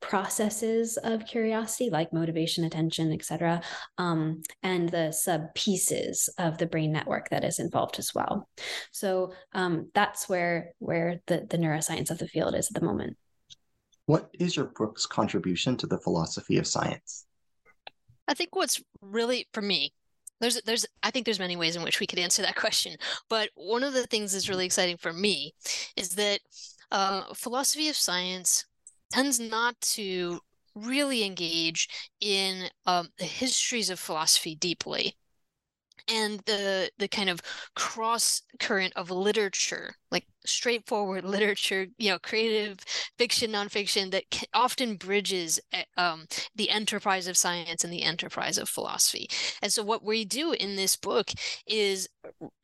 processes 0.01 0.97
of 0.97 1.25
curiosity 1.25 1.89
like 1.89 2.13
motivation 2.13 2.65
attention 2.65 3.13
etc 3.13 3.63
um, 3.99 4.43
and 4.61 4.89
the 4.89 5.13
sub 5.13 5.55
pieces 5.55 6.29
of 6.39 6.59
the 6.59 6.67
brain 6.67 6.91
network 6.91 7.29
that 7.31 7.45
is 7.45 7.61
involved 7.61 8.01
as 8.01 8.13
well. 8.13 8.49
So 8.91 9.33
um, 9.55 9.91
that's 9.95 10.29
where 10.29 10.73
where 10.81 11.21
the, 11.27 11.47
the 11.49 11.57
neuroscience 11.57 12.11
of 12.11 12.19
the 12.19 12.29
field 12.29 12.57
is 12.57 12.69
at 12.69 12.75
the 12.75 12.85
moment. 12.85 13.17
What 14.07 14.29
is 14.39 14.57
your 14.57 14.67
book's 14.77 15.07
contribution 15.07 15.77
to 15.79 15.87
the 15.87 15.99
philosophy 15.99 16.59
of 16.59 16.67
science? 16.67 17.25
I 18.27 18.35
think 18.35 18.57
what's 18.57 18.83
really 19.01 19.49
for 19.53 19.63
me, 19.63 19.93
there's 20.43 20.61
there's 20.63 20.85
I 21.03 21.11
think 21.11 21.25
there's 21.25 21.39
many 21.39 21.57
ways 21.57 21.77
in 21.77 21.83
which 21.83 22.01
we 22.01 22.07
could 22.07 22.19
answer 22.19 22.43
that 22.43 22.57
question, 22.65 22.97
but 23.31 23.49
one 23.55 23.83
of 23.85 23.95
the 23.95 24.07
things 24.07 24.33
that's 24.33 24.49
really 24.49 24.67
exciting 24.67 24.99
for 24.99 25.13
me 25.13 25.55
is 25.97 26.11
that 26.17 26.41
uh, 26.91 27.33
philosophy 27.35 27.89
of 27.89 27.97
science 27.97 28.67
tends 29.11 29.41
not 29.41 29.81
to 29.81 30.41
really 30.75 31.25
engage 31.25 31.89
in 32.21 32.69
um, 32.87 33.09
the 33.19 33.25
histories 33.25 33.91
of 33.91 33.99
philosophy 34.01 34.55
deeply. 34.55 35.17
And 36.09 36.41
the 36.47 36.91
the 36.99 37.09
kind 37.09 37.31
of 37.31 37.41
cross 37.77 38.43
current 38.59 38.93
of 38.97 39.11
literature 39.11 39.95
like 40.13 40.27
straightforward 40.45 41.25
literature 41.37 41.87
you 41.99 42.11
know 42.11 42.19
creative 42.19 42.79
fiction 43.19 43.51
nonfiction 43.51 44.11
that 44.11 44.25
often 44.55 44.97
bridges 44.97 45.59
eh, 45.73 45.85
um, 45.97 46.27
the 46.55 46.71
enterprise 46.71 47.27
of 47.27 47.37
science 47.37 47.83
and 47.83 47.93
the 47.93 48.03
enterprise 48.03 48.59
of 48.59 48.69
philosophy. 48.69 49.29
And 49.63 49.73
so 49.73 49.83
what 49.83 50.05
we 50.05 50.25
do 50.25 50.53
in 50.53 50.77
this 50.77 50.97
book 50.97 51.31
is 51.67 52.09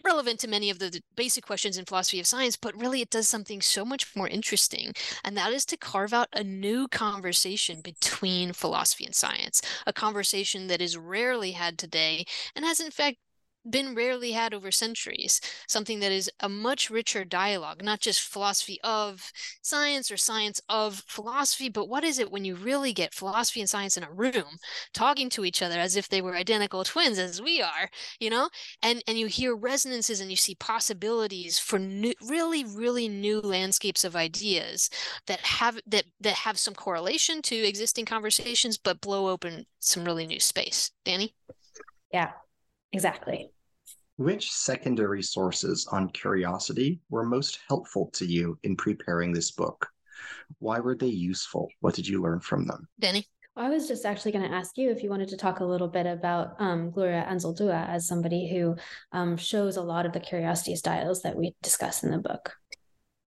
relevant 0.04 0.40
to 0.40 0.48
many 0.48 0.70
of 0.70 0.78
the 0.78 1.00
basic 1.16 1.44
questions 1.44 1.76
in 1.76 1.84
philosophy 1.84 2.20
of 2.20 2.26
science 2.26 2.56
but 2.56 2.78
really 2.80 3.00
it 3.00 3.10
does 3.10 3.28
something 3.28 3.60
so 3.60 3.84
much 3.84 4.14
more 4.16 4.28
interesting 4.28 4.92
and 5.24 5.36
that 5.36 5.52
is 5.52 5.64
to 5.66 5.76
carve 5.76 6.12
out 6.12 6.28
a 6.32 6.44
new 6.44 6.88
conversation 6.88 7.80
between 7.80 8.52
philosophy 8.52 9.04
and 9.04 9.14
science 9.14 9.60
a 9.86 9.92
conversation 9.92 10.66
that 10.68 10.80
is 10.80 10.96
rarely 10.96 11.52
had 11.52 11.78
today 11.78 12.24
and 12.54 12.64
has 12.64 12.80
in 12.80 12.90
fact 12.90 13.18
been 13.70 13.94
rarely 13.94 14.32
had 14.32 14.54
over 14.54 14.70
centuries, 14.70 15.40
something 15.66 16.00
that 16.00 16.12
is 16.12 16.30
a 16.40 16.48
much 16.48 16.90
richer 16.90 17.24
dialogue, 17.24 17.82
not 17.82 18.00
just 18.00 18.20
philosophy 18.20 18.78
of 18.82 19.32
science 19.62 20.10
or 20.10 20.16
science 20.16 20.60
of 20.68 21.02
philosophy, 21.06 21.68
but 21.68 21.88
what 21.88 22.04
is 22.04 22.18
it 22.18 22.30
when 22.30 22.44
you 22.44 22.54
really 22.54 22.92
get 22.92 23.14
philosophy 23.14 23.60
and 23.60 23.68
science 23.68 23.96
in 23.96 24.02
a 24.04 24.10
room 24.10 24.58
talking 24.94 25.28
to 25.30 25.44
each 25.44 25.62
other 25.62 25.78
as 25.78 25.96
if 25.96 26.08
they 26.08 26.20
were 26.20 26.36
identical 26.36 26.84
twins 26.84 27.18
as 27.18 27.42
we 27.42 27.60
are, 27.60 27.90
you 28.20 28.30
know? 28.30 28.48
And 28.82 29.02
and 29.06 29.18
you 29.18 29.26
hear 29.26 29.54
resonances 29.54 30.20
and 30.20 30.30
you 30.30 30.36
see 30.36 30.54
possibilities 30.54 31.58
for 31.58 31.78
new, 31.78 32.14
really 32.22 32.64
really 32.64 33.08
new 33.08 33.40
landscapes 33.40 34.04
of 34.04 34.16
ideas 34.16 34.90
that 35.26 35.40
have 35.40 35.78
that 35.86 36.04
that 36.20 36.34
have 36.34 36.58
some 36.58 36.74
correlation 36.74 37.42
to 37.42 37.56
existing 37.56 38.04
conversations 38.04 38.78
but 38.78 39.00
blow 39.00 39.28
open 39.28 39.66
some 39.80 40.04
really 40.04 40.26
new 40.26 40.40
space. 40.40 40.90
Dani? 41.04 41.32
Yeah. 42.12 42.32
Exactly. 42.92 43.50
Which 44.18 44.50
secondary 44.50 45.22
sources 45.22 45.86
on 45.92 46.10
curiosity 46.10 46.98
were 47.08 47.24
most 47.24 47.60
helpful 47.68 48.10
to 48.14 48.26
you 48.26 48.58
in 48.64 48.74
preparing 48.74 49.32
this 49.32 49.52
book? 49.52 49.88
Why 50.58 50.80
were 50.80 50.96
they 50.96 51.06
useful? 51.06 51.68
What 51.82 51.94
did 51.94 52.08
you 52.08 52.20
learn 52.20 52.40
from 52.40 52.66
them? 52.66 52.88
Dani? 53.00 53.22
I 53.54 53.70
was 53.70 53.86
just 53.86 54.04
actually 54.04 54.32
going 54.32 54.50
to 54.50 54.56
ask 54.56 54.76
you 54.76 54.90
if 54.90 55.04
you 55.04 55.08
wanted 55.08 55.28
to 55.28 55.36
talk 55.36 55.60
a 55.60 55.64
little 55.64 55.86
bit 55.86 56.06
about 56.06 56.56
um, 56.58 56.90
Gloria 56.90 57.24
Anzaldúa 57.30 57.88
as 57.88 58.08
somebody 58.08 58.50
who 58.50 58.74
um, 59.12 59.36
shows 59.36 59.76
a 59.76 59.82
lot 59.82 60.04
of 60.04 60.12
the 60.12 60.18
curiosity 60.18 60.74
styles 60.74 61.22
that 61.22 61.36
we 61.36 61.54
discuss 61.62 62.02
in 62.02 62.10
the 62.10 62.18
book. 62.18 62.56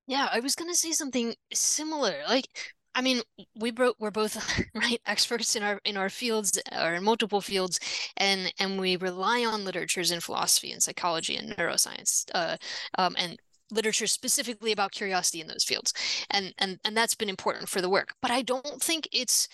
Yeah, 0.08 0.28
I 0.30 0.42
was 0.42 0.56
going 0.56 0.70
to 0.70 0.78
say 0.78 0.92
something 0.92 1.34
similar. 1.54 2.16
Like, 2.28 2.74
I 2.94 3.02
mean, 3.02 3.22
we 3.56 3.72
bro- 3.72 3.94
we're 4.00 4.12
both 4.12 4.38
right 4.76 5.02
experts 5.06 5.56
in 5.56 5.64
our 5.64 5.80
in 5.86 5.98
our 5.98 6.10
fields 6.10 6.60
or 6.72 6.94
in 6.94 7.04
multiple 7.04 7.42
fields, 7.42 7.80
and 8.18 8.54
and 8.60 8.80
we 8.80 8.98
rely 8.98 9.46
on 9.46 9.64
literatures 9.66 10.12
in 10.12 10.20
philosophy 10.20 10.72
and 10.72 10.84
psychology 10.84 11.36
and 11.36 11.52
neuroscience, 11.56 12.26
uh, 12.34 12.58
um, 12.98 13.16
and 13.18 13.40
literature 13.72 14.08
specifically 14.08 14.74
about 14.74 14.92
curiosity 14.92 15.40
in 15.40 15.48
those 15.48 15.64
fields, 15.64 15.94
and 16.30 16.54
and 16.58 16.80
and 16.84 16.96
that's 16.98 17.16
been 17.16 17.30
important 17.30 17.70
for 17.70 17.82
the 17.82 17.90
work. 17.90 18.14
But 18.22 18.32
I 18.32 18.42
don't 18.42 18.82
think 18.82 19.08
it's, 19.14 19.48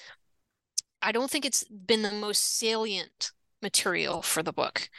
I 1.01 1.11
don't 1.11 1.29
think 1.29 1.45
it's 1.45 1.63
been 1.65 2.01
the 2.01 2.11
most 2.11 2.57
salient 2.57 3.31
material 3.61 4.21
for 4.21 4.43
the 4.43 4.53
book, 4.53 4.89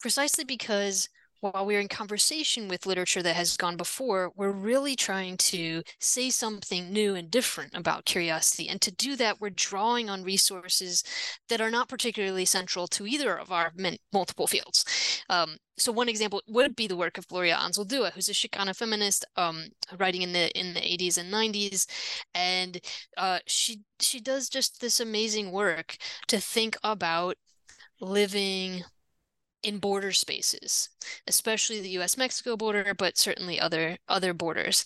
precisely 0.00 0.44
because 0.44 1.08
while 1.42 1.66
we're 1.66 1.80
in 1.80 1.88
conversation 1.88 2.68
with 2.68 2.86
literature 2.86 3.22
that 3.22 3.34
has 3.34 3.56
gone 3.56 3.76
before, 3.76 4.30
we're 4.36 4.52
really 4.52 4.94
trying 4.94 5.36
to 5.36 5.82
say 5.98 6.30
something 6.30 6.92
new 6.92 7.16
and 7.16 7.30
different 7.32 7.74
about 7.74 8.04
curiosity. 8.04 8.68
And 8.68 8.80
to 8.80 8.92
do 8.92 9.16
that, 9.16 9.40
we're 9.40 9.50
drawing 9.50 10.08
on 10.08 10.22
resources 10.22 11.02
that 11.48 11.60
are 11.60 11.70
not 11.70 11.88
particularly 11.88 12.44
central 12.44 12.86
to 12.88 13.08
either 13.08 13.36
of 13.36 13.50
our 13.50 13.72
multiple 14.12 14.46
fields. 14.46 14.84
Um, 15.28 15.56
so 15.78 15.90
one 15.90 16.08
example 16.08 16.42
would 16.46 16.76
be 16.76 16.86
the 16.86 16.96
work 16.96 17.18
of 17.18 17.26
Gloria 17.26 17.56
Anzaldúa, 17.56 18.12
who's 18.12 18.28
a 18.28 18.32
Chicana 18.32 18.76
feminist, 18.76 19.24
um, 19.36 19.64
writing 19.98 20.22
in 20.22 20.32
the 20.32 20.56
in 20.56 20.74
the 20.74 20.80
80s 20.80 21.18
and 21.18 21.32
90s, 21.32 21.86
and 22.34 22.78
uh, 23.16 23.40
she 23.46 23.80
she 23.98 24.20
does 24.20 24.48
just 24.48 24.80
this 24.80 25.00
amazing 25.00 25.50
work 25.50 25.96
to 26.28 26.38
think 26.38 26.76
about 26.84 27.36
living 28.00 28.84
in 29.62 29.78
border 29.78 30.12
spaces, 30.12 30.88
especially 31.26 31.80
the 31.80 31.90
U.S. 31.90 32.16
Mexico 32.16 32.56
border, 32.56 32.94
but 32.94 33.18
certainly 33.18 33.60
other 33.60 33.98
other 34.08 34.34
borders. 34.34 34.84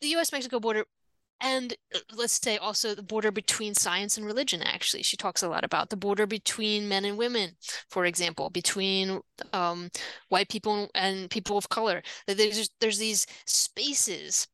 The 0.00 0.08
U.S. 0.08 0.32
Mexico 0.32 0.60
border, 0.60 0.84
and 1.40 1.74
uh, 1.94 1.98
let's 2.14 2.40
say 2.40 2.56
also 2.56 2.94
the 2.94 3.02
border 3.02 3.30
between 3.30 3.74
science 3.74 4.16
and 4.16 4.26
religion. 4.26 4.62
Actually, 4.62 5.02
she 5.02 5.16
talks 5.16 5.42
a 5.42 5.48
lot 5.48 5.64
about 5.64 5.90
the 5.90 5.96
border 5.96 6.26
between 6.26 6.88
men 6.88 7.04
and 7.04 7.18
women, 7.18 7.52
for 7.90 8.04
example, 8.06 8.50
between 8.50 9.20
um, 9.52 9.90
white 10.28 10.48
people 10.48 10.88
and 10.94 11.30
people 11.30 11.56
of 11.56 11.68
color. 11.68 12.02
There's 12.26 12.70
there's 12.80 12.98
these 12.98 13.26
spaces 13.46 14.46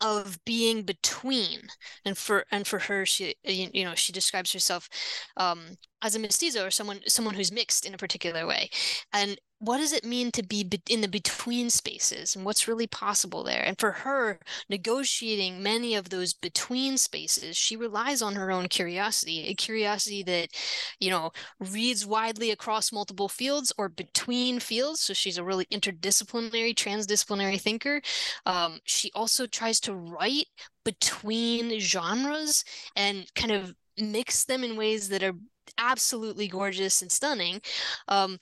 of 0.00 0.38
being 0.44 0.82
between 0.82 1.60
and 2.04 2.18
for 2.18 2.44
and 2.50 2.66
for 2.66 2.78
her 2.80 3.06
she 3.06 3.34
you 3.44 3.84
know 3.84 3.94
she 3.94 4.12
describes 4.12 4.52
herself 4.52 4.88
um 5.38 5.76
as 6.02 6.14
a 6.14 6.18
mestizo 6.18 6.66
or 6.66 6.70
someone 6.70 7.00
someone 7.06 7.34
who's 7.34 7.52
mixed 7.52 7.86
in 7.86 7.94
a 7.94 7.98
particular 7.98 8.46
way. 8.46 8.70
And 9.12 9.38
what 9.58 9.78
does 9.78 9.92
it 9.92 10.04
mean 10.04 10.30
to 10.32 10.42
be 10.42 10.68
in 10.90 11.00
the 11.00 11.08
between 11.08 11.70
spaces? 11.70 12.36
And 12.36 12.44
what's 12.44 12.68
really 12.68 12.86
possible 12.86 13.42
there? 13.42 13.62
And 13.64 13.78
for 13.78 13.90
her 13.90 14.38
negotiating 14.68 15.62
many 15.62 15.94
of 15.94 16.10
those 16.10 16.34
between 16.34 16.98
spaces 16.98 17.56
she 17.56 17.76
relies 17.76 18.20
on 18.20 18.34
her 18.34 18.50
own 18.50 18.68
curiosity 18.68 19.46
a 19.48 19.54
curiosity 19.54 20.22
that 20.24 20.48
you 21.00 21.10
know 21.10 21.30
reads 21.58 22.04
widely 22.06 22.50
across 22.50 22.92
multiple 22.92 23.28
fields 23.28 23.72
or 23.78 23.88
between 23.88 24.60
fields. 24.60 25.00
So 25.00 25.14
she's 25.14 25.38
a 25.38 25.44
really 25.44 25.66
interdisciplinary 25.66 26.74
transdisciplinary 26.74 27.60
thinker. 27.60 28.02
Um, 28.44 28.80
she 28.84 29.10
also 29.14 29.46
tries 29.46 29.80
to 29.80 29.94
write 29.94 30.46
between 30.84 31.80
genres 31.80 32.64
and 32.94 33.26
kind 33.34 33.52
of 33.52 33.74
mix 33.98 34.44
them 34.44 34.62
in 34.62 34.76
ways 34.76 35.08
that 35.08 35.22
are 35.22 35.34
absolutely 35.78 36.48
gorgeous 36.48 37.02
and 37.02 37.10
stunning 37.10 37.60
um, 38.08 38.38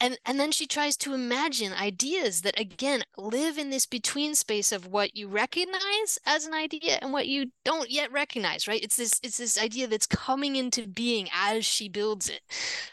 and 0.00 0.18
and 0.24 0.38
then 0.38 0.52
she 0.52 0.66
tries 0.66 0.96
to 0.96 1.14
imagine 1.14 1.72
ideas 1.72 2.42
that 2.42 2.58
again 2.58 3.02
live 3.16 3.58
in 3.58 3.70
this 3.70 3.86
between 3.86 4.34
space 4.34 4.72
of 4.72 4.86
what 4.86 5.16
you 5.16 5.28
recognize 5.28 6.18
as 6.26 6.46
an 6.46 6.54
idea 6.54 6.98
and 7.02 7.12
what 7.12 7.28
you 7.28 7.46
don't 7.64 7.90
yet 7.90 8.10
recognize 8.12 8.66
right 8.68 8.82
it's 8.82 8.96
this 8.96 9.20
it's 9.22 9.38
this 9.38 9.60
idea 9.60 9.86
that's 9.86 10.06
coming 10.06 10.56
into 10.56 10.86
being 10.86 11.28
as 11.34 11.64
she 11.64 11.88
builds 11.88 12.28
it 12.28 12.40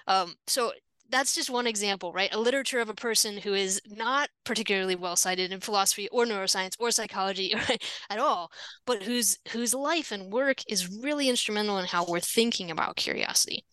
um, 0.08 0.36
so 0.48 0.72
that's 1.10 1.36
just 1.36 1.50
one 1.50 1.68
example, 1.68 2.12
right? 2.12 2.34
A 2.34 2.40
literature 2.40 2.80
of 2.80 2.90
a 2.90 2.94
person 2.94 3.38
who 3.38 3.54
is 3.54 3.82
not 3.88 4.30
particularly 4.44 4.96
well 4.96 5.16
cited 5.16 5.52
in 5.52 5.60
philosophy 5.60 6.10
or 6.12 6.26
neuroscience 6.26 6.76
or 6.80 6.92
psychology 6.92 7.54
right, 7.70 7.84
at 8.10 8.20
all, 8.20 8.52
but 8.86 9.04
whose 9.04 9.38
whose 9.52 9.74
life 9.74 10.12
and 10.12 10.32
work 10.32 10.62
is 10.68 10.90
really 11.02 11.30
instrumental 11.30 11.78
in 11.78 11.86
how 11.86 12.06
we're 12.06 12.20
thinking 12.20 12.72
about 12.72 12.96
curiosity. 12.96 13.66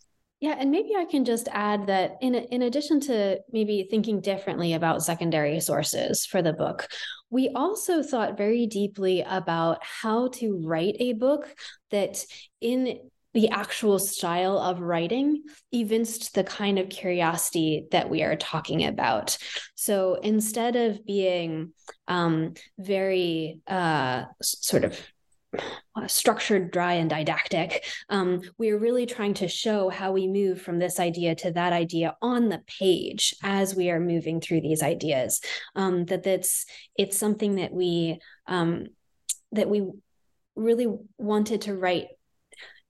Yeah, 0.42 0.56
and 0.58 0.72
maybe 0.72 0.90
I 0.98 1.04
can 1.04 1.24
just 1.24 1.46
add 1.52 1.86
that 1.86 2.16
in 2.20 2.34
in 2.34 2.62
addition 2.62 2.98
to 3.02 3.38
maybe 3.52 3.86
thinking 3.88 4.20
differently 4.20 4.72
about 4.72 5.04
secondary 5.04 5.60
sources 5.60 6.26
for 6.26 6.42
the 6.42 6.52
book, 6.52 6.88
we 7.30 7.50
also 7.54 8.02
thought 8.02 8.36
very 8.36 8.66
deeply 8.66 9.22
about 9.22 9.78
how 9.84 10.26
to 10.40 10.60
write 10.66 10.96
a 10.98 11.12
book 11.12 11.54
that 11.92 12.24
in 12.60 12.98
the 13.34 13.50
actual 13.50 14.00
style 14.00 14.58
of 14.58 14.80
writing 14.80 15.44
evinced 15.72 16.34
the 16.34 16.42
kind 16.42 16.80
of 16.80 16.88
curiosity 16.88 17.86
that 17.92 18.10
we 18.10 18.24
are 18.24 18.34
talking 18.34 18.84
about. 18.84 19.38
So 19.76 20.14
instead 20.24 20.74
of 20.74 21.06
being 21.06 21.72
um, 22.08 22.54
very 22.78 23.60
uh, 23.68 24.24
sort 24.42 24.82
of 24.82 24.98
structured, 26.06 26.70
dry, 26.70 26.94
and 26.94 27.10
didactic. 27.10 27.84
Um, 28.08 28.42
we 28.58 28.70
are 28.70 28.78
really 28.78 29.06
trying 29.06 29.34
to 29.34 29.48
show 29.48 29.88
how 29.88 30.12
we 30.12 30.26
move 30.26 30.60
from 30.60 30.78
this 30.78 30.98
idea 30.98 31.34
to 31.36 31.52
that 31.52 31.72
idea 31.72 32.16
on 32.22 32.48
the 32.48 32.62
page 32.78 33.34
as 33.42 33.74
we 33.74 33.90
are 33.90 34.00
moving 34.00 34.40
through 34.40 34.62
these 34.62 34.82
ideas. 34.82 35.40
Um, 35.74 36.04
that 36.06 36.22
that's 36.22 36.66
it's 36.96 37.18
something 37.18 37.56
that 37.56 37.72
we 37.72 38.20
um, 38.46 38.86
that 39.52 39.68
we 39.68 39.90
really 40.56 40.88
wanted 41.18 41.62
to 41.62 41.74
write. 41.74 42.06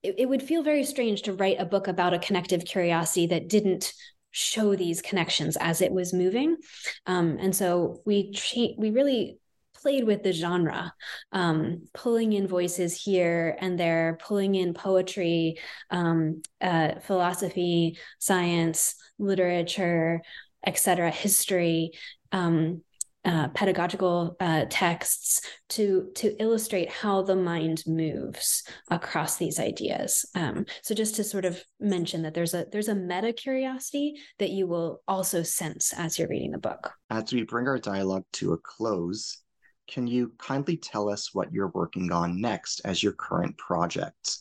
It, 0.01 0.15
it 0.17 0.29
would 0.29 0.43
feel 0.43 0.63
very 0.63 0.83
strange 0.83 1.23
to 1.23 1.33
write 1.33 1.59
a 1.59 1.65
book 1.65 1.87
about 1.87 2.13
a 2.13 2.19
connective 2.19 2.65
curiosity 2.65 3.27
that 3.27 3.49
didn't 3.49 3.93
show 4.31 4.75
these 4.75 5.01
connections 5.01 5.57
as 5.57 5.81
it 5.81 5.91
was 5.91 6.11
moving. 6.11 6.57
Um, 7.05 7.37
and 7.39 7.55
so 7.55 8.01
we 8.05 8.31
cha- 8.31 8.75
we 8.77 8.89
really 8.89 9.37
played 9.83 10.05
with 10.05 10.23
the 10.23 10.31
genre, 10.31 10.93
um, 11.33 11.83
pulling 11.93 12.33
in 12.33 12.47
voices 12.47 12.99
here 12.99 13.55
and 13.59 13.77
there, 13.77 14.17
pulling 14.21 14.55
in 14.55 14.73
poetry, 14.73 15.57
um, 15.91 16.41
uh, 16.61 16.99
philosophy, 17.01 17.97
science, 18.17 18.95
literature, 19.19 20.21
etc., 20.65 21.11
history. 21.11 21.91
Um, 22.31 22.81
uh, 23.25 23.47
pedagogical 23.49 24.35
uh, 24.41 24.65
texts 24.69 25.41
to 25.69 26.11
to 26.13 26.35
illustrate 26.41 26.89
how 26.89 27.21
the 27.21 27.35
mind 27.35 27.81
moves 27.87 28.63
across 28.89 29.37
these 29.37 29.61
ideas. 29.61 30.25
Um, 30.35 30.65
so 30.81 30.93
just 30.93 31.15
to 31.15 31.23
sort 31.23 31.45
of 31.45 31.63
mention 31.79 32.23
that 32.23 32.33
there's 32.33 32.53
a 32.53 32.65
there's 32.71 32.89
a 32.89 32.95
meta 32.95 33.31
curiosity 33.31 34.15
that 34.39 34.49
you 34.49 34.67
will 34.67 35.01
also 35.07 35.41
sense 35.41 35.93
as 35.95 36.19
you're 36.19 36.27
reading 36.27 36.51
the 36.51 36.57
book. 36.57 36.91
As 37.09 37.31
we 37.31 37.43
bring 37.43 37.67
our 37.67 37.79
dialogue 37.79 38.25
to 38.33 38.53
a 38.53 38.57
close, 38.57 39.42
can 39.87 40.07
you 40.07 40.31
kindly 40.37 40.77
tell 40.77 41.09
us 41.09 41.33
what 41.33 41.51
you're 41.51 41.69
working 41.69 42.11
on 42.11 42.39
next 42.39 42.81
as 42.85 43.03
your 43.03 43.13
current 43.13 43.57
project? 43.57 44.37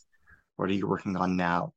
What 0.57 0.71
are 0.71 0.75
you 0.75 0.87
working 0.87 1.17
on 1.17 1.37
now? 1.37 1.73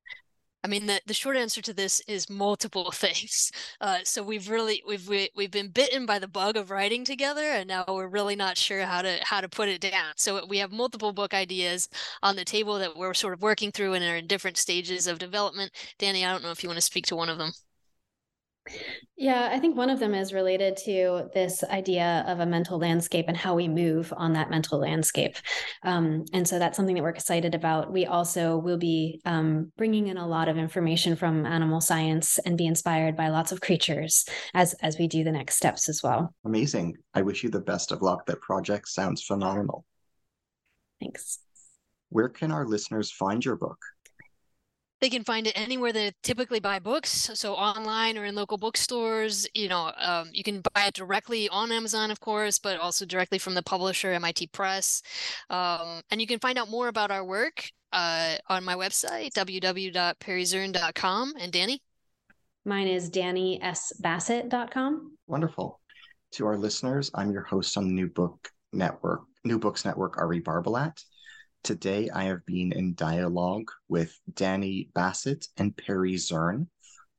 I 0.65 0.67
mean, 0.67 0.87
the, 0.87 0.99
the 1.05 1.13
short 1.13 1.37
answer 1.37 1.61
to 1.61 1.73
this 1.75 2.01
is 2.07 2.27
multiple 2.27 2.89
things. 2.93 3.51
Uh, 3.79 3.99
so 4.03 4.23
we've 4.23 4.49
really 4.49 4.81
we've 4.87 5.07
we, 5.07 5.21
have 5.21 5.29
we 5.35 5.43
have 5.43 5.51
been 5.51 5.67
bitten 5.67 6.07
by 6.07 6.17
the 6.17 6.27
bug 6.27 6.57
of 6.57 6.71
writing 6.71 7.05
together, 7.05 7.43
and 7.43 7.67
now 7.67 7.85
we're 7.87 8.07
really 8.07 8.35
not 8.35 8.57
sure 8.57 8.81
how 8.81 9.03
to 9.03 9.19
how 9.21 9.41
to 9.41 9.47
put 9.47 9.69
it 9.69 9.79
down. 9.79 10.13
So 10.17 10.43
we 10.47 10.57
have 10.57 10.71
multiple 10.71 11.13
book 11.13 11.35
ideas 11.35 11.87
on 12.23 12.35
the 12.35 12.43
table 12.43 12.79
that 12.79 12.97
we're 12.97 13.13
sort 13.13 13.35
of 13.35 13.43
working 13.43 13.71
through 13.71 13.93
and 13.93 14.03
are 14.03 14.15
in 14.15 14.25
different 14.25 14.57
stages 14.57 15.05
of 15.05 15.19
development. 15.19 15.71
Dani, 15.99 16.25
I 16.25 16.31
don't 16.31 16.41
know 16.41 16.49
if 16.49 16.63
you 16.63 16.69
want 16.69 16.77
to 16.77 16.81
speak 16.81 17.05
to 17.07 17.15
one 17.15 17.29
of 17.29 17.37
them. 17.37 17.51
Yeah, 19.17 19.49
I 19.51 19.59
think 19.59 19.77
one 19.77 19.89
of 19.89 19.99
them 19.99 20.13
is 20.13 20.33
related 20.33 20.75
to 20.85 21.29
this 21.33 21.63
idea 21.63 22.25
of 22.27 22.39
a 22.39 22.45
mental 22.45 22.77
landscape 22.77 23.25
and 23.27 23.37
how 23.37 23.55
we 23.55 23.67
move 23.67 24.13
on 24.17 24.33
that 24.33 24.49
mental 24.49 24.79
landscape. 24.79 25.37
Um, 25.83 26.25
and 26.33 26.47
so 26.47 26.59
that's 26.59 26.75
something 26.75 26.95
that 26.95 27.01
we're 27.01 27.09
excited 27.09 27.55
about. 27.55 27.93
We 27.93 28.05
also 28.05 28.57
will 28.57 28.77
be 28.77 29.21
um, 29.23 29.71
bringing 29.77 30.07
in 30.07 30.17
a 30.17 30.27
lot 30.27 30.49
of 30.49 30.57
information 30.57 31.15
from 31.15 31.45
animal 31.45 31.79
science 31.79 32.39
and 32.39 32.57
be 32.57 32.65
inspired 32.65 33.15
by 33.15 33.29
lots 33.29 33.51
of 33.51 33.61
creatures 33.61 34.25
as 34.53 34.73
as 34.81 34.97
we 34.97 35.07
do 35.07 35.23
the 35.23 35.31
next 35.31 35.55
steps 35.55 35.87
as 35.87 36.01
well. 36.03 36.33
Amazing! 36.43 36.97
I 37.13 37.21
wish 37.21 37.43
you 37.43 37.49
the 37.49 37.61
best 37.61 37.91
of 37.91 38.01
luck. 38.01 38.25
That 38.25 38.41
project 38.41 38.89
sounds 38.89 39.23
phenomenal. 39.23 39.85
Thanks. 40.99 41.39
Where 42.09 42.29
can 42.29 42.51
our 42.51 42.65
listeners 42.65 43.11
find 43.11 43.43
your 43.43 43.55
book? 43.55 43.77
They 45.01 45.09
can 45.09 45.23
find 45.23 45.45
it 45.45 45.53
anywhere 45.55 45.91
they 45.91 46.13
typically 46.23 46.59
buy 46.59 46.79
books 46.79 47.29
so 47.33 47.53
online 47.53 48.17
or 48.17 48.25
in 48.25 48.33
local 48.33 48.57
bookstores 48.57 49.47
you 49.53 49.67
know 49.67 49.91
um, 49.97 50.29
you 50.31 50.43
can 50.43 50.61
buy 50.73 50.85
it 50.87 50.93
directly 50.93 51.49
on 51.49 51.71
amazon 51.71 52.11
of 52.11 52.19
course 52.19 52.59
but 52.59 52.79
also 52.79 53.05
directly 53.05 53.37
from 53.37 53.53
the 53.53 53.63
publisher 53.63 54.17
mit 54.19 54.51
press 54.51 55.01
um, 55.49 56.01
and 56.09 56.21
you 56.21 56.27
can 56.27 56.39
find 56.39 56.57
out 56.57 56.69
more 56.69 56.87
about 56.87 57.11
our 57.11 57.25
work 57.25 57.69
uh, 57.93 58.35
on 58.49 58.63
my 58.63 58.75
website 58.75 59.31
www.perryzurn.com 59.33 61.33
and 61.39 61.51
dani? 61.51 61.77
Mine 62.65 62.87
is 62.87 63.11
danisbassett.com 63.11 65.17
wonderful. 65.27 65.79
To 66.33 66.47
our 66.47 66.57
listeners 66.57 67.11
i'm 67.13 67.31
your 67.31 67.43
host 67.43 67.77
on 67.77 67.87
the 67.87 67.93
new 67.93 68.07
book 68.07 68.49
network 68.73 69.21
new 69.43 69.59
books 69.59 69.85
network 69.85 70.17
ari 70.17 70.41
barbalat 70.41 70.97
Today, 71.65 72.11
I 72.11 72.25
have 72.25 72.45
been 72.45 72.71
in 72.73 72.93
dialogue 72.93 73.71
with 73.89 74.19
Dani 74.33 74.93
Bassett 74.93 75.47
and 75.57 75.75
Perry 75.75 76.13
Zurn 76.13 76.67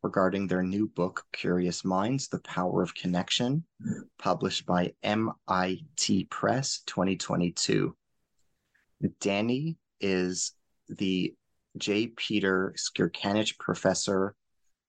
regarding 0.04 0.46
their 0.46 0.62
new 0.62 0.86
book, 0.86 1.24
Curious 1.32 1.84
Minds 1.84 2.28
The 2.28 2.38
Power 2.38 2.80
of 2.80 2.94
Connection, 2.94 3.64
published 4.20 4.64
by 4.64 4.94
MIT 5.02 6.26
Press 6.30 6.82
2022. 6.86 7.96
Dani 9.20 9.78
is 10.00 10.52
the 10.90 11.34
J. 11.76 12.06
Peter 12.16 12.72
Skirkanich 12.76 13.58
Professor 13.58 14.36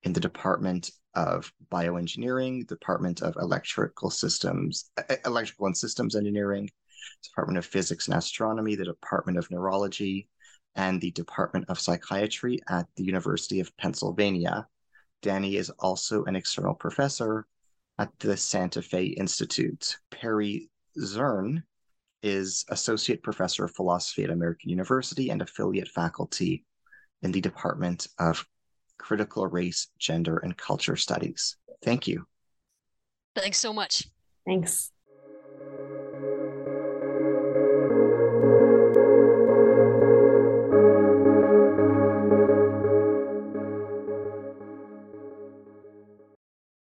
in 0.03 0.13
the 0.13 0.19
Department 0.19 0.91
of 1.15 1.51
Bioengineering, 1.71 2.67
Department 2.67 3.23
of 3.23 3.35
Electrical 3.37 4.11
Systems, 4.11 4.91
Electrical 5.25 5.65
and 5.65 5.75
Systems 5.75 6.15
Engineering, 6.15 6.69
Department 7.23 7.57
of 7.57 7.65
Physics 7.65 8.07
and 8.07 8.17
Astronomy, 8.17 8.75
the 8.75 8.85
Department 8.85 9.37
of 9.37 9.49
Neurology, 9.51 10.29
and 10.75 11.01
the 11.01 11.11
Department 11.11 11.65
of 11.69 11.79
Psychiatry 11.79 12.59
at 12.69 12.87
the 12.95 13.03
University 13.03 13.59
of 13.59 13.75
Pennsylvania. 13.77 14.67
Dani 15.23 15.55
is 15.55 15.69
also 15.79 16.23
an 16.25 16.35
external 16.35 16.75
professor 16.75 17.47
at 17.97 18.09
the 18.19 18.37
Santa 18.37 18.81
Fe 18.81 19.05
Institute. 19.05 19.97
Perry 20.11 20.69
Zurn 20.99 21.63
is 22.23 22.65
Associate 22.69 23.21
Professor 23.21 23.65
of 23.65 23.75
Philosophy 23.75 24.23
at 24.23 24.29
American 24.29 24.69
University 24.69 25.29
and 25.29 25.41
affiliate 25.41 25.87
faculty 25.87 26.63
in 27.21 27.31
the 27.31 27.41
Department 27.41 28.07
of 28.19 28.45
Critical 28.97 29.47
Race, 29.47 29.87
Gender, 29.99 30.37
and 30.37 30.57
Culture 30.57 30.95
Studies. 30.95 31.57
Thank 31.83 32.07
you. 32.07 32.25
Thanks 33.35 33.59
so 33.59 33.71
much. 33.71 34.07
Thanks. 34.45 34.91